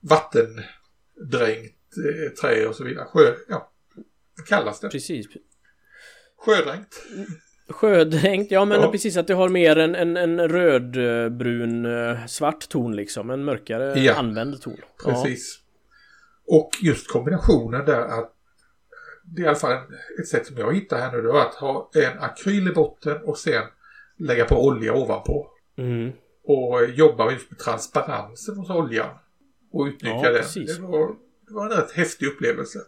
vattendränkt 0.00 1.96
eh, 1.96 2.32
trä 2.40 2.66
och 2.66 2.76
så 2.76 2.84
vidare. 2.84 3.06
Sjö, 3.06 3.34
ja, 3.48 3.72
vad 4.36 4.46
kallas 4.46 4.80
det? 4.80 4.88
Precis. 4.88 5.26
Sjödränkt. 6.36 7.02
Sjödränkt, 7.68 8.50
ja 8.52 8.64
men 8.64 8.80
Ja. 8.80 8.90
precis 8.92 9.16
att 9.16 9.26
det 9.26 9.34
har 9.34 9.48
mer 9.48 9.76
en, 9.78 9.94
en, 9.94 10.16
en 10.16 10.48
rödbrun 10.48 11.86
eh, 11.86 12.26
svart 12.26 12.68
ton 12.68 12.96
liksom. 12.96 13.30
En 13.30 13.44
mörkare 13.44 14.00
Ja. 14.00 14.14
använd 14.14 14.60
ton. 14.62 14.76
Precis. 15.04 15.60
Och 16.46 16.70
just 16.82 17.10
kombinationen 17.12 17.84
där 17.84 18.00
att 18.00 18.30
det 19.24 19.42
är 19.42 19.44
i 19.44 19.48
alla 19.48 19.56
fall 19.58 19.76
ett 20.20 20.28
sätt 20.28 20.46
som 20.46 20.56
jag 20.58 20.74
hittar 20.74 20.98
här 21.00 21.12
nu. 21.12 21.20
Var 21.22 21.40
att 21.40 21.54
ha 21.54 21.90
en 21.94 22.18
akryl 22.18 22.68
i 22.68 22.72
botten 22.72 23.16
och 23.24 23.38
sen 23.38 23.62
lägga 24.18 24.44
på 24.44 24.66
olja 24.66 24.94
ovanpå. 24.94 25.50
Ja. 25.74 25.82
Mm. 25.84 26.12
Och 26.46 26.84
jobba 26.94 27.32
just 27.32 27.50
med 27.50 27.58
transparensen 27.58 28.56
hos 28.56 28.70
oljan. 28.70 29.10
Och 29.72 29.84
utnyttja 29.86 30.16
Ja, 30.22 30.30
den. 30.54 30.66
Det 30.66 30.78
var 30.80 31.08
det 31.48 31.54
var 31.54 31.64
en 31.64 31.70
rätt 31.76 31.92
häftig 31.92 32.26
upplevelse. 32.26 32.78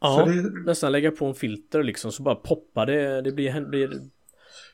Ja, 0.00 0.24
det... 0.24 0.64
nästan 0.66 0.92
lägga 0.92 1.10
på 1.10 1.26
en 1.26 1.34
filter 1.34 1.82
liksom 1.82 2.12
så 2.12 2.22
bara 2.22 2.34
poppar 2.34 2.86
det. 2.86 3.22
Det 3.22 3.32
blir, 3.32 3.60
blir 3.60 3.90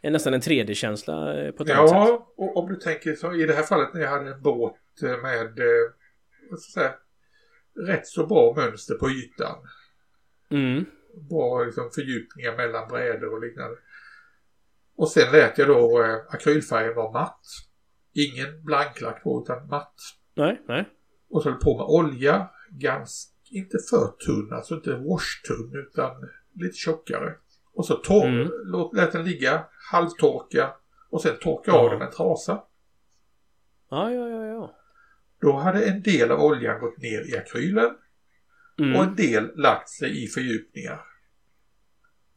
är 0.02 0.10
nästan 0.10 0.34
en 0.34 0.40
3D-känsla 0.40 1.40
eh, 1.40 1.52
på 1.52 1.62
ett 1.62 1.68
ja, 1.68 1.88
sätt. 1.88 1.96
Ja, 1.96 2.32
och 2.36 2.56
om 2.56 2.68
du 2.68 2.76
tänker 2.76 3.14
så 3.14 3.34
i 3.34 3.46
det 3.46 3.54
här 3.54 3.62
fallet 3.62 3.94
när 3.94 4.00
jag 4.00 4.10
hade 4.10 4.30
en 4.30 4.42
båt 4.42 4.74
eh, 5.02 5.22
med 5.22 5.58
eh, 5.58 5.92
jag 6.50 6.58
säga, 6.58 6.94
rätt 7.86 8.06
så 8.06 8.26
bra 8.26 8.54
mönster 8.56 8.94
på 8.94 9.10
ytan. 9.10 9.56
Mm. 10.50 10.84
Bra 11.30 11.64
liksom, 11.64 11.90
fördjupningar 11.94 12.56
mellan 12.56 12.88
brädor 12.88 13.34
och 13.34 13.40
liknande. 13.40 13.76
Och 14.96 15.08
sen 15.08 15.32
lät 15.32 15.58
jag 15.58 15.68
då 15.68 16.02
eh, 16.02 16.34
akrylfärgen 16.34 16.94
vara 16.94 17.12
matt. 17.12 17.40
Ingen 18.12 18.62
blanklack 18.62 19.22
på 19.22 19.42
utan 19.44 19.68
matt. 19.68 19.94
Nej, 20.34 20.62
nej. 20.68 20.84
Och 21.30 21.42
så 21.42 21.50
höll 21.50 21.58
på 21.58 21.76
med 21.76 21.86
olja. 21.86 22.50
Ganska, 22.70 23.35
inte 23.50 23.78
för 23.90 24.08
tunn, 24.26 24.52
alltså 24.52 24.74
inte 24.74 24.90
wash-tunn 24.90 25.76
utan 25.76 26.28
lite 26.54 26.76
tjockare. 26.76 27.34
Och 27.72 27.86
så 27.86 27.94
torr, 27.94 28.26
mm. 28.26 28.50
låt, 28.64 28.96
lät 28.96 29.12
den 29.12 29.24
ligga, 29.24 29.64
halvtorka 29.92 30.74
och 31.10 31.22
sen 31.22 31.36
torka 31.40 31.70
ja. 31.70 31.78
av 31.78 31.90
den 31.90 31.98
med 31.98 32.06
en 32.06 32.12
trasa. 32.12 32.62
Ja, 33.90 34.12
ja, 34.12 34.28
ja, 34.28 34.46
ja. 34.46 34.76
Då 35.40 35.52
hade 35.52 35.84
en 35.84 36.02
del 36.02 36.30
av 36.30 36.40
oljan 36.40 36.80
gått 36.80 36.98
ner 36.98 37.34
i 37.34 37.36
akrylen 37.36 37.90
mm. 38.78 38.96
och 38.96 39.04
en 39.04 39.14
del 39.14 39.56
lagt 39.56 39.88
sig 39.88 40.24
i 40.24 40.26
fördjupningar. 40.26 41.00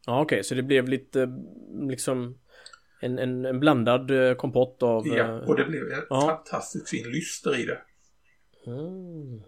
Ja, 0.05 0.22
okej, 0.22 0.36
okay. 0.36 0.43
så 0.43 0.55
det 0.55 0.64
blev 0.64 0.88
lite 0.88 1.30
liksom 1.89 2.39
en, 2.99 3.20
en, 3.20 3.45
en 3.45 3.60
blandad 3.60 4.12
eh, 4.12 4.36
kompott 4.36 4.84
av... 4.84 5.07
Ja, 5.07 5.16
eh, 5.16 5.49
och 5.49 5.55
det 5.55 5.66
blev 5.66 5.84
en 5.84 6.03
ja. 6.10 6.22
fantastiskt 6.22 6.89
fin 6.89 7.12
lyster 7.12 7.60
i 7.60 7.66
det. 7.66 7.82
Mm. 8.68 9.41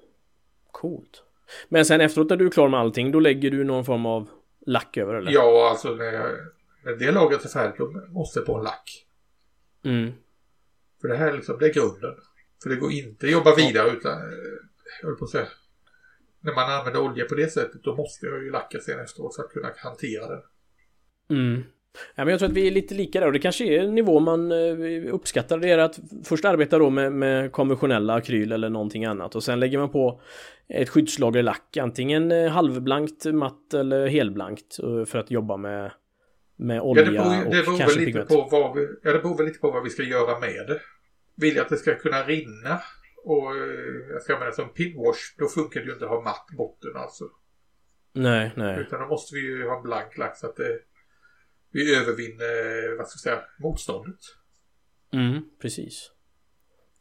Coolt. 0.72 1.24
Men 1.70 1.86
sen 1.86 2.02
efteråt 2.02 2.30
när 2.30 2.38
du 2.38 2.46
är 2.46 2.52
klar 2.52 2.70
med 2.70 2.80
allting, 2.80 3.12
då 3.12 3.20
lägger 3.20 3.52
du 3.52 3.64
någon 3.64 3.86
form 3.86 4.06
av 4.06 4.30
lack 4.66 4.98
över 4.98 5.14
eller? 5.14 5.32
Ja, 5.32 5.70
alltså 5.70 5.96
när, 5.96 6.38
när 6.84 6.96
det 6.96 7.12
lagret 7.12 7.46
är 7.46 7.50
färdigt 7.50 7.78
då 7.78 8.02
måste 8.10 8.40
det 8.40 8.46
på 8.46 8.58
en 8.58 8.64
lack. 8.64 9.06
Mm. 9.84 10.12
För 11.02 11.08
det 11.08 11.16
här 11.16 11.34
liksom, 11.34 11.58
det 11.60 11.66
är 11.66 11.74
grunden. 11.74 12.16
För 12.64 12.70
det 12.70 12.76
går 12.76 12.92
inte 12.92 13.26
att 13.26 13.32
jobba 13.32 13.56
vidare 13.56 13.90
utan, 13.90 14.12
eh, 14.12 14.38
jag 15.02 15.08
höll 15.08 15.18
på 15.18 15.26
att 15.26 15.32
säga, 15.32 15.48
när 16.40 16.54
man 16.54 16.72
använder 16.72 17.02
olja 17.02 17.26
på 17.26 17.36
det 17.36 17.52
sättet 17.52 17.84
då 17.84 17.96
måste 17.96 18.26
jag 18.26 18.44
ju 18.44 18.52
lacka 18.52 18.80
sen 18.80 19.00
efteråt 19.00 19.36
för 19.36 19.44
att 19.44 19.52
kunna 19.52 19.72
hantera 19.78 20.28
den. 20.28 20.42
Mm. 21.30 21.64
Ja, 22.16 22.26
men 22.26 22.28
jag 22.28 22.40
tror 22.40 22.50
att 22.50 22.56
vi 22.56 22.68
är 22.68 22.72
lite 22.72 22.94
lika 22.94 23.20
där 23.20 23.28
och 23.28 23.34
det 23.34 23.40
kanske 23.40 23.66
är 23.66 23.80
en 23.80 23.96
nivå 23.96 24.20
man 24.20 24.52
eh, 24.52 25.14
uppskattar. 25.14 25.58
Det 25.58 25.70
är 25.70 25.78
att 25.78 26.00
först 26.24 26.46
arbeta 26.46 26.80
då 26.80 26.90
med, 26.90 27.14
med 27.14 27.52
konventionella 27.52 28.14
akryl 28.14 28.52
eller 28.52 28.70
någonting 28.70 29.06
annat 29.06 29.36
och 29.36 29.44
sen 29.44 29.60
lägger 29.60 29.78
man 29.78 29.90
på 29.90 30.22
ett 30.68 30.90
skyddslager 30.90 31.44
lack. 31.44 31.78
Antingen 31.78 32.32
eh, 32.32 32.52
halvblankt, 32.52 33.26
matt 33.26 33.74
eller 33.74 34.08
helblankt 34.08 34.76
för 35.06 35.18
att 35.18 35.32
jobba 35.32 35.58
med, 35.58 35.92
med 36.56 36.82
olja 36.82 37.04
ja, 37.04 37.12
det 37.12 37.18
beror, 37.18 37.46
och 37.46 37.56
det 37.56 37.64
beror 37.64 37.78
kanske 37.78 38.00
lite 38.00 38.22
på 38.22 38.48
vad 38.52 38.76
vi, 38.76 38.88
Ja, 39.04 39.14
det 39.14 39.20
beror 39.20 39.38
väl 39.38 39.46
lite 39.46 39.60
på 39.60 39.72
vad 39.72 39.84
vi 39.84 39.90
ska 39.90 40.04
göra 40.04 40.40
med 40.40 40.68
det. 40.68 40.80
Vill 41.36 41.56
jag 41.56 41.64
att 41.64 41.70
det 41.70 41.78
ska 41.78 41.96
kunna 41.96 42.24
rinna 42.24 42.80
och 43.24 43.56
eh, 43.56 44.12
jag 44.12 44.22
ska 44.22 44.34
använda 44.34 44.56
som 44.56 44.70
pinwash, 44.70 45.36
då 45.38 45.48
funkar 45.48 45.80
det 45.80 45.86
ju 45.86 45.94
inte 45.94 46.06
att 46.06 46.12
ha 46.12 46.22
matt 46.22 46.48
botten 46.58 46.92
alltså. 46.96 47.26
Nej, 48.14 48.52
nej. 48.56 48.80
Utan 48.80 49.02
då 49.02 49.08
måste 49.08 49.36
vi 49.36 49.42
ju 49.42 49.68
ha 49.68 49.82
blank 49.82 50.18
lack 50.18 50.38
så 50.38 50.48
att 50.48 50.56
det, 50.56 50.80
vi 51.72 51.96
övervinner, 51.96 52.98
vad 52.98 53.08
ska 53.08 53.30
jag 53.30 53.38
säga, 53.38 53.48
motståndet. 53.60 54.20
Mm, 55.14 55.42
precis. 55.62 56.12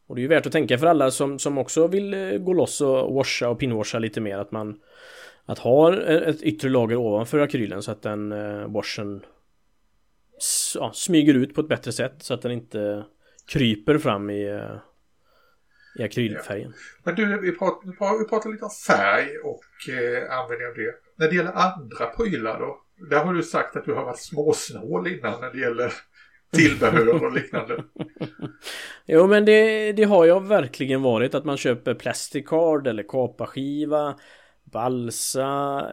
Och 0.07 0.15
det 0.15 0.19
är 0.19 0.23
ju 0.23 0.27
värt 0.27 0.45
att 0.45 0.51
tänka 0.51 0.77
för 0.77 0.87
alla 0.87 1.11
som, 1.11 1.39
som 1.39 1.57
också 1.57 1.87
vill 1.87 2.13
eh, 2.13 2.37
gå 2.37 2.53
loss 2.53 2.81
och 2.81 3.13
washa 3.13 3.49
och 3.49 3.59
pinwasha 3.59 3.99
lite 3.99 4.21
mer 4.21 4.37
att 4.37 4.51
man 4.51 4.79
att 5.45 5.59
ha 5.59 6.01
ett 6.03 6.41
yttre 6.41 6.69
lager 6.69 6.95
ovanför 6.95 7.39
akrylen 7.39 7.81
så 7.81 7.91
att 7.91 8.01
den 8.01 8.31
eh, 8.31 8.71
washen 8.71 9.25
ja, 10.75 10.91
smyger 10.93 11.33
ut 11.33 11.55
på 11.55 11.61
ett 11.61 11.67
bättre 11.67 11.91
sätt 11.91 12.15
så 12.17 12.33
att 12.33 12.41
den 12.41 12.51
inte 12.51 13.05
kryper 13.47 13.97
fram 13.97 14.29
i, 14.29 14.49
eh, 14.49 14.77
i 15.99 16.03
akrylfärgen. 16.03 16.73
Ja. 16.75 17.01
Men 17.03 17.15
du, 17.15 17.41
vi 17.41 17.51
pratar, 17.51 18.19
vi 18.19 18.25
pratar 18.29 18.49
lite 18.49 18.65
om 18.65 18.71
färg 18.87 19.37
och 19.37 19.89
eh, 19.89 20.39
användning 20.39 20.67
av 20.67 20.73
det. 20.75 20.95
När 21.15 21.29
det 21.29 21.35
gäller 21.35 21.51
andra 21.51 22.05
prylar 22.05 22.59
då? 22.59 22.81
Där 23.09 23.25
har 23.25 23.33
du 23.33 23.43
sagt 23.43 23.75
att 23.75 23.85
du 23.85 23.93
har 23.93 24.05
varit 24.05 24.19
småsnål 24.19 25.07
innan 25.07 25.41
när 25.41 25.51
det 25.51 25.59
gäller 25.59 25.93
tillbehör 26.53 27.23
och 27.25 27.31
liknande. 27.31 27.83
jo 29.05 29.27
men 29.27 29.45
det, 29.45 29.91
det 29.91 30.03
har 30.03 30.25
jag 30.25 30.47
verkligen 30.47 31.01
varit 31.01 31.35
att 31.35 31.45
man 31.45 31.57
köper 31.57 31.93
plasticard 31.93 32.87
eller 32.87 33.03
kapaskiva 33.03 34.15
balsa, 34.63 35.47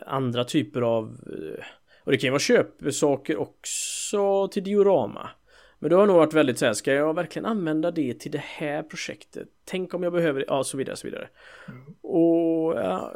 andra 0.07 0.45
typer 0.45 0.81
av 0.83 1.05
eh, 1.05 1.65
och 2.09 2.13
det 2.13 2.19
kan 2.19 2.27
ju 2.27 2.31
vara 2.31 2.39
köpsaker 2.41 3.37
också 3.37 4.49
till 4.49 4.65
diorama. 4.65 5.31
Men 5.79 5.91
det 5.91 5.97
har 5.97 6.07
nog 6.07 6.17
varit 6.17 6.35
väldigt 6.35 6.59
så 6.59 6.67
här, 6.67 6.73
ska 6.73 6.93
jag 6.93 7.15
verkligen 7.15 7.47
använda 7.47 7.91
det 7.91 8.15
till 8.15 8.31
det 8.31 8.43
här 8.45 8.83
projektet? 8.83 9.49
Tänk 9.65 9.95
om 9.95 10.03
jag 10.03 10.13
behöver 10.13 10.41
det? 10.41 10.47
Ja, 10.49 10.65
så 10.65 10.77
vidare, 10.77 10.97
så 10.97 11.07
vidare. 11.07 11.29
Mm. 11.69 11.95
Och 12.03 12.75
ja, 12.75 13.15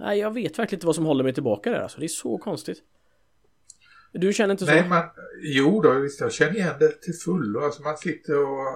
nej, 0.00 0.18
jag 0.18 0.34
vet 0.34 0.58
verkligen 0.58 0.76
inte 0.76 0.86
vad 0.86 0.94
som 0.94 1.04
håller 1.06 1.24
mig 1.24 1.34
tillbaka 1.34 1.70
där 1.70 1.80
alltså. 1.80 2.00
Det 2.00 2.06
är 2.06 2.08
så 2.08 2.38
konstigt. 2.38 2.78
Du 4.12 4.32
känner 4.32 4.52
inte 4.52 4.66
så? 4.66 4.72
Nej, 4.72 4.88
man, 4.88 5.04
jo 5.42 5.80
då, 5.82 5.92
visst 5.92 6.20
jag 6.20 6.32
känner 6.32 6.56
igen 6.56 6.74
det 6.78 7.02
till 7.02 7.14
fullo. 7.14 7.60
Alltså 7.60 7.82
man 7.82 7.96
sitter 7.96 8.38
och 8.38 8.66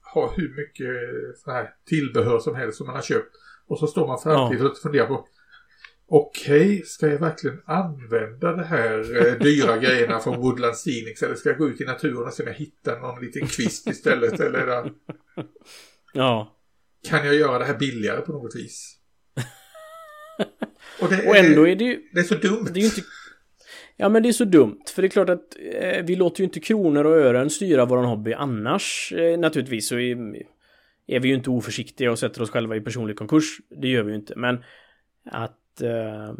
har 0.00 0.32
hur 0.36 0.56
mycket 0.56 1.38
sån 1.38 1.54
här 1.54 1.74
tillbehör 1.86 2.38
som 2.38 2.54
helst 2.54 2.78
som 2.78 2.86
man 2.86 2.96
har 2.96 3.02
köpt. 3.02 3.36
Och 3.66 3.78
så 3.78 3.86
står 3.86 4.06
man 4.06 4.20
framtid 4.20 4.60
ja. 4.60 4.68
och 4.70 4.78
funderar 4.78 5.06
på 5.06 5.26
Okej, 6.12 6.66
okay, 6.66 6.82
ska 6.82 7.06
jag 7.08 7.18
verkligen 7.18 7.62
använda 7.64 8.52
det 8.52 8.64
här 8.64 9.26
eh, 9.26 9.38
dyra 9.38 9.76
grejerna 9.76 10.18
från 10.18 10.40
Woodland 10.40 10.74
Scenics 10.74 11.22
eller 11.22 11.34
ska 11.34 11.48
jag 11.48 11.58
gå 11.58 11.68
ut 11.68 11.80
i 11.80 11.84
naturen 11.84 12.26
och 12.26 12.32
se 12.32 12.42
om 12.42 12.48
jag 12.48 12.54
hittar 12.54 13.00
någon 13.00 13.20
liten 13.20 13.46
kvist 13.46 13.86
istället 13.86 14.40
eller 14.40 14.66
där? 14.66 14.92
Ja. 16.12 16.56
Kan 17.08 17.26
jag 17.26 17.34
göra 17.34 17.58
det 17.58 17.64
här 17.64 17.78
billigare 17.78 18.20
på 18.20 18.32
något 18.32 18.56
vis? 18.56 18.99
Och, 21.00 21.08
det, 21.08 21.28
och 21.28 21.36
ändå 21.36 21.68
är 21.68 21.76
det 21.76 21.84
ju... 21.84 22.02
Det 22.12 22.20
är 22.20 22.24
så 22.24 22.34
dumt. 22.34 22.66
Det 22.74 22.80
är 22.80 22.82
ju 22.82 22.86
inte... 22.86 23.02
Ja 23.96 24.08
men 24.08 24.22
det 24.22 24.28
är 24.28 24.32
så 24.32 24.44
dumt, 24.44 24.82
för 24.94 25.02
det 25.02 25.08
är 25.08 25.10
klart 25.10 25.28
att 25.28 25.56
eh, 25.80 26.04
vi 26.04 26.16
låter 26.16 26.40
ju 26.40 26.44
inte 26.44 26.60
kronor 26.60 27.06
och 27.06 27.16
ören 27.16 27.50
styra 27.50 27.84
våran 27.84 28.04
hobby 28.04 28.32
annars. 28.32 29.12
Eh, 29.16 29.38
naturligtvis 29.38 29.88
så 29.88 29.98
är, 29.98 30.16
är 31.06 31.20
vi 31.20 31.28
ju 31.28 31.34
inte 31.34 31.50
oförsiktiga 31.50 32.10
och 32.10 32.18
sätter 32.18 32.42
oss 32.42 32.50
själva 32.50 32.76
i 32.76 32.80
personlig 32.80 33.16
konkurs. 33.16 33.58
Det 33.80 33.88
gör 33.88 34.02
vi 34.02 34.10
ju 34.10 34.16
inte, 34.16 34.36
men 34.36 34.64
att 35.30 35.56
Eh, 35.80 36.34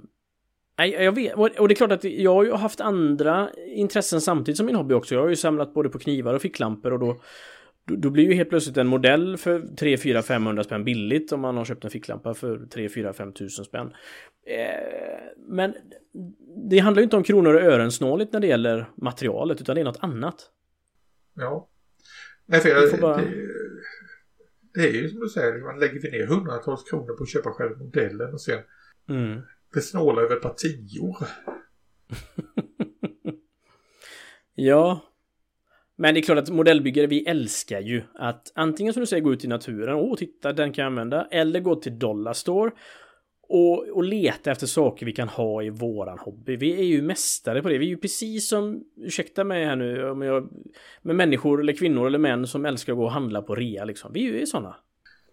nej, 0.79 0.91
jag 0.91 1.13
vet, 1.13 1.35
och 1.35 1.69
det 1.69 1.75
är 1.75 1.77
klart 1.77 1.93
att 1.93 2.05
jag 2.05 2.35
har 2.35 2.45
ju 2.45 2.53
haft 2.53 2.81
andra 2.81 3.51
intressen 3.67 4.21
samtidigt 4.21 4.57
som 4.57 4.67
min 4.67 4.77
hobby 4.77 4.95
också. 4.95 5.15
Jag 5.15 5.23
har 5.23 5.29
ju 5.29 5.37
samlat 5.37 5.75
både 5.75 5.89
på 5.89 5.99
knivar 5.99 6.35
och 6.35 6.43
ficklampor 6.43 6.93
och 6.93 6.99
då 6.99 7.21
då 7.85 8.11
blir 8.11 8.25
ju 8.25 8.35
helt 8.35 8.49
plötsligt 8.49 8.77
en 8.77 8.87
modell 8.87 9.37
för 9.37 9.77
3, 9.77 9.99
4, 9.99 10.23
500 10.23 10.65
spänn 10.65 10.85
billigt 10.85 11.33
om 11.33 11.41
man 11.41 11.57
har 11.57 11.65
köpt 11.65 11.85
en 11.85 11.91
ficklampa 11.91 12.35
för 12.35 12.67
3, 12.67 12.89
4, 12.89 13.13
5 13.13 13.33
tusen 13.33 13.65
spänn. 13.65 13.93
Eh, 14.47 15.21
men 15.49 15.75
det 16.71 16.79
handlar 16.79 17.01
ju 17.01 17.05
inte 17.05 17.17
om 17.17 17.23
kronor 17.23 17.55
och 17.55 17.63
ören 17.63 17.93
snåligt 17.93 18.33
när 18.33 18.41
det 18.41 18.47
gäller 18.47 18.91
materialet 18.97 19.61
utan 19.61 19.75
det 19.75 19.81
är 19.81 19.85
något 19.85 20.03
annat. 20.05 20.51
Ja. 21.35 21.69
Nej, 22.47 22.61
för 22.61 22.69
jag, 22.69 23.01
bara... 23.01 23.17
det, 23.17 23.31
det, 24.75 24.89
är 24.89 24.93
ju 24.93 25.09
som 25.09 25.21
du 25.21 25.29
säger, 25.29 25.59
man 25.59 25.81
lägger 25.81 26.11
ner 26.11 26.27
hundratals 26.27 26.85
kronor 26.85 27.17
på 27.17 27.23
att 27.23 27.29
köpa 27.29 27.51
själva 27.51 27.77
modellen 27.77 28.33
och 28.33 28.41
sen 28.41 28.59
Mm. 29.09 29.41
snålar 29.81 30.23
över 30.23 30.37
ett 30.37 30.43
par 30.43 30.55
tior. 30.55 31.17
ja. 34.55 35.10
Men 36.01 36.15
det 36.15 36.21
är 36.21 36.23
klart 36.23 36.39
att 36.39 36.51
modellbyggare, 36.51 37.07
vi 37.07 37.25
älskar 37.27 37.81
ju 37.81 38.03
att 38.15 38.53
antingen 38.55 38.93
som 38.93 39.01
du 39.01 39.07
säger 39.07 39.23
gå 39.23 39.33
ut 39.33 39.45
i 39.45 39.49
naturen, 39.49 39.95
åh 39.95 40.17
titta 40.17 40.53
den 40.53 40.73
kan 40.73 40.83
jag 40.83 40.91
använda, 40.91 41.29
eller 41.31 41.61
gå 41.61 41.75
till 41.75 41.99
Dollarstore 41.99 42.71
och, 43.49 43.89
och 43.89 44.05
leta 44.05 44.51
efter 44.51 44.67
saker 44.67 45.07
vi 45.07 45.13
kan 45.13 45.29
ha 45.29 45.63
i 45.63 45.71
våran 45.71 46.19
hobby. 46.19 46.57
Vi 46.57 46.79
är 46.79 46.85
ju 46.85 47.03
mästare 47.03 47.63
på 47.63 47.69
det. 47.69 47.79
Vi 47.79 47.85
är 47.85 47.91
ju 47.91 47.97
precis 47.97 48.49
som, 48.49 48.85
ursäkta 48.97 49.45
mig 49.45 49.65
här 49.65 49.77
nu, 49.77 50.11
om 50.11 50.23
jag, 50.23 50.49
med 51.03 51.17
människor 51.17 51.61
eller 51.61 51.73
kvinnor 51.73 52.07
eller 52.07 52.19
män 52.19 52.47
som 52.47 52.67
älskar 52.67 52.93
att 52.93 52.99
gå 52.99 53.05
och 53.05 53.13
handla 53.13 53.43
på 53.43 53.55
rea 53.55 53.85
liksom. 53.85 54.13
Vi 54.13 54.29
är 54.29 54.39
ju 54.41 54.47
sådana. 54.47 54.77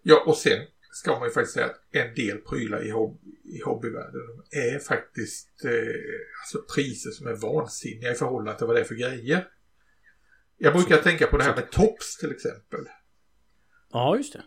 Ja, 0.03 0.23
och 0.27 0.35
sen 0.35 0.59
ska 0.91 1.11
man 1.19 1.27
ju 1.27 1.33
faktiskt 1.33 1.53
säga 1.53 1.65
att 1.65 1.81
en 1.91 2.15
del 2.15 2.37
prylar 2.37 2.87
i, 2.87 2.89
hob 2.89 3.19
i 3.43 3.61
hobbyvärlden 3.65 4.21
är 4.51 4.79
faktiskt 4.79 5.65
eh, 5.65 5.71
alltså 6.41 6.75
priser 6.75 7.09
som 7.09 7.27
är 7.27 7.35
vansinniga 7.35 8.11
i 8.11 8.15
förhållande 8.15 8.57
till 8.57 8.67
vad 8.67 8.75
det 8.75 8.79
är 8.79 8.85
för 8.85 8.95
grejer. 8.95 9.47
Jag 10.57 10.73
brukar 10.73 10.97
så, 10.97 11.03
tänka 11.03 11.27
på 11.27 11.37
det 11.37 11.43
här 11.43 11.55
med 11.55 11.71
tops 11.71 12.17
till 12.17 12.31
exempel. 12.31 12.79
Ja, 13.91 14.17
just 14.17 14.33
det. 14.33 14.43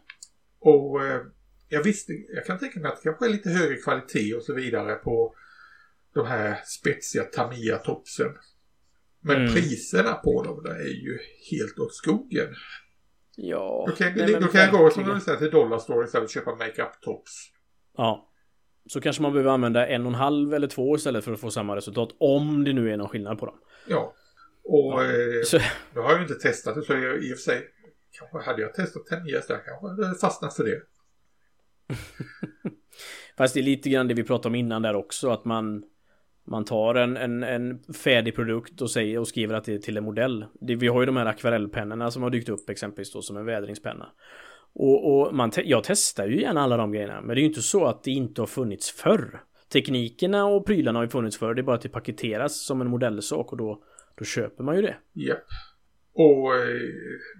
Och 0.60 1.04
eh, 1.04 1.20
jag 1.68 1.82
visste, 1.82 2.12
jag 2.12 2.46
kan 2.46 2.58
tänka 2.58 2.80
mig 2.80 2.90
att 2.90 2.96
det 2.96 3.02
kanske 3.02 3.26
är 3.26 3.30
lite 3.30 3.50
högre 3.50 3.76
kvalitet 3.76 4.34
och 4.34 4.42
så 4.42 4.54
vidare 4.54 4.94
på 4.94 5.34
de 6.14 6.26
här 6.26 6.60
spetsiga 6.64 7.24
Tamiya-topsen. 7.24 8.32
Men 9.20 9.36
mm. 9.36 9.54
priserna 9.54 10.12
på 10.12 10.42
dem 10.42 10.66
är 10.66 11.04
ju 11.04 11.18
helt 11.50 11.78
åt 11.78 11.94
skogen. 11.94 12.54
Ja. 13.36 13.84
Då 13.88 13.96
kan, 13.96 14.12
nej, 14.16 14.38
då 14.40 14.46
kan 14.46 14.60
jag 14.60 14.72
gå 14.72 14.90
som 14.90 15.04
du 15.04 15.20
säger 15.20 15.38
till 15.38 15.50
Dollarstore 15.50 16.04
istället 16.04 16.24
och 16.24 16.30
köpa 16.30 16.54
makeup 16.54 17.00
tops. 17.00 17.32
Ja. 17.96 18.26
Så 18.86 19.00
kanske 19.00 19.22
man 19.22 19.32
behöver 19.32 19.50
använda 19.50 19.86
en 19.86 20.02
och 20.02 20.08
en 20.08 20.14
halv 20.14 20.54
eller 20.54 20.66
två 20.66 20.96
istället 20.96 21.24
för 21.24 21.32
att 21.32 21.40
få 21.40 21.50
samma 21.50 21.76
resultat. 21.76 22.08
Om 22.18 22.64
det 22.64 22.72
nu 22.72 22.92
är 22.92 22.96
någon 22.96 23.08
skillnad 23.08 23.38
på 23.38 23.46
dem. 23.46 23.58
Ja. 23.86 24.14
Och 24.64 24.92
Ja. 24.92 25.04
eh, 25.04 25.42
Så, 25.44 25.58
nu 25.94 26.00
har 26.00 26.10
jag 26.10 26.16
ju 26.16 26.22
inte 26.22 26.34
testat 26.34 26.74
det 26.74 26.82
så 26.82 26.92
jag, 26.92 27.24
i 27.24 27.32
och 27.34 27.36
för 27.36 27.42
sig 27.42 27.62
kanske 28.18 28.50
hade 28.50 28.62
jag 28.62 28.74
testat 28.74 29.06
10 29.06 29.18
där 29.32 29.40
kanske 29.48 29.70
jag 29.82 29.88
hade 29.88 30.18
fastnat 30.18 30.56
för 30.56 30.64
det. 30.64 30.80
fast 33.36 33.54
det 33.54 33.60
är 33.60 33.64
lite 33.64 33.90
grann 33.90 34.08
det 34.08 34.14
vi 34.14 34.24
pratade 34.24 34.48
om 34.48 34.54
innan 34.54 34.82
där 34.82 34.94
också. 34.96 35.30
Att 35.30 35.44
man 35.44 35.84
man 36.46 36.64
tar 36.64 36.94
en, 36.94 37.16
en, 37.16 37.42
en 37.42 37.82
färdig 37.92 38.34
produkt 38.34 38.80
och, 38.80 38.90
säger, 38.90 39.18
och 39.18 39.28
skriver 39.28 39.54
att 39.54 39.64
det 39.64 39.74
är 39.74 39.78
till 39.78 39.96
en 39.96 40.04
modell. 40.04 40.44
Det, 40.60 40.74
vi 40.76 40.88
har 40.88 41.00
ju 41.00 41.06
de 41.06 41.16
här 41.16 41.26
akvarellpennorna 41.26 42.10
som 42.10 42.22
har 42.22 42.30
dykt 42.30 42.48
upp 42.48 42.70
exempelvis 42.70 43.12
då 43.12 43.22
som 43.22 43.36
en 43.36 43.44
vädringspenna. 43.44 44.08
Och, 44.74 45.20
och 45.20 45.34
man 45.34 45.50
te 45.50 45.62
jag 45.66 45.84
testar 45.84 46.26
ju 46.26 46.40
gärna 46.40 46.60
alla 46.60 46.76
de 46.76 46.92
grejerna. 46.92 47.20
Men 47.20 47.28
det 47.28 47.40
är 47.40 47.42
ju 47.42 47.48
inte 47.48 47.62
så 47.62 47.86
att 47.86 48.04
det 48.04 48.10
inte 48.10 48.42
har 48.42 48.46
funnits 48.46 48.90
förr. 48.90 49.40
Teknikerna 49.72 50.46
och 50.46 50.66
prylarna 50.66 50.98
har 50.98 51.04
ju 51.04 51.10
funnits 51.10 51.38
förr. 51.38 51.54
Det 51.54 51.60
är 51.60 51.62
bara 51.62 51.76
att 51.76 51.82
det 51.82 51.88
paketeras 51.88 52.66
som 52.66 52.80
en 52.80 52.88
modellsak 52.90 53.52
och 53.52 53.58
då, 53.58 53.82
då 54.18 54.24
köper 54.24 54.64
man 54.64 54.76
ju 54.76 54.82
det. 54.82 54.96
Japp. 55.12 55.46
Och 56.12 56.54
eh, 56.54 56.80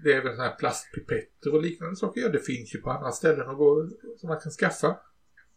det 0.03 0.13
är 0.13 0.17
även 0.17 0.31
sådana 0.35 0.49
här 0.49 0.57
plastpipetter 0.57 1.53
och 1.53 1.61
liknande 1.61 1.95
saker. 1.95 2.21
Ja, 2.21 2.29
det 2.29 2.45
finns 2.45 2.75
ju 2.75 2.81
på 2.81 2.91
andra 2.91 3.11
ställen 3.11 3.49
att 3.49 3.57
gå, 3.57 3.89
som 4.17 4.29
man 4.29 4.39
kan 4.39 4.51
skaffa. 4.51 4.97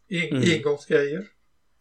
En, 0.07 0.37
Mm. 0.37 0.43
Engångsgrejer. 0.57 1.23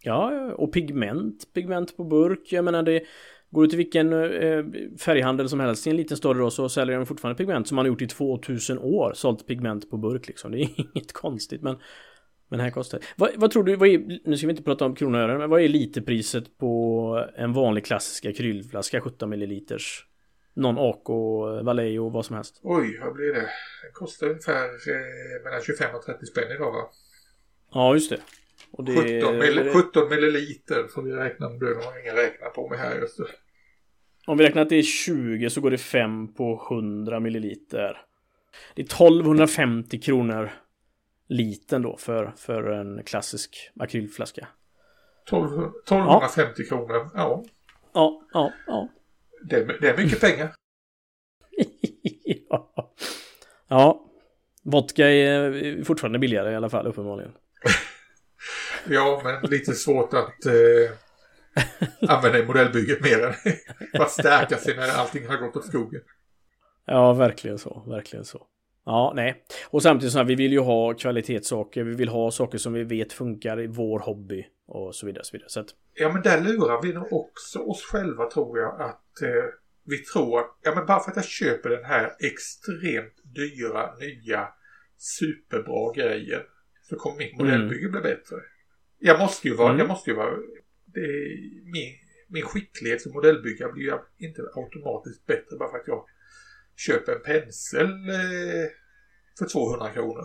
Ja, 0.02 0.52
och 0.52 0.72
pigment. 0.72 1.52
Pigment 1.54 1.96
på 1.96 2.04
burk. 2.04 2.52
Jag 2.52 2.64
menar 2.64 2.82
det... 2.82 3.02
Går 3.50 3.62
du 3.62 3.68
till 3.68 3.78
vilken 3.78 4.12
eh, 4.12 4.64
färghandel 5.00 5.48
som 5.48 5.60
helst 5.60 5.86
i 5.86 5.90
en 5.90 5.96
liten 5.96 6.16
stad 6.16 6.36
då 6.36 6.50
så 6.50 6.68
säljer 6.68 6.96
de 6.96 7.06
fortfarande 7.06 7.38
pigment 7.38 7.68
som 7.68 7.76
man 7.76 7.84
har 7.84 7.88
gjort 7.88 8.02
i 8.02 8.06
2000 8.06 8.78
år. 8.78 9.12
Sålt 9.14 9.46
pigment 9.46 9.90
på 9.90 9.96
burk 9.96 10.28
liksom. 10.28 10.52
Det 10.52 10.58
är 10.58 10.68
inget 10.94 11.12
konstigt 11.12 11.62
men... 11.62 11.76
Men 12.54 12.60
här 12.60 12.70
kostar 12.70 12.98
det. 12.98 13.04
Vad, 13.16 13.30
vad 13.36 13.50
tror 13.50 13.64
du, 13.64 13.76
vad 13.76 13.88
är, 13.88 14.20
nu 14.24 14.36
ska 14.36 14.46
vi 14.46 14.50
inte 14.50 14.62
prata 14.62 14.84
om 14.84 14.94
kronor 14.94 15.18
och 15.18 15.24
ören, 15.24 15.38
men 15.38 15.50
vad 15.50 15.60
är 15.60 15.68
literpriset 15.68 16.58
på 16.58 17.28
en 17.36 17.52
vanlig 17.52 17.84
klassisk 17.86 18.24
akrylflaska 18.24 19.00
17 19.00 19.30
milliliters? 19.30 20.06
Någon 20.54 20.78
AK, 20.78 21.08
Vallejo, 21.64 22.08
vad 22.08 22.26
som 22.26 22.36
helst. 22.36 22.60
Oj, 22.62 22.98
vad 23.04 23.14
blir 23.14 23.26
det? 23.26 23.48
Den 23.82 23.92
kostar 23.92 24.26
ungefär 24.26 24.64
eh, 24.64 25.44
mellan 25.44 25.62
25 25.62 25.94
och 25.94 26.02
30 26.02 26.26
spänn 26.26 26.52
idag 26.56 26.72
va? 26.72 26.90
Ja, 27.72 27.94
just 27.94 28.10
det. 28.10 28.20
Det 28.78 29.20
17, 29.22 29.38
mill 29.38 29.70
17 29.72 30.08
milliliter 30.08 30.86
får 30.94 31.02
vi 31.02 31.12
räkna 31.12 31.48
med. 31.48 31.60
Nu 31.60 31.74
har 31.74 32.00
ingen 32.02 32.16
räknat 32.16 32.54
på 32.54 32.68
mig 32.68 32.78
här 32.78 33.00
just 33.00 33.18
nu. 33.18 33.24
Om 34.26 34.38
vi 34.38 34.44
räknar 34.44 34.62
att 34.62 34.68
det 34.68 34.76
är 34.76 34.82
20 34.82 35.50
så 35.50 35.60
går 35.60 35.70
det 35.70 35.78
5 35.78 36.34
på 36.34 36.66
100 36.70 37.20
milliliter. 37.20 38.00
Det 38.74 38.82
är 38.82 38.86
1250 38.86 40.00
kronor 40.00 40.50
liten 41.28 41.82
då 41.82 41.96
för, 41.96 42.32
för 42.36 42.64
en 42.70 43.02
klassisk 43.04 43.70
akrylflaska. 43.80 44.48
12, 45.26 45.46
1250 45.48 46.64
kronor. 46.68 47.10
Ja, 47.14 47.44
Ja, 47.94 48.22
ja, 48.32 48.52
ja. 48.66 48.88
det 49.42 49.80
det 49.80 49.88
är 49.88 49.96
mycket 49.96 50.20
pengar. 50.20 50.54
ja. 52.48 52.72
Ja. 53.68 54.10
Vodka 54.62 55.10
är 55.10 55.84
fortfarande 55.84 56.18
billigare 56.18 56.52
i 56.52 56.56
alla 56.56 56.70
fall 56.70 56.86
uppenbarligen. 56.86 57.32
Ja, 58.88 59.20
men 59.24 59.50
lite 59.50 59.72
svårt 59.72 60.14
att 60.14 60.46
eh, 60.46 60.96
använda 62.08 62.38
i 62.38 62.46
modellbygget 62.46 63.02
mer 63.02 63.22
än 63.22 63.34
att 64.02 64.10
stärka 64.10 64.56
sig 64.56 64.76
när 64.76 64.88
allting 64.88 65.26
har 65.28 65.36
gått 65.36 65.56
åt 65.56 65.66
skogen. 65.66 66.00
Ja, 66.84 67.12
verkligen 67.12 67.58
så. 67.58 67.84
Verkligen 67.86 68.24
så. 68.24 68.46
Ja, 68.84 69.12
nej. 69.16 69.44
Och 69.70 69.82
samtidigt 69.82 70.12
så 70.12 70.18
här, 70.18 70.24
vi 70.24 70.34
vill 70.34 70.52
ju 70.52 70.58
ha 70.58 70.94
kvalitetssaker. 70.94 71.84
Vi 71.84 71.94
vill 71.94 72.08
ha 72.08 72.30
saker 72.30 72.58
som 72.58 72.72
vi 72.72 72.84
vet 72.84 73.12
funkar 73.12 73.60
i 73.60 73.66
vår 73.66 73.98
hobby 73.98 74.46
och 74.66 74.94
så 74.94 75.06
vidare. 75.06 75.24
Så, 75.24 75.32
vidare. 75.32 75.48
så 75.48 75.60
att, 75.60 75.66
Ja, 75.94 76.12
men 76.12 76.22
där 76.22 76.40
lurar 76.40 76.82
vi 76.82 76.92
nog 76.92 77.12
också 77.12 77.58
oss 77.58 77.82
själva 77.82 78.30
tror 78.30 78.58
jag 78.58 78.80
att 78.80 79.22
eh, 79.22 79.44
vi 79.84 79.98
tror 79.98 80.40
att, 80.40 80.58
ja 80.62 80.74
men 80.74 80.86
bara 80.86 81.00
för 81.00 81.10
att 81.10 81.16
jag 81.16 81.24
köper 81.24 81.70
den 81.70 81.84
här 81.84 82.04
extremt 82.20 83.14
dyra, 83.34 83.94
nya, 83.96 84.48
superbra 84.96 85.92
grejen 85.94 86.40
så 86.82 86.96
kommer 86.96 87.16
mitt 87.18 87.38
modellbygge 87.38 87.88
bli 87.88 88.00
bättre. 88.00 88.36
Jag 88.98 89.18
måste 89.18 89.48
ju 89.48 89.54
vara, 89.54 89.68
Mm. 89.68 89.78
jag 89.78 89.88
måste 89.88 90.10
ju 90.10 90.16
vara, 90.16 90.30
det, 90.86 91.08
min, 91.72 91.92
min 92.28 92.42
skicklighet 92.42 93.00
som 93.02 93.12
modellbyggare 93.12 93.72
blir 93.72 93.84
ju 93.84 93.98
inte 94.18 94.42
automatiskt 94.54 95.26
bättre 95.26 95.56
bara 95.58 95.70
för 95.70 95.78
att 95.78 95.88
jag 95.88 96.04
köper 96.76 97.12
en 97.12 97.22
pensel 97.22 97.84
eh, 97.90 98.68
för 99.38 99.46
200 99.52 99.90
kronor. 99.90 100.24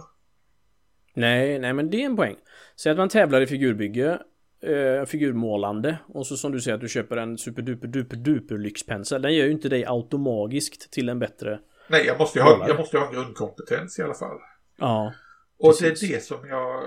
nej, 1.14 1.60
nej, 1.60 1.74
men 1.74 1.90
det 1.90 2.02
är 2.02 2.06
en 2.06 2.16
poäng. 2.16 2.36
Säg 2.76 2.92
att 2.92 2.98
man 2.98 3.10
tävlar 3.10 3.42
i 3.42 3.48
figurbygge, 3.48 4.20
eh, 4.64 5.06
figurmålande 5.06 5.98
och 6.08 6.28
så 6.28 6.38
som 6.38 6.52
du 6.52 6.62
säger 6.62 6.76
att 6.76 6.82
du 6.82 6.90
köper 6.90 7.18
en 7.18 7.38
superduper 7.38 7.88
duper 7.88 8.18
duper 8.18 8.58
lyxpensel. 8.58 9.22
Den 9.22 9.36
gör 9.36 9.46
ju 9.46 9.52
inte 9.52 9.70
dig 9.70 9.86
automagiskt 9.86 10.92
till 10.92 11.10
en 11.10 11.20
bättre. 11.20 11.60
Nej, 11.90 12.06
jag 12.06 12.20
måste 12.20 12.40
ju 12.40 12.44
ha, 12.44 12.68
jag 12.68 12.78
måste 12.78 12.98
ha 12.98 13.08
en 13.08 13.14
grundkompetens 13.14 14.00
i 14.00 14.02
alla 14.02 14.14
fall. 14.14 14.38
Ja, 14.78 15.14
Och 15.60 15.70
Precis. 15.70 16.00
det 16.00 16.06
är 16.06 16.16
det 16.16 16.24
som 16.24 16.48
jag, 16.48 16.84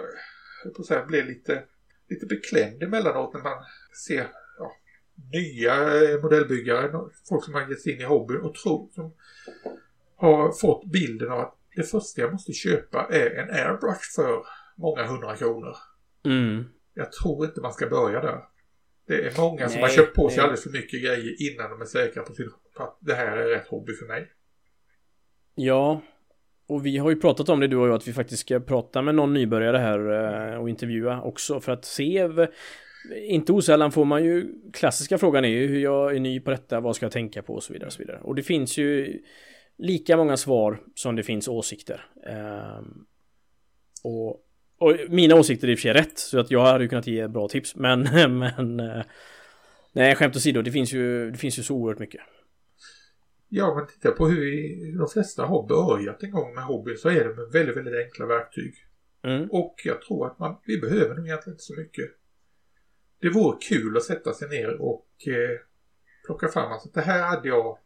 jag 0.64 0.74
på 0.74 0.80
att 0.82 0.86
säga, 0.86 1.06
blir 1.06 1.22
lite, 1.24 1.62
lite 2.08 2.26
beklämd 2.26 2.82
emellanåt 2.82 3.34
när 3.34 3.40
man 3.42 3.64
ser 4.06 4.26
nya 5.32 5.74
eh, 5.74 6.22
modellbyggare, 6.22 6.90
folk 7.28 7.44
som 7.44 7.54
har 7.54 7.68
gett 7.68 7.80
sig 7.80 7.92
in 7.92 8.00
i 8.00 8.04
hobbyn 8.04 8.40
och 8.40 8.54
tror, 8.54 8.88
som 8.94 9.14
har 10.16 10.52
fått 10.52 10.84
bilden 10.84 11.32
av 11.32 11.40
att 11.40 11.58
det 11.76 11.82
första 11.82 12.20
jag 12.20 12.32
måste 12.32 12.52
köpa 12.52 13.06
är 13.10 13.30
en 13.30 13.50
airbrush 13.50 14.14
för 14.16 14.42
många 14.76 15.06
hundra 15.06 15.36
kronor. 15.36 15.76
mm. 16.24 16.64
Jag 16.94 17.12
tror 17.12 17.44
inte 17.44 17.60
man 17.60 17.72
ska 17.72 17.86
börja 17.86 18.20
där. 18.20 18.38
Det 19.06 19.26
är 19.26 19.40
många 19.40 19.68
som 19.68 19.80
Nej, 19.80 19.82
har 19.82 19.96
köpt 19.96 20.14
på 20.16 20.28
sig 20.28 20.36
nej. 20.36 20.44
alldeles 20.44 20.62
för 20.62 20.70
mycket 20.70 21.02
grejer 21.02 21.52
innan 21.52 21.70
de 21.70 21.80
är 21.80 21.84
säkra 21.84 22.22
på, 22.22 22.34
sin, 22.34 22.50
på 22.76 22.82
att 22.82 22.98
det 23.00 23.14
här 23.14 23.36
är 23.36 23.48
rätt 23.48 23.68
hobby 23.68 23.92
för 23.94 24.06
mig. 24.06 24.32
Ja, 25.54 26.02
och 26.66 26.86
vi 26.86 26.98
har 26.98 27.10
ju 27.10 27.16
pratat 27.16 27.48
om 27.48 27.60
det 27.60 27.66
du 27.66 27.76
och 27.76 27.88
jag 27.88 27.94
att 27.94 28.08
vi 28.08 28.12
faktiskt 28.12 28.40
ska 28.40 28.60
prata 28.60 29.02
med 29.02 29.14
någon 29.14 29.34
nybörjare 29.34 29.78
här 29.78 29.98
eh, 30.52 30.60
och 30.60 30.68
intervjua 30.68 31.22
också 31.22 31.60
för 31.60 31.72
att 31.72 31.84
se 31.84 32.28
inte 33.10 33.52
osällan 33.52 33.92
får 33.92 34.04
man 34.04 34.24
ju 34.24 34.54
klassiska 34.72 35.18
frågan 35.18 35.44
är 35.44 35.48
ju 35.48 35.66
hur 35.66 35.80
jag 35.80 36.16
är 36.16 36.20
ny 36.20 36.40
på 36.40 36.50
detta, 36.50 36.80
vad 36.80 36.96
ska 36.96 37.04
jag 37.04 37.12
tänka 37.12 37.42
på 37.42 37.54
och 37.54 37.62
så 37.62 37.72
vidare 37.72 37.86
och 37.86 37.92
så 37.92 37.98
vidare. 37.98 38.20
Och 38.22 38.34
det 38.34 38.42
finns 38.42 38.78
ju 38.78 39.20
lika 39.78 40.16
många 40.16 40.36
svar 40.36 40.80
som 40.94 41.16
det 41.16 41.22
finns 41.22 41.48
åsikter. 41.48 42.04
Ehm, 42.26 43.04
och, 44.04 44.30
och 44.78 44.96
mina 45.08 45.34
åsikter 45.34 45.68
är 45.68 45.72
i 45.72 45.74
och 45.74 45.78
för 45.78 45.82
sig 45.82 45.92
rätt 45.92 46.18
så 46.18 46.38
att 46.38 46.50
jag 46.50 46.64
hade 46.64 46.84
ju 46.84 46.88
kunnat 46.88 47.06
ge 47.06 47.28
bra 47.28 47.48
tips 47.48 47.76
men 47.76 48.02
men 48.38 48.80
eh, 48.80 49.02
Nej 49.92 50.14
skämt 50.14 50.36
åsido, 50.36 50.62
det 50.62 50.70
finns 50.70 50.92
ju 50.92 51.30
det 51.30 51.38
finns 51.38 51.58
ju 51.58 51.62
så 51.62 51.74
oerhört 51.74 51.98
mycket. 51.98 52.20
Ja, 53.48 53.74
men 53.74 53.86
titta 53.86 54.10
på 54.10 54.28
hur 54.28 54.40
vi, 54.40 54.92
de 54.98 55.08
flesta 55.08 55.44
har 55.44 55.68
börjat 55.68 56.22
en 56.22 56.30
gång 56.30 56.54
med 56.54 56.64
hobby 56.64 56.96
så 56.96 57.08
är 57.08 57.24
det 57.24 57.34
med 57.34 57.52
väldigt, 57.52 57.76
väldigt 57.76 58.04
enkla 58.04 58.26
verktyg. 58.26 58.74
Mm. 59.24 59.48
Och 59.50 59.74
jag 59.84 60.02
tror 60.02 60.26
att 60.26 60.38
man, 60.38 60.56
vi 60.66 60.80
behöver 60.80 61.14
nog 61.14 61.26
egentligen 61.26 61.54
inte 61.54 61.64
så 61.64 61.74
mycket. 61.76 62.10
Det 63.22 63.30
vore 63.30 63.58
kul 63.60 63.96
att 63.96 64.02
sätta 64.02 64.32
sig 64.32 64.48
ner 64.48 64.80
och 64.80 65.06
eh, 65.26 65.58
plocka 66.26 66.48
fram 66.48 66.72
alltså, 66.72 66.88
det 66.94 67.00
här 67.00 67.22
hade 67.22 67.48
jag 67.48 67.78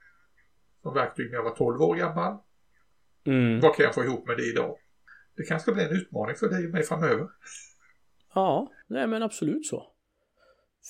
som 0.82 0.94
verktyg 0.94 1.30
när 1.30 1.36
jag 1.36 1.44
var 1.44 1.56
12 1.56 1.82
år 1.82 1.96
gammal. 1.96 2.36
Mm. 3.26 3.60
Vad 3.60 3.76
kan 3.76 3.84
jag 3.84 3.94
få 3.94 4.04
ihop 4.04 4.26
med 4.26 4.36
det 4.36 4.46
idag? 4.46 4.76
Det 5.36 5.42
kanske 5.42 5.62
ska 5.62 5.72
bli 5.74 5.84
en 5.84 5.96
utmaning 5.96 6.36
för 6.36 6.48
dig 6.48 6.66
och 6.66 6.72
mig 6.72 6.82
framöver. 6.82 7.28
Ja, 8.34 8.72
nej 8.86 9.06
men 9.06 9.22
absolut 9.22 9.66
så. 9.66 9.92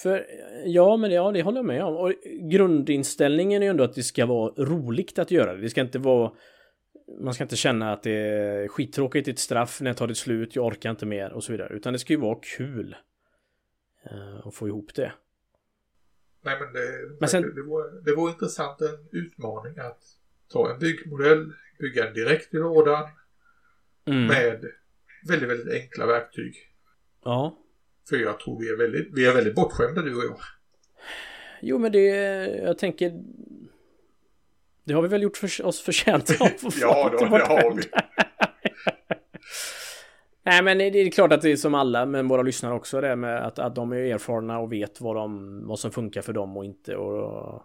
För 0.02 0.26
ja, 0.64 0.96
men 0.96 1.10
ja, 1.10 1.32
det 1.32 1.42
håller 1.42 1.58
jag 1.58 1.66
med 1.66 1.84
om. 1.84 1.96
Och 1.96 2.12
grundinställningen 2.50 3.62
är 3.62 3.66
ju 3.66 3.70
ändå 3.70 3.84
att 3.84 3.94
det 3.94 4.02
ska 4.02 4.26
vara 4.26 4.52
roligt 4.56 5.18
att 5.18 5.30
göra 5.30 5.54
det. 5.54 5.60
Det 5.60 5.70
ska 5.70 5.80
inte 5.80 5.98
vara... 5.98 6.32
Man 7.20 7.34
ska 7.34 7.44
inte 7.44 7.56
känna 7.56 7.92
att 7.92 8.02
det 8.02 8.10
är 8.10 8.68
skittråkigt, 8.68 9.28
ett 9.28 9.38
straff, 9.38 9.80
när 9.80 9.90
jag 9.90 9.96
tar 9.96 10.06
det 10.06 10.14
slut, 10.14 10.56
jag 10.56 10.66
orkar 10.66 10.90
inte 10.90 11.06
mer 11.06 11.32
och 11.32 11.44
så 11.44 11.52
vidare. 11.52 11.74
Utan 11.74 11.92
det 11.92 11.98
ska 11.98 12.12
ju 12.12 12.20
vara 12.20 12.38
kul. 12.56 12.96
Eh, 14.10 14.46
Att 14.46 14.54
få 14.54 14.68
ihop 14.68 14.94
det. 14.94 15.12
Nej 16.44 16.60
men 16.60 16.72
det, 16.72 17.16
Men 17.20 17.28
sen- 17.28 17.54
det, 17.54 17.62
vore, 17.62 18.00
det 18.00 18.14
vore 18.14 18.30
intressant 18.32 18.80
en 18.80 19.08
utmaning 19.12 19.78
att 19.78 20.02
ta 20.52 20.70
en 20.72 20.78
byggmodell, 20.78 21.52
bygga 21.78 22.04
den 22.04 22.14
direkt 22.14 22.54
i 22.54 22.56
lådan 22.56 23.08
Mm. 24.08 24.26
med 24.26 24.64
väldigt, 25.28 25.48
väldigt 25.50 25.74
enkla 25.82 26.06
verktyg. 26.06 26.56
Ja. 27.24 27.58
För 28.08 28.16
jag 28.16 28.40
tror 28.40 28.60
vi 28.60 28.68
är 28.70 28.76
väldigt, 28.76 29.08
vi 29.12 29.26
är 29.26 29.34
väldigt 29.34 29.54
bortskämda 29.54 30.02
du 30.02 30.16
och 30.16 30.24
jag. 30.24 30.38
Jo, 31.60 31.78
men 31.78 31.92
det... 31.92 32.00
Jag 32.62 32.78
tänker... 32.78 33.22
Det 34.84 34.94
har 34.94 35.02
vi 35.02 35.08
väl 35.08 35.22
gjort 35.22 35.36
för, 35.36 35.66
oss 35.66 35.80
förtjänta 35.80 36.34
av. 36.44 36.50
Ja, 36.80 37.08
då, 37.12 37.18
det 37.18 37.44
har 37.44 37.74
vi. 37.74 37.82
Nej 40.46 40.62
men 40.62 40.78
det 40.78 40.84
är 40.84 41.10
klart 41.10 41.32
att 41.32 41.42
det 41.42 41.52
är 41.52 41.56
som 41.56 41.74
alla 41.74 42.06
men 42.06 42.28
våra 42.28 42.42
lyssnare 42.42 42.74
också 42.74 43.00
det 43.00 43.16
med 43.16 43.46
att, 43.46 43.58
att 43.58 43.74
de 43.74 43.92
är 43.92 43.96
erfarna 43.96 44.58
och 44.58 44.72
vet 44.72 45.00
vad, 45.00 45.16
de, 45.16 45.60
vad 45.66 45.78
som 45.78 45.90
funkar 45.90 46.22
för 46.22 46.32
dem 46.32 46.56
och 46.56 46.64
inte 46.64 46.96
och 46.96 47.62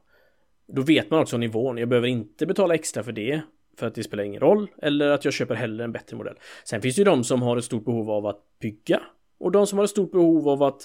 då 0.67 0.81
vet 0.81 1.11
man 1.11 1.19
också 1.19 1.37
nivån. 1.37 1.77
Jag 1.77 1.89
behöver 1.89 2.07
inte 2.07 2.45
betala 2.45 2.75
extra 2.75 3.03
för 3.03 3.11
det 3.11 3.41
för 3.77 3.87
att 3.87 3.95
det 3.95 4.03
spelar 4.03 4.23
ingen 4.23 4.39
roll 4.39 4.67
eller 4.81 5.09
att 5.09 5.25
jag 5.25 5.33
köper 5.33 5.55
hellre 5.55 5.83
en 5.83 5.91
bättre 5.91 6.17
modell. 6.17 6.35
Sen 6.63 6.81
finns 6.81 6.95
det 6.95 6.99
ju 6.99 7.05
de 7.05 7.23
som 7.23 7.41
har 7.41 7.57
ett 7.57 7.63
stort 7.63 7.85
behov 7.85 8.09
av 8.09 8.25
att 8.25 8.59
bygga 8.61 9.01
Och 9.39 9.51
de 9.51 9.67
som 9.67 9.77
har 9.77 9.83
ett 9.83 9.91
stort 9.91 10.11
behov 10.11 10.49
av 10.49 10.63
att 10.63 10.81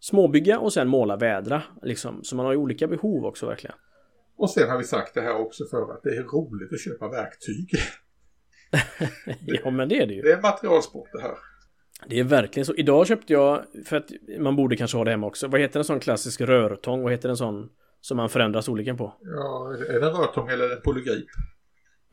småbygga 0.00 0.58
och 0.58 0.72
sen 0.72 0.88
måla 0.88 1.16
vädra. 1.16 1.62
Liksom. 1.82 2.24
Så 2.24 2.36
man 2.36 2.46
har 2.46 2.52
ju 2.52 2.58
olika 2.58 2.86
behov 2.86 3.24
också 3.24 3.46
verkligen. 3.46 3.76
Och 4.36 4.50
sen 4.50 4.70
har 4.70 4.78
vi 4.78 4.84
sagt 4.84 5.14
det 5.14 5.20
här 5.20 5.36
också 5.36 5.64
för 5.70 5.92
att 5.92 6.02
det 6.02 6.16
är 6.16 6.22
roligt 6.22 6.72
att 6.72 6.80
köpa 6.80 7.08
verktyg. 7.08 7.68
ja 9.46 9.70
men 9.70 9.88
det 9.88 9.98
är 9.98 10.06
det 10.06 10.14
ju. 10.14 10.22
Det 10.22 10.32
är 10.32 10.42
materialsport 10.42 11.08
det 11.12 11.22
här. 11.22 11.34
Det 12.08 12.20
är 12.20 12.24
verkligen 12.24 12.66
så. 12.66 12.74
Idag 12.74 13.06
köpte 13.06 13.32
jag, 13.32 13.62
för 13.86 13.96
att 13.96 14.10
man 14.38 14.56
borde 14.56 14.76
kanske 14.76 14.96
ha 14.96 15.04
det 15.04 15.10
hemma 15.10 15.26
också. 15.26 15.48
Vad 15.48 15.60
heter 15.60 15.78
en 15.78 15.84
sån 15.84 16.00
klassisk 16.00 16.40
rörtång? 16.40 17.02
Vad 17.02 17.12
heter 17.12 17.28
en 17.28 17.36
sån 17.36 17.68
som 18.00 18.16
man 18.16 18.28
förändrar 18.28 18.60
storleken 18.60 18.96
på? 18.96 19.14
Ja, 19.20 19.76
är 19.88 20.00
det 20.00 20.06
en 20.06 20.12
rörtång 20.12 20.48
eller 20.48 20.76
en 20.76 20.82
polygrip? 20.82 21.26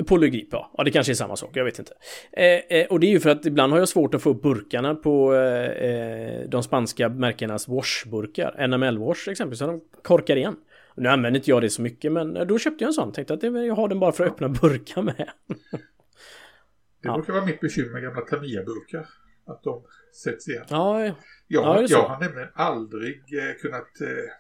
Polygrip, 0.07 0.47
ja. 0.51 0.72
Ja, 0.78 0.84
det 0.84 0.91
kanske 0.91 1.12
är 1.12 1.16
samma 1.16 1.36
sak. 1.36 1.49
Jag 1.53 1.66
vet 1.66 1.80
inte. 1.80 1.93
Eh, 2.32 2.78
eh, 2.78 2.88
och 2.88 2.99
det 2.99 3.07
är 3.07 3.12
ju 3.12 3.20
för 3.20 3.30
att 3.30 3.45
ibland 3.45 3.74
har 3.74 3.80
jag 3.80 3.89
svårt 3.89 4.14
att 4.14 4.22
få 4.22 4.30
upp 4.30 4.41
burkarna 4.41 4.95
på 4.95 5.36
eh, 5.36 5.66
eh 5.66 6.49
de 6.49 6.64
spanska 6.64 7.09
märkenas 7.09 7.68
washburkar. 7.68 8.68
NML 8.68 8.97
Wash 8.97 9.30
exempelvis, 9.30 9.59
så 9.59 9.68
de 9.68 9.82
korkar 10.03 10.36
igen. 10.36 10.55
Nu 10.95 11.09
använder 11.09 11.39
inte 11.39 11.49
jag 11.49 11.62
det 11.62 11.70
så 11.70 11.82
mycket, 11.82 12.12
men 12.12 12.47
då 12.47 12.57
köpte 12.59 12.84
jag 12.84 12.89
en 12.89 12.93
sån. 12.93 13.12
Tänkte 13.12 13.34
att 13.34 13.43
jag 13.43 13.76
har 13.76 13.88
den 13.88 13.99
bara 13.99 14.12
för 14.12 14.24
att 14.24 14.32
öppna 14.32 14.49
burkar 14.49 15.01
med. 15.01 15.30
det 17.01 17.07
ja. 17.07 17.13
brukar 17.13 17.33
vara 17.33 17.45
mitt 17.45 17.59
bekymmer 17.59 17.91
med 17.91 18.03
gamla 18.03 18.21
Tamiya-burkar. 18.21 19.07
Att 19.45 19.63
de 19.63 19.83
sätts 20.23 20.47
igen. 20.47 20.65
Ja, 20.69 21.05
ja. 21.05 21.15
Jag, 21.47 21.89
jag 21.89 22.07
har 22.07 22.19
nämligen 22.19 22.49
aldrig 22.53 23.17
eh, 23.17 23.61
kunnat 23.61 24.01
eh, 24.01 24.31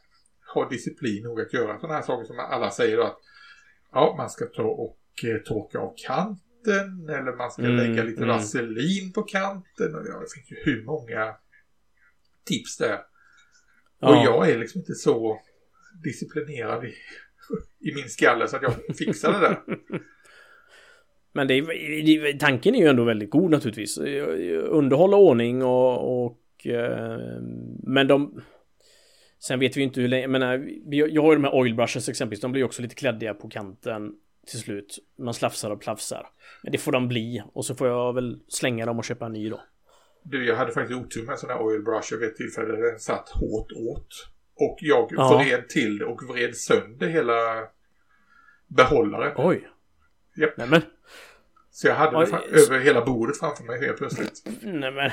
ha 0.53 0.69
disciplin 0.69 1.23
nog 1.23 1.41
att 1.41 1.53
göra 1.53 1.79
sådana 1.79 1.95
här 1.95 2.01
saker 2.05 2.25
som 2.25 2.39
alla 2.39 2.71
säger 2.71 2.97
då 2.97 3.03
att 3.03 3.17
ja, 3.91 4.13
man 4.17 4.29
ska 4.29 4.45
ta 4.45 4.63
och 4.63 4.99
eh, 5.23 5.37
torka 5.37 5.79
av 5.79 5.93
kanten 6.07 7.09
eller 7.09 7.37
man 7.37 7.51
ska 7.51 7.61
mm, 7.61 7.75
lägga 7.75 8.03
lite 8.03 8.23
mm. 8.23 8.35
vaselin 8.35 9.13
på 9.13 9.23
kanten. 9.23 9.95
Och 9.95 10.07
ja, 10.07 10.19
det 10.19 10.33
finns 10.35 10.51
ju 10.51 10.55
hur 10.63 10.83
många 10.83 11.35
tips 12.45 12.77
där. 12.77 12.99
Ja. 13.99 14.09
Och 14.09 14.25
jag 14.25 14.49
är 14.49 14.57
liksom 14.57 14.79
inte 14.79 14.93
så 14.93 15.41
disciplinerad 16.03 16.85
i, 16.85 16.93
i 17.89 17.95
min 17.95 18.09
skalle 18.09 18.47
så 18.47 18.55
att 18.55 18.61
jag 18.61 18.97
fixar 18.97 19.33
det 19.33 19.39
där. 19.39 19.59
Men 21.33 21.47
det 21.47 21.53
är, 21.53 22.37
tanken 22.37 22.75
är 22.75 22.79
ju 22.79 22.87
ändå 22.87 23.03
väldigt 23.03 23.29
god 23.29 23.51
naturligtvis. 23.51 23.97
Underhålla 24.67 25.17
ordning 25.17 25.63
och, 25.63 26.25
och 26.25 26.67
eh, 26.67 27.41
men 27.83 28.07
de 28.07 28.41
Sen 29.39 29.59
vet 29.59 29.77
vi 29.77 29.79
ju 29.79 29.87
inte 29.87 30.01
hur 30.01 30.07
länge, 30.07 30.27
men 30.27 30.41
jag 30.85 31.21
har 31.21 31.31
ju 31.31 31.35
de 31.35 31.43
här 31.43 31.55
oil 31.55 31.75
brushes 31.75 32.09
exempelvis, 32.09 32.41
de 32.41 32.51
blir 32.51 32.63
också 32.63 32.81
lite 32.81 32.95
kläddiga 32.95 33.33
på 33.33 33.49
kanten 33.49 34.15
till 34.47 34.59
slut. 34.59 34.99
Man 35.17 35.33
slafsar 35.33 35.69
och 35.69 35.81
plafsar. 35.81 36.29
Men 36.63 36.71
det 36.71 36.77
får 36.77 36.91
de 36.91 37.07
bli 37.07 37.43
och 37.53 37.65
så 37.65 37.75
får 37.75 37.87
jag 37.87 38.13
väl 38.13 38.39
slänga 38.47 38.85
dem 38.85 38.97
och 38.97 39.05
köpa 39.05 39.25
en 39.25 39.31
ny 39.31 39.49
då. 39.49 39.61
Du, 40.23 40.45
jag 40.47 40.55
hade 40.55 40.71
faktiskt 40.71 40.99
otur 40.99 41.23
med 41.23 41.31
en 41.31 41.37
sån 41.37 41.49
här 41.49 41.61
oil 41.61 41.83
brush 41.83 42.13
vid 42.19 42.29
ett 42.29 42.35
tillfälle. 42.35 42.75
Den 42.75 42.99
satt 42.99 43.29
hårt 43.29 43.71
åt. 43.71 44.07
Och 44.55 44.77
jag 44.81 45.07
ja. 45.11 45.37
vred 45.37 45.69
till 45.69 45.97
det 45.97 46.05
och 46.05 46.23
vred 46.23 46.55
sönder 46.55 47.07
hela 47.07 47.33
behållaren. 48.67 49.33
Oj. 49.37 49.67
Japp. 50.35 50.57
Nämen. 50.57 50.81
Så 51.71 51.87
jag 51.87 51.95
hade 51.95 52.17
Oj. 52.17 52.27
det 52.31 52.61
över 52.61 52.79
hela 52.79 53.05
bordet 53.05 53.39
framför 53.39 53.63
mig 53.63 53.85
helt 53.85 53.97
plötsligt. 53.97 54.43
Nämen. 54.61 55.11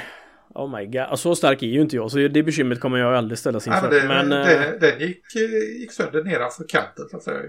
Oh 0.55 0.79
my 0.79 0.87
god. 0.87 1.19
Så 1.19 1.37
stark 1.37 1.62
är 1.62 1.66
ju 1.66 1.81
inte 1.81 1.97
jag. 1.97 2.11
Så 2.11 2.19
det 2.19 2.43
bekymret 2.43 2.81
kommer 2.81 2.99
jag 2.99 3.14
aldrig 3.14 3.39
ställas 3.39 3.66
inför. 3.66 3.79
Ja, 3.79 3.83
men, 3.83 4.01
det, 4.01 4.09
men 4.09 4.31
det, 4.31 4.69
äh... 4.69 4.81
den 4.81 5.01
gick, 5.01 5.37
eh, 5.37 5.81
gick 5.81 5.93
sönder 5.93 6.25
nedanför 6.25 6.64
kanten 6.69 7.09
så 7.11 7.16
att 7.16 7.23
säga. 7.23 7.43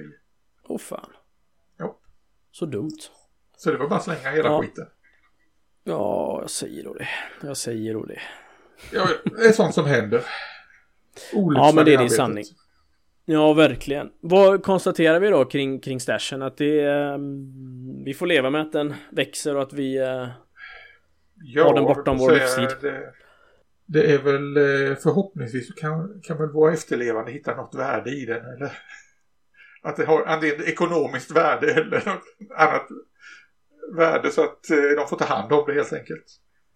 Åh 0.64 0.76
oh, 0.76 0.80
fan. 0.80 1.10
Ja. 1.78 2.00
Så 2.52 2.66
dumt. 2.66 2.98
Så 3.58 3.72
det 3.72 3.78
var 3.78 3.88
bara 3.88 3.96
att 3.96 4.04
slänga 4.04 4.30
hela 4.32 4.50
ja. 4.50 4.62
skiten. 4.62 4.86
Ja, 5.84 6.38
jag 6.42 6.50
säger 6.50 6.84
då 6.84 6.94
det. 6.94 7.08
Jag 7.42 7.58
säger 7.58 7.94
då 7.94 8.06
det. 8.06 8.22
Ja, 8.92 9.08
det 9.24 9.46
är 9.46 9.52
sånt 9.52 9.74
som 9.74 9.86
händer. 9.86 10.26
ja, 11.32 11.72
men 11.76 11.86
det 11.86 11.94
är 11.94 11.98
din 11.98 12.10
sanning. 12.10 12.46
Ja, 13.32 13.54
verkligen. 13.54 14.10
Vad 14.20 14.64
konstaterar 14.64 15.20
vi 15.20 15.30
då 15.30 15.46
kring, 15.46 15.80
kring 15.80 16.00
stashen? 16.00 16.42
Att 16.42 16.58
det 16.58 16.88
um, 16.88 18.04
vi 18.04 18.14
får 18.14 18.28
leva 18.28 18.50
med 18.50 18.62
att 18.62 18.72
den 18.72 18.94
växer 19.12 19.56
och 19.56 19.62
att 19.62 19.74
vi 19.74 20.00
uh, 20.00 20.28
ja, 21.36 21.64
har 21.64 21.74
den 21.74 21.84
bortom 21.84 22.18
vår 22.18 22.32
livstid. 22.32 22.70
Det, 22.82 23.14
det, 23.86 24.14
är 24.14 24.18
väl 24.18 24.58
eh, 24.58 24.96
förhoppningsvis 24.96 25.74
kan, 25.74 26.22
kan 26.24 26.38
väl 26.38 26.50
våra 26.50 26.74
efterlevande 26.74 27.32
hitta 27.32 27.56
något 27.56 27.76
värde 27.76 28.10
i 28.10 28.26
den. 28.26 28.46
Eller 28.46 28.72
att 29.82 29.96
det 29.96 30.06
har 30.06 30.26
antingen 30.26 30.64
ekonomiskt 30.64 31.32
värde 31.32 31.74
eller 31.74 32.06
något 32.06 32.24
annat 32.58 32.88
värde 33.98 34.32
så 34.32 34.44
att 34.44 34.70
eh, 34.70 34.96
de 34.98 35.08
får 35.08 35.18
ta 35.18 35.26
hand 35.26 35.54
om 35.54 35.64
det 35.68 35.74
helt 35.74 35.94
enkelt. 35.94 36.26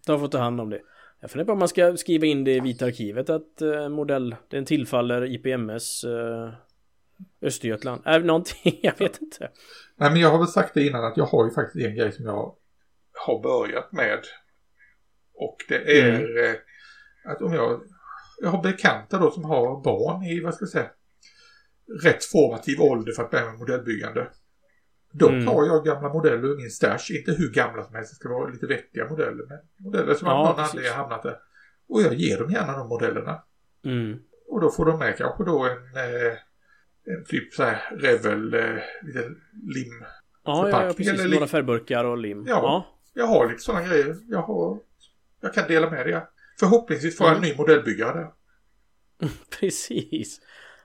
De 0.06 0.20
får 0.20 0.28
ta 0.28 0.38
hand 0.38 0.60
om 0.60 0.70
det. 0.70 0.80
Jag 1.24 1.30
funderar 1.30 1.46
på 1.46 1.52
om 1.52 1.58
man 1.58 1.68
ska 1.68 1.96
skriva 1.96 2.26
in 2.26 2.44
det 2.44 2.54
i 2.54 2.60
Vita 2.60 2.84
arkivet 2.84 3.30
att 3.30 3.62
eh, 3.62 3.88
modell, 3.88 4.36
den 4.48 4.64
tillfaller 4.64 5.24
IPMS 5.24 6.04
eh, 6.04 6.52
Östergötland. 7.42 8.02
Det 8.04 8.18
någonting? 8.18 8.78
Jag 8.82 8.98
vet 8.98 9.22
inte. 9.22 9.50
Nej 9.96 10.10
men 10.10 10.20
jag 10.20 10.30
har 10.30 10.38
väl 10.38 10.46
sagt 10.46 10.74
det 10.74 10.86
innan 10.86 11.04
att 11.04 11.16
jag 11.16 11.24
har 11.24 11.44
ju 11.44 11.50
faktiskt 11.50 11.86
en 11.86 11.94
grej 11.94 12.12
som 12.12 12.24
jag 12.24 12.54
har 13.26 13.42
börjat 13.42 13.92
med. 13.92 14.18
Och 15.34 15.56
det 15.68 15.98
är 16.00 16.14
mm. 16.14 16.44
eh, 16.44 16.54
att 17.24 17.42
om 17.42 17.54
jag, 17.54 17.80
jag 18.40 18.50
har 18.50 18.62
bekanta 18.62 19.18
då 19.18 19.30
som 19.30 19.44
har 19.44 19.82
barn 19.82 20.22
i, 20.22 20.40
vad 20.40 20.54
ska 20.54 20.62
jag 20.62 20.70
säga, 20.70 20.90
rätt 22.04 22.24
formativ 22.24 22.80
ålder 22.80 23.12
för 23.12 23.22
att 23.22 23.30
börja 23.30 23.44
med 23.44 23.58
modellbyggande. 23.58 24.26
Då 25.16 25.28
mm. 25.28 25.46
tar 25.46 25.66
jag 25.66 25.84
gamla 25.84 26.12
modeller 26.12 26.48
ur 26.48 26.56
min 26.56 26.70
stash, 26.70 27.10
inte 27.10 27.32
hur 27.32 27.50
gamla 27.50 27.84
som 27.84 27.94
helst, 27.94 28.10
det 28.12 28.16
ska 28.16 28.28
vara 28.28 28.50
lite 28.50 28.66
vettiga 28.66 29.08
modeller, 29.08 29.44
men 29.48 29.58
modeller 29.76 30.14
som 30.14 30.28
ja, 30.28 30.34
av 30.34 30.46
någon 30.46 30.64
anledning 30.64 30.92
har 30.92 30.98
hamnat 30.98 31.22
där. 31.22 31.38
Och 31.88 32.02
jag 32.02 32.14
ger 32.14 32.38
dem 32.38 32.50
gärna 32.50 32.78
de 32.78 32.88
modellerna. 32.88 33.42
Mm. 33.84 34.18
Och 34.48 34.60
då 34.60 34.70
får 34.70 34.86
de 34.86 34.98
med 34.98 35.16
kanske 35.16 35.44
då 35.44 35.64
en, 35.64 35.96
eh, 35.96 36.32
en 37.16 37.24
typ 37.24 37.52
så 37.52 37.62
här 37.62 37.96
Revel, 37.96 38.54
eh, 38.54 38.60
lite 39.02 39.28
lim. 39.74 40.04
Ja, 40.44 40.68
ja, 40.68 40.86
ja, 40.86 40.92
precis. 40.92 41.20
Eller 41.20 41.34
Några 41.34 41.46
färgburkar 41.46 42.04
och 42.04 42.18
lim. 42.18 42.44
Ja, 42.46 42.54
ja, 42.62 42.86
jag 43.14 43.26
har 43.26 43.48
lite 43.48 43.62
sådana 43.62 43.86
grejer. 43.86 44.16
Jag, 44.28 44.42
har, 44.42 44.78
jag 45.40 45.54
kan 45.54 45.68
dela 45.68 45.90
med 45.90 46.06
det. 46.06 46.28
Förhoppningsvis 46.60 47.18
får 47.18 47.26
jag 47.26 47.36
en 47.36 47.42
mm. 47.42 47.50
ny 47.50 47.56
modellbyggare 47.56 48.12
där. 48.12 48.30
precis. 49.60 50.40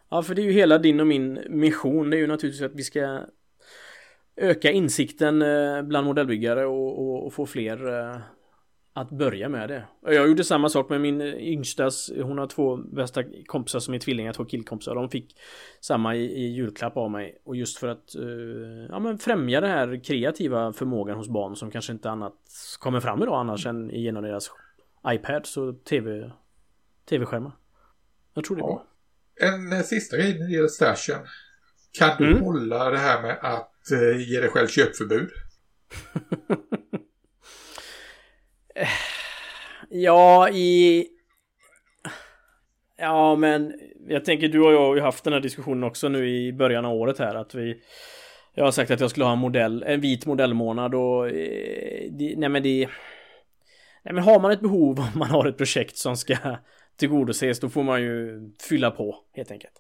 Ja, 0.09 0.23
för 0.23 0.35
det 0.35 0.41
är 0.41 0.43
ju 0.43 0.51
hela 0.51 0.77
din 0.77 0.99
och 0.99 1.07
min 1.07 1.39
mission. 1.49 2.09
Det 2.09 2.17
är 2.17 2.19
ju 2.19 2.27
naturligtvis 2.27 2.65
att 2.65 2.75
vi 2.75 2.83
ska 2.83 3.21
öka 4.39 4.71
insikten 4.71 5.41
eh, 5.41 5.81
bland 5.81 6.07
modellbyggare 6.07 6.65
och, 6.65 6.99
och, 6.99 7.25
och 7.25 7.33
få 7.33 7.45
fler 7.45 7.99
eh, 7.99 8.17
att 8.93 9.09
börja 9.09 9.49
med 9.49 9.69
det. 9.69 9.87
Jag 10.01 10.27
gjorde 10.27 10.43
samma 10.43 10.69
sak 10.69 10.89
med 10.89 11.01
min 11.01 11.21
yngstas, 11.21 12.11
hon 12.21 12.37
har 12.37 12.47
två 12.47 12.77
bästa 12.77 13.23
kompisar 13.45 13.79
som 13.79 13.93
är 13.93 13.99
tvillingar, 13.99 14.33
två 14.33 14.45
killkompisar. 14.45 14.95
De 14.95 15.09
fick 15.09 15.35
samma 15.81 16.15
i, 16.15 16.25
i 16.25 16.47
julklapp 16.53 16.97
av 16.97 17.11
mig. 17.11 17.41
Och 17.45 17.55
just 17.55 17.77
för 17.77 17.87
att 17.87 18.15
ja, 18.89 18.99
men 18.99 19.17
främja 19.17 19.61
den 19.61 19.69
här 19.69 20.03
kreativa 20.03 20.73
förmågan 20.73 21.17
hos 21.17 21.29
barn 21.29 21.55
som 21.55 21.71
kanske 21.71 21.93
inte 21.93 22.09
annat 22.09 22.33
kommer 22.79 22.99
fram 22.99 23.23
idag 23.23 23.39
annars 23.39 23.65
än 23.65 23.89
genom 23.89 24.23
deras 24.23 24.51
iPads 25.07 25.57
och 25.57 25.83
TV, 25.83 26.31
TV-skärmar. 27.09 27.51
Jag 28.33 28.43
tror 28.43 28.57
det 28.57 28.61
ja. 28.61 28.85
En 29.41 29.83
sista 29.83 30.17
grej 30.17 30.39
när 30.39 30.45
det 30.45 30.53
gäller 30.53 30.67
stashen. 30.67 31.19
Kan 31.91 32.17
du 32.17 32.31
mm. 32.31 32.43
hålla 32.43 32.89
det 32.89 32.97
här 32.97 33.21
med 33.21 33.37
att 33.41 33.61
eh, 33.61 33.68
ge 34.17 34.39
dig 34.39 34.49
själv 34.49 34.67
köpförbud? 34.67 35.29
ja, 39.89 40.49
i... 40.49 41.07
Ja, 42.97 43.35
men 43.35 43.73
jag 44.07 44.25
tänker 44.25 44.47
du 44.47 44.61
och 44.61 44.73
jag 44.73 44.79
har 44.79 44.95
ju 44.95 45.01
haft 45.01 45.23
den 45.23 45.33
här 45.33 45.39
diskussionen 45.39 45.83
också 45.83 46.09
nu 46.09 46.29
i 46.29 46.53
början 46.53 46.85
av 46.85 46.93
året 46.93 47.19
här 47.19 47.35
att 47.35 47.55
vi... 47.55 47.81
Jag 48.53 48.63
har 48.63 48.71
sagt 48.71 48.91
att 48.91 48.99
jag 48.99 49.09
skulle 49.09 49.25
ha 49.25 49.33
en 49.33 49.39
modell, 49.39 49.83
en 49.83 50.01
vit 50.01 50.25
modellmånad 50.25 50.95
och... 50.95 51.29
Eh, 51.29 52.11
nej 52.37 52.49
men 52.49 52.63
det... 52.63 52.89
Nej 54.03 54.13
men 54.13 54.23
har 54.23 54.39
man 54.39 54.51
ett 54.51 54.61
behov 54.61 54.99
om 54.99 55.19
man 55.19 55.29
har 55.29 55.47
ett 55.47 55.57
projekt 55.57 55.97
som 55.97 56.17
ska 56.17 56.37
tillgodoses 56.97 57.59
då 57.59 57.69
får 57.69 57.83
man 57.83 58.01
ju 58.01 58.49
fylla 58.69 58.91
på 58.91 59.15
helt 59.33 59.51
enkelt. 59.51 59.73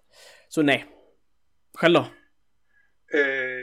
Så 0.49 0.61
nej. 0.61 0.85
Själv 1.73 1.93
då? 1.93 1.99
Eh, 3.13 3.58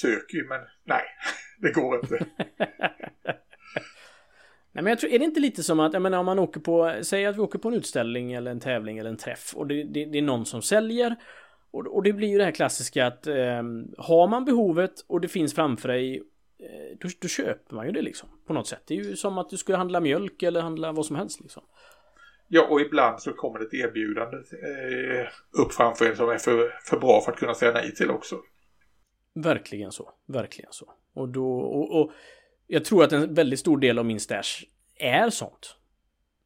försöker 0.00 0.36
ju 0.36 0.48
men 0.48 0.60
nej, 0.84 1.02
det 1.58 1.72
går 1.72 1.94
inte. 1.94 2.26
Nej 4.72 4.82
men 4.82 4.90
jag 4.90 4.98
tror, 4.98 5.12
är 5.12 5.18
det 5.18 5.24
inte 5.24 5.40
lite 5.40 5.62
som 5.62 5.80
att, 5.80 5.92
jag 5.92 6.02
menar 6.02 6.18
om 6.18 6.26
man 6.26 6.38
åker 6.38 6.60
på, 6.60 6.94
säg 7.02 7.26
att 7.26 7.36
vi 7.36 7.40
åker 7.40 7.58
på 7.58 7.68
en 7.68 7.74
utställning 7.74 8.32
eller 8.32 8.50
en 8.50 8.60
tävling 8.60 8.98
eller 8.98 9.10
en 9.10 9.16
träff 9.16 9.52
och 9.54 9.66
det, 9.66 9.84
det, 9.84 10.04
det 10.04 10.18
är 10.18 10.22
någon 10.22 10.46
som 10.46 10.62
säljer 10.62 11.16
och, 11.70 11.86
och, 11.86 12.02
det 12.02 12.12
blir 12.12 12.28
ju 12.28 12.38
det 12.38 12.44
här 12.44 12.52
klassiska 12.52 13.06
att 13.06 13.26
eh, 13.26 13.62
har 13.98 14.28
man 14.28 14.44
behovet 14.44 14.92
och 15.06 15.20
det 15.20 15.28
finns 15.28 15.54
framför 15.54 15.88
dig 15.88 16.16
eh, 16.58 16.98
då, 17.00 17.08
då, 17.20 17.28
köper 17.28 17.74
man 17.74 17.86
ju 17.86 17.92
det 17.92 18.02
liksom 18.02 18.28
på 18.46 18.52
något 18.52 18.66
sätt. 18.66 18.82
Det 18.86 18.94
är 18.94 18.98
ju 18.98 19.16
som 19.16 19.38
att 19.38 19.50
du 19.50 19.56
skulle 19.56 19.78
handla 19.78 20.00
mjölk 20.00 20.42
eller 20.42 20.60
handla 20.60 20.92
vad 20.92 21.06
som 21.06 21.16
helst 21.16 21.40
liksom. 21.40 21.62
Ja, 22.48 22.66
och 22.70 22.80
ibland 22.80 23.20
så 23.20 23.32
kommer 23.32 23.58
det 23.58 23.64
ett 23.64 23.74
erbjudande 23.74 24.36
eh, 24.36 25.28
upp 25.62 25.72
framför 25.72 26.10
en 26.10 26.16
som 26.16 26.28
är 26.28 26.38
för, 26.38 26.74
för 26.84 27.00
bra 27.00 27.20
för 27.20 27.32
att 27.32 27.38
kunna 27.38 27.54
säga 27.54 27.72
nej 27.72 27.94
till 27.94 28.10
också. 28.10 28.36
Verkligen 29.36 29.92
så, 29.92 30.12
verkligen 30.26 30.72
så. 30.72 30.92
Och 31.12 31.28
då, 31.28 31.58
och, 31.58 32.00
och 32.00 32.12
jag 32.66 32.84
tror 32.84 33.04
att 33.04 33.12
en 33.12 33.34
väldigt 33.34 33.60
stor 33.60 33.78
del 33.78 33.98
av 33.98 34.04
min 34.04 34.20
stash 34.20 34.64
är 34.94 35.30
sånt. 35.30 35.76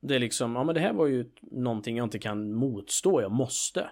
Det 0.00 0.14
är 0.14 0.18
liksom, 0.18 0.56
ja 0.56 0.64
men 0.64 0.74
det 0.74 0.80
här 0.80 0.92
var 0.92 1.06
ju 1.06 1.30
någonting 1.42 1.96
jag 1.96 2.06
inte 2.06 2.18
kan 2.18 2.52
motstå, 2.52 3.20
jag 3.20 3.32
måste. 3.32 3.90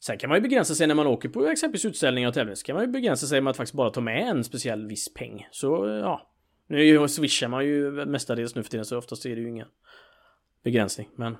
Sen 0.00 0.18
kan 0.18 0.28
man 0.28 0.38
ju 0.38 0.42
begränsa 0.42 0.74
sig 0.74 0.86
när 0.86 0.94
man 0.94 1.06
åker 1.06 1.28
på 1.28 1.46
exempelvis 1.46 1.84
utställningar 1.84 2.28
och 2.28 2.34
tävlingar. 2.34 2.54
Så 2.54 2.64
kan 2.64 2.74
man 2.74 2.84
ju 2.84 2.90
begränsa 2.90 3.26
sig 3.26 3.40
med 3.40 3.50
att 3.50 3.56
faktiskt 3.56 3.74
bara 3.74 3.90
ta 3.90 4.00
med 4.00 4.28
en 4.28 4.44
speciell 4.44 4.86
viss 4.86 5.14
peng. 5.14 5.48
Så 5.50 5.86
ja. 5.86 6.30
Nu 6.66 7.08
swishar 7.08 7.48
man 7.48 7.66
ju 7.66 7.90
mestadels 7.90 8.54
nu 8.54 8.62
för 8.62 8.70
tiden 8.70 8.84
så 8.84 8.98
oftast 8.98 9.26
är 9.26 9.36
det 9.36 9.42
ju 9.42 9.48
ingen 9.48 9.68
begränsning. 10.62 11.08
Men... 11.16 11.36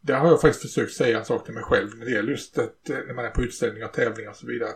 Där 0.00 0.18
har 0.18 0.28
jag 0.28 0.40
faktiskt 0.40 0.62
försökt 0.62 0.92
säga 0.92 1.18
en 1.18 1.24
sak 1.24 1.44
till 1.44 1.54
mig 1.54 1.62
själv 1.62 1.88
när 1.98 2.04
det 2.04 2.12
gäller 2.12 2.30
just 2.30 2.58
att 2.58 2.90
eh, 2.90 2.96
när 3.06 3.14
man 3.14 3.24
är 3.24 3.30
på 3.30 3.42
utställningar, 3.42 3.86
och 3.86 3.92
tävlingar 3.92 4.30
och 4.30 4.36
så 4.36 4.46
vidare. 4.46 4.70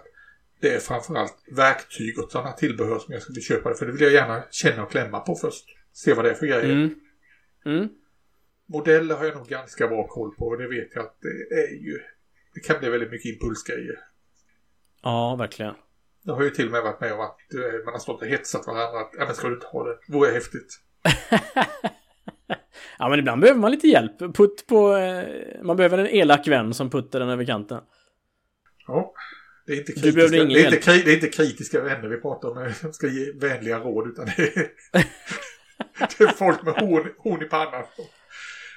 Det 0.60 0.74
är 0.74 0.78
framförallt 0.78 1.44
verktyg 1.50 2.18
och 2.18 2.32
sådana 2.32 2.52
tillbehör 2.52 2.98
som 2.98 3.12
jag 3.14 3.22
skulle 3.22 3.40
köpa. 3.40 3.74
För 3.74 3.86
det 3.86 3.92
vill 3.92 4.02
jag 4.02 4.12
gärna 4.12 4.44
känna 4.50 4.82
och 4.82 4.90
klämma 4.90 5.20
på 5.20 5.34
först. 5.34 5.64
Se 5.92 6.14
vad 6.14 6.24
det 6.24 6.30
är 6.30 6.34
för 6.34 6.46
grejer. 6.46 6.72
Mm. 6.72 6.94
Mm. 7.64 7.88
Modeller 8.66 9.14
har 9.14 9.24
jag 9.24 9.36
nog 9.36 9.46
ganska 9.46 9.88
bra 9.88 10.06
koll 10.06 10.34
på 10.34 10.46
och 10.46 10.58
det 10.58 10.68
vet 10.68 10.88
jag 10.94 11.04
att 11.04 11.16
det 11.20 11.54
är 11.54 11.70
ju 11.70 12.00
det 12.54 12.60
kan 12.60 12.80
bli 12.80 12.90
väldigt 12.90 13.10
mycket 13.10 13.32
impulsgrejer. 13.32 13.98
Ja, 15.02 15.36
verkligen. 15.36 15.74
Jag 16.22 16.34
har 16.34 16.42
ju 16.42 16.50
till 16.50 16.66
och 16.66 16.72
med 16.72 16.82
varit 16.82 17.00
med 17.00 17.12
om 17.12 17.20
att 17.20 17.54
eh, 17.54 17.84
man 17.84 17.94
har 17.94 17.98
stått 17.98 18.22
och 18.22 18.28
hetsat 18.28 18.66
varandra 18.66 19.00
att 19.00 19.10
ja 19.18 19.24
men 19.26 19.34
ska 19.34 19.48
du 19.48 19.54
inte 19.54 19.66
ha 19.66 19.84
det? 19.84 19.98
Det 20.06 20.12
vore 20.12 20.30
häftigt. 20.30 20.80
ja 22.98 23.08
men 23.08 23.18
ibland 23.18 23.40
behöver 23.40 23.60
man 23.60 23.70
lite 23.70 23.88
hjälp. 23.88 24.18
Putt 24.18 24.66
på... 24.66 24.96
Eh, 24.96 25.26
man 25.62 25.76
behöver 25.76 25.98
en 25.98 26.06
elak 26.06 26.48
vän 26.48 26.74
som 26.74 26.90
puttar 26.90 27.20
den 27.20 27.28
över 27.28 27.44
kanten. 27.44 27.80
Ja. 28.86 29.14
Det 29.66 29.72
är 29.72 29.76
inte 29.76 29.92
kritiska, 29.92 30.28
det 30.28 30.38
är 30.38 30.74
inte, 30.74 30.92
det 31.04 31.10
är 31.10 31.14
inte 31.14 31.28
kritiska 31.28 31.80
vänner 31.80 32.08
vi 32.08 32.16
pratar 32.16 32.48
om 32.48 32.72
som 32.80 32.92
ska 32.92 33.06
ge 33.06 33.32
vänliga 33.32 33.78
råd 33.78 34.08
utan 34.08 34.24
det 34.24 34.42
är, 34.42 34.68
det 36.18 36.24
är 36.24 36.28
folk 36.28 36.62
med 36.62 36.74
horn, 36.74 37.08
horn 37.18 37.42
i 37.42 37.44
pannan. 37.44 37.84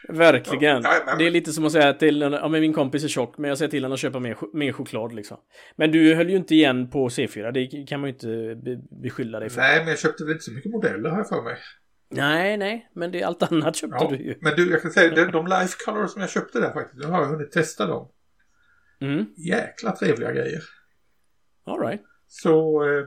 Verkligen. 0.10 0.82
Ja, 0.84 1.16
det 1.18 1.28
är 1.28 1.32
lite 1.32 1.54
som 1.54 1.66
att 1.66 1.72
säga 1.72 1.94
till 1.94 2.22
en, 2.22 2.34
ja 2.34 2.48
men 2.48 2.62
min 2.62 2.74
kompis 2.74 3.04
är 3.04 3.08
tjock 3.08 3.38
men 3.38 3.50
jag 3.50 3.58
säger 3.58 3.70
till 3.70 3.84
honom 3.84 3.94
att 3.94 4.00
köpa 4.00 4.20
mer, 4.20 4.38
mer 4.54 4.72
choklad 4.72 5.14
liksom. 5.14 5.38
Men 5.76 5.92
du 5.92 6.16
höll 6.16 6.30
ju 6.30 6.36
inte 6.36 6.56
igen 6.56 6.90
på 6.90 7.10
C4, 7.10 7.52
det 7.52 7.88
kan 7.88 8.00
man 8.00 8.10
ju 8.10 8.14
inte 8.14 8.62
be, 8.64 8.78
beskylla 9.02 9.40
dig 9.40 9.50
för. 9.50 9.62
Nej, 9.62 9.80
men 9.80 9.88
jag 9.88 10.00
köpte 10.00 10.24
väl 10.24 10.34
inte 10.34 10.44
så 10.44 10.52
mycket 10.52 10.72
modeller 10.72 11.10
här 11.10 11.24
för 11.24 11.42
mig. 11.42 11.58
Nej, 12.10 12.58
nej, 12.58 12.90
men 12.94 13.12
det 13.12 13.22
är 13.22 13.26
allt 13.26 13.44
annat 13.44 13.76
köpte 13.76 13.98
ja, 14.00 14.10
du 14.10 14.18
ju. 14.18 14.36
Men 14.42 14.56
du, 14.56 14.72
jag 14.72 14.82
kan 14.82 14.92
säga, 14.92 15.26
de, 15.32 15.48
Life 15.48 15.76
Colors 15.86 16.12
som 16.12 16.22
jag 16.22 16.30
köpte 16.30 16.60
där 16.60 16.74
faktiskt, 16.74 17.04
nu 17.04 17.12
har 17.12 17.22
jag 17.22 17.28
hunnit 17.28 17.52
testa 17.52 17.86
dem. 17.86 18.12
Mm. 19.02 19.26
Jäkla 19.38 19.92
trevliga 19.92 20.32
grejer. 20.32 20.62
Alright. 21.68 22.02
Så 22.28 22.84
eh, 22.84 23.06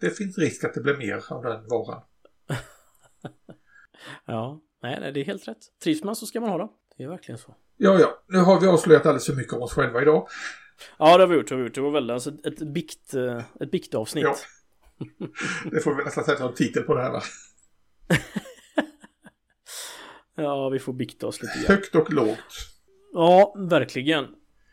det 0.00 0.10
finns 0.10 0.38
risk 0.38 0.64
att 0.64 0.74
det 0.74 0.80
blir 0.80 0.96
mer 0.96 1.24
av 1.32 1.42
den 1.42 1.68
varan. 1.68 2.02
ja. 4.26 4.60
Nej, 4.82 5.00
nej, 5.00 5.12
det 5.12 5.20
är 5.20 5.24
helt 5.24 5.48
rätt. 5.48 5.58
Trivs 5.82 6.04
man 6.04 6.16
så 6.16 6.26
ska 6.26 6.40
man 6.40 6.50
ha 6.50 6.58
dem. 6.58 6.68
Det 6.96 7.04
är 7.04 7.08
verkligen 7.08 7.38
så. 7.38 7.56
Ja, 7.76 7.98
ja. 8.00 8.22
Nu 8.28 8.38
har 8.38 8.60
vi 8.60 8.66
avslöjat 8.66 9.06
alldeles 9.06 9.26
för 9.26 9.34
mycket 9.34 9.52
om 9.52 9.62
oss 9.62 9.72
själva 9.72 10.02
idag. 10.02 10.28
Ja, 10.98 11.16
det 11.16 11.22
har 11.22 11.28
vi 11.28 11.36
gjort. 11.36 11.48
Det, 11.48 11.54
har 11.54 11.58
vi 11.58 11.66
gjort. 11.66 11.74
det 11.74 11.80
var 11.80 11.90
väl 11.90 12.10
alltså 12.10 12.32
ett, 12.44 12.58
bikt, 12.58 13.14
eh, 13.14 13.42
ett 13.60 13.70
biktavsnitt. 13.70 14.24
Ja. 14.24 14.36
Det 15.70 15.80
får 15.80 15.94
vi 15.94 16.04
nästan 16.04 16.24
sätta 16.24 16.38
som 16.38 16.54
titel 16.54 16.82
på 16.82 16.94
det 16.94 17.02
här 17.02 17.10
va? 17.10 17.22
ja, 20.36 20.68
vi 20.68 20.78
får 20.78 20.92
bikta 20.92 21.26
oss 21.26 21.42
lite 21.42 21.54
grann. 21.54 21.76
Högt 21.76 21.94
och 21.94 22.12
lågt. 22.12 22.38
Ja, 23.12 23.54
verkligen. 23.58 24.26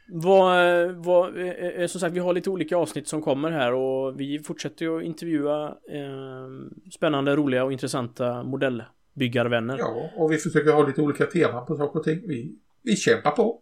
Vad, 0.07 0.91
vad, 0.91 1.37
eh, 1.37 1.49
eh, 1.49 1.87
som 1.87 2.01
sagt, 2.01 2.15
vi 2.15 2.19
har 2.19 2.33
lite 2.33 2.49
olika 2.49 2.77
avsnitt 2.77 3.07
som 3.07 3.21
kommer 3.21 3.51
här 3.51 3.73
och 3.73 4.19
vi 4.19 4.39
fortsätter 4.39 4.85
ju 4.85 4.97
att 4.97 5.03
intervjua 5.03 5.67
eh, 5.67 6.47
spännande, 6.91 7.35
roliga 7.35 7.63
och 7.63 7.71
intressanta 7.71 8.43
modell 8.43 8.83
byggarvänner. 9.13 9.77
Ja, 9.77 10.11
och 10.15 10.31
vi 10.31 10.37
försöker 10.37 10.71
ha 10.71 10.83
lite 10.83 11.01
olika 11.01 11.25
teman 11.25 11.65
på 11.65 11.75
saker 11.75 11.99
och 11.99 12.05
ting. 12.05 12.21
Vi, 12.27 12.55
vi 12.81 12.95
kämpar 12.95 13.31
på. 13.31 13.59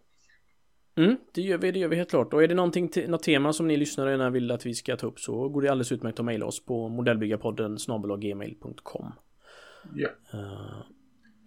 Mm, 0.96 1.16
det 1.34 1.42
gör 1.42 1.58
vi, 1.58 1.72
det 1.72 1.78
gör 1.78 1.88
vi 1.88 1.96
helt 1.96 2.10
klart. 2.10 2.34
Och 2.34 2.42
är 2.42 2.48
det 2.48 2.54
någonting, 2.54 2.90
något 3.08 3.22
tema 3.22 3.52
som 3.52 3.68
ni 3.68 3.76
lyssnare 3.76 4.30
vill 4.30 4.50
att 4.50 4.66
vi 4.66 4.74
ska 4.74 4.96
ta 4.96 5.06
upp 5.06 5.20
så 5.20 5.48
går 5.48 5.62
det 5.62 5.68
alldeles 5.68 5.92
utmärkt 5.92 6.18
att 6.18 6.24
mejla 6.24 6.46
oss 6.46 6.64
på 6.64 6.88
modellbyggarpodden 6.88 7.78
snabelaggmail.com. 7.78 9.12
Ja. 9.94 10.08
Uh, 10.34 10.82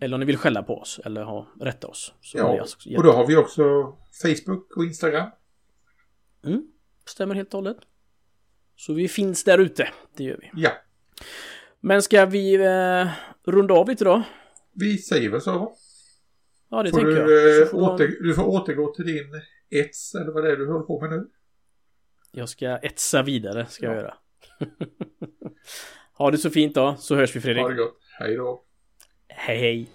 eller 0.01 0.15
om 0.15 0.19
ni 0.19 0.25
vill 0.25 0.37
skälla 0.37 0.63
på 0.63 0.77
oss 0.77 0.99
eller 1.05 1.23
ha, 1.23 1.47
rätta 1.59 1.87
oss. 1.87 2.13
Ja, 2.33 2.61
alltså 2.61 2.89
och 2.97 3.03
då 3.03 3.11
har 3.11 3.27
vi 3.27 3.35
också 3.35 3.63
Facebook 4.21 4.77
och 4.77 4.83
Instagram. 4.83 5.29
Mm, 6.45 6.67
stämmer 7.05 7.35
helt 7.35 7.53
och 7.53 7.57
hållet. 7.57 7.77
Så 8.75 8.93
vi 8.93 9.07
finns 9.07 9.43
där 9.43 9.57
ute, 9.57 9.89
det 10.17 10.23
gör 10.23 10.37
vi. 10.41 10.51
Ja. 10.53 10.71
Men 11.79 12.01
ska 12.01 12.25
vi 12.25 12.55
eh, 12.55 13.07
runda 13.43 13.73
av 13.73 13.89
lite 13.89 14.03
då? 14.03 14.23
Vi 14.73 14.97
säger 14.97 15.29
väl 15.29 15.41
så. 15.41 15.75
Ja, 16.69 16.83
det 16.83 16.89
får 16.89 16.97
tänker 16.97 17.25
du, 17.25 17.59
jag. 17.59 17.69
Får 17.69 17.81
åter, 17.81 18.07
du 18.21 18.33
får 18.33 18.45
återgå 18.45 18.93
till 18.95 19.05
din 19.05 19.41
ets, 19.69 20.15
eller 20.15 20.31
vad 20.31 20.43
det 20.43 20.51
är 20.51 20.57
du 20.57 20.67
håller 20.67 20.85
på 20.85 21.01
med 21.01 21.09
nu. 21.09 21.27
Jag 22.31 22.49
ska 22.49 22.77
etsa 22.77 23.23
vidare, 23.23 23.65
ska 23.69 23.85
ja. 23.85 23.91
jag 23.91 24.01
göra. 24.01 24.13
ha 26.13 26.31
det 26.31 26.37
så 26.37 26.49
fint 26.49 26.75
då, 26.75 26.95
så 26.99 27.15
hörs 27.15 27.35
vi 27.35 27.41
Fredrik. 27.41 27.63
Ha 27.63 27.69
det 27.69 27.75
gott. 27.75 27.99
Hej 28.19 28.35
då. 28.35 28.65
Hej 29.35 29.59
hej! 29.59 29.87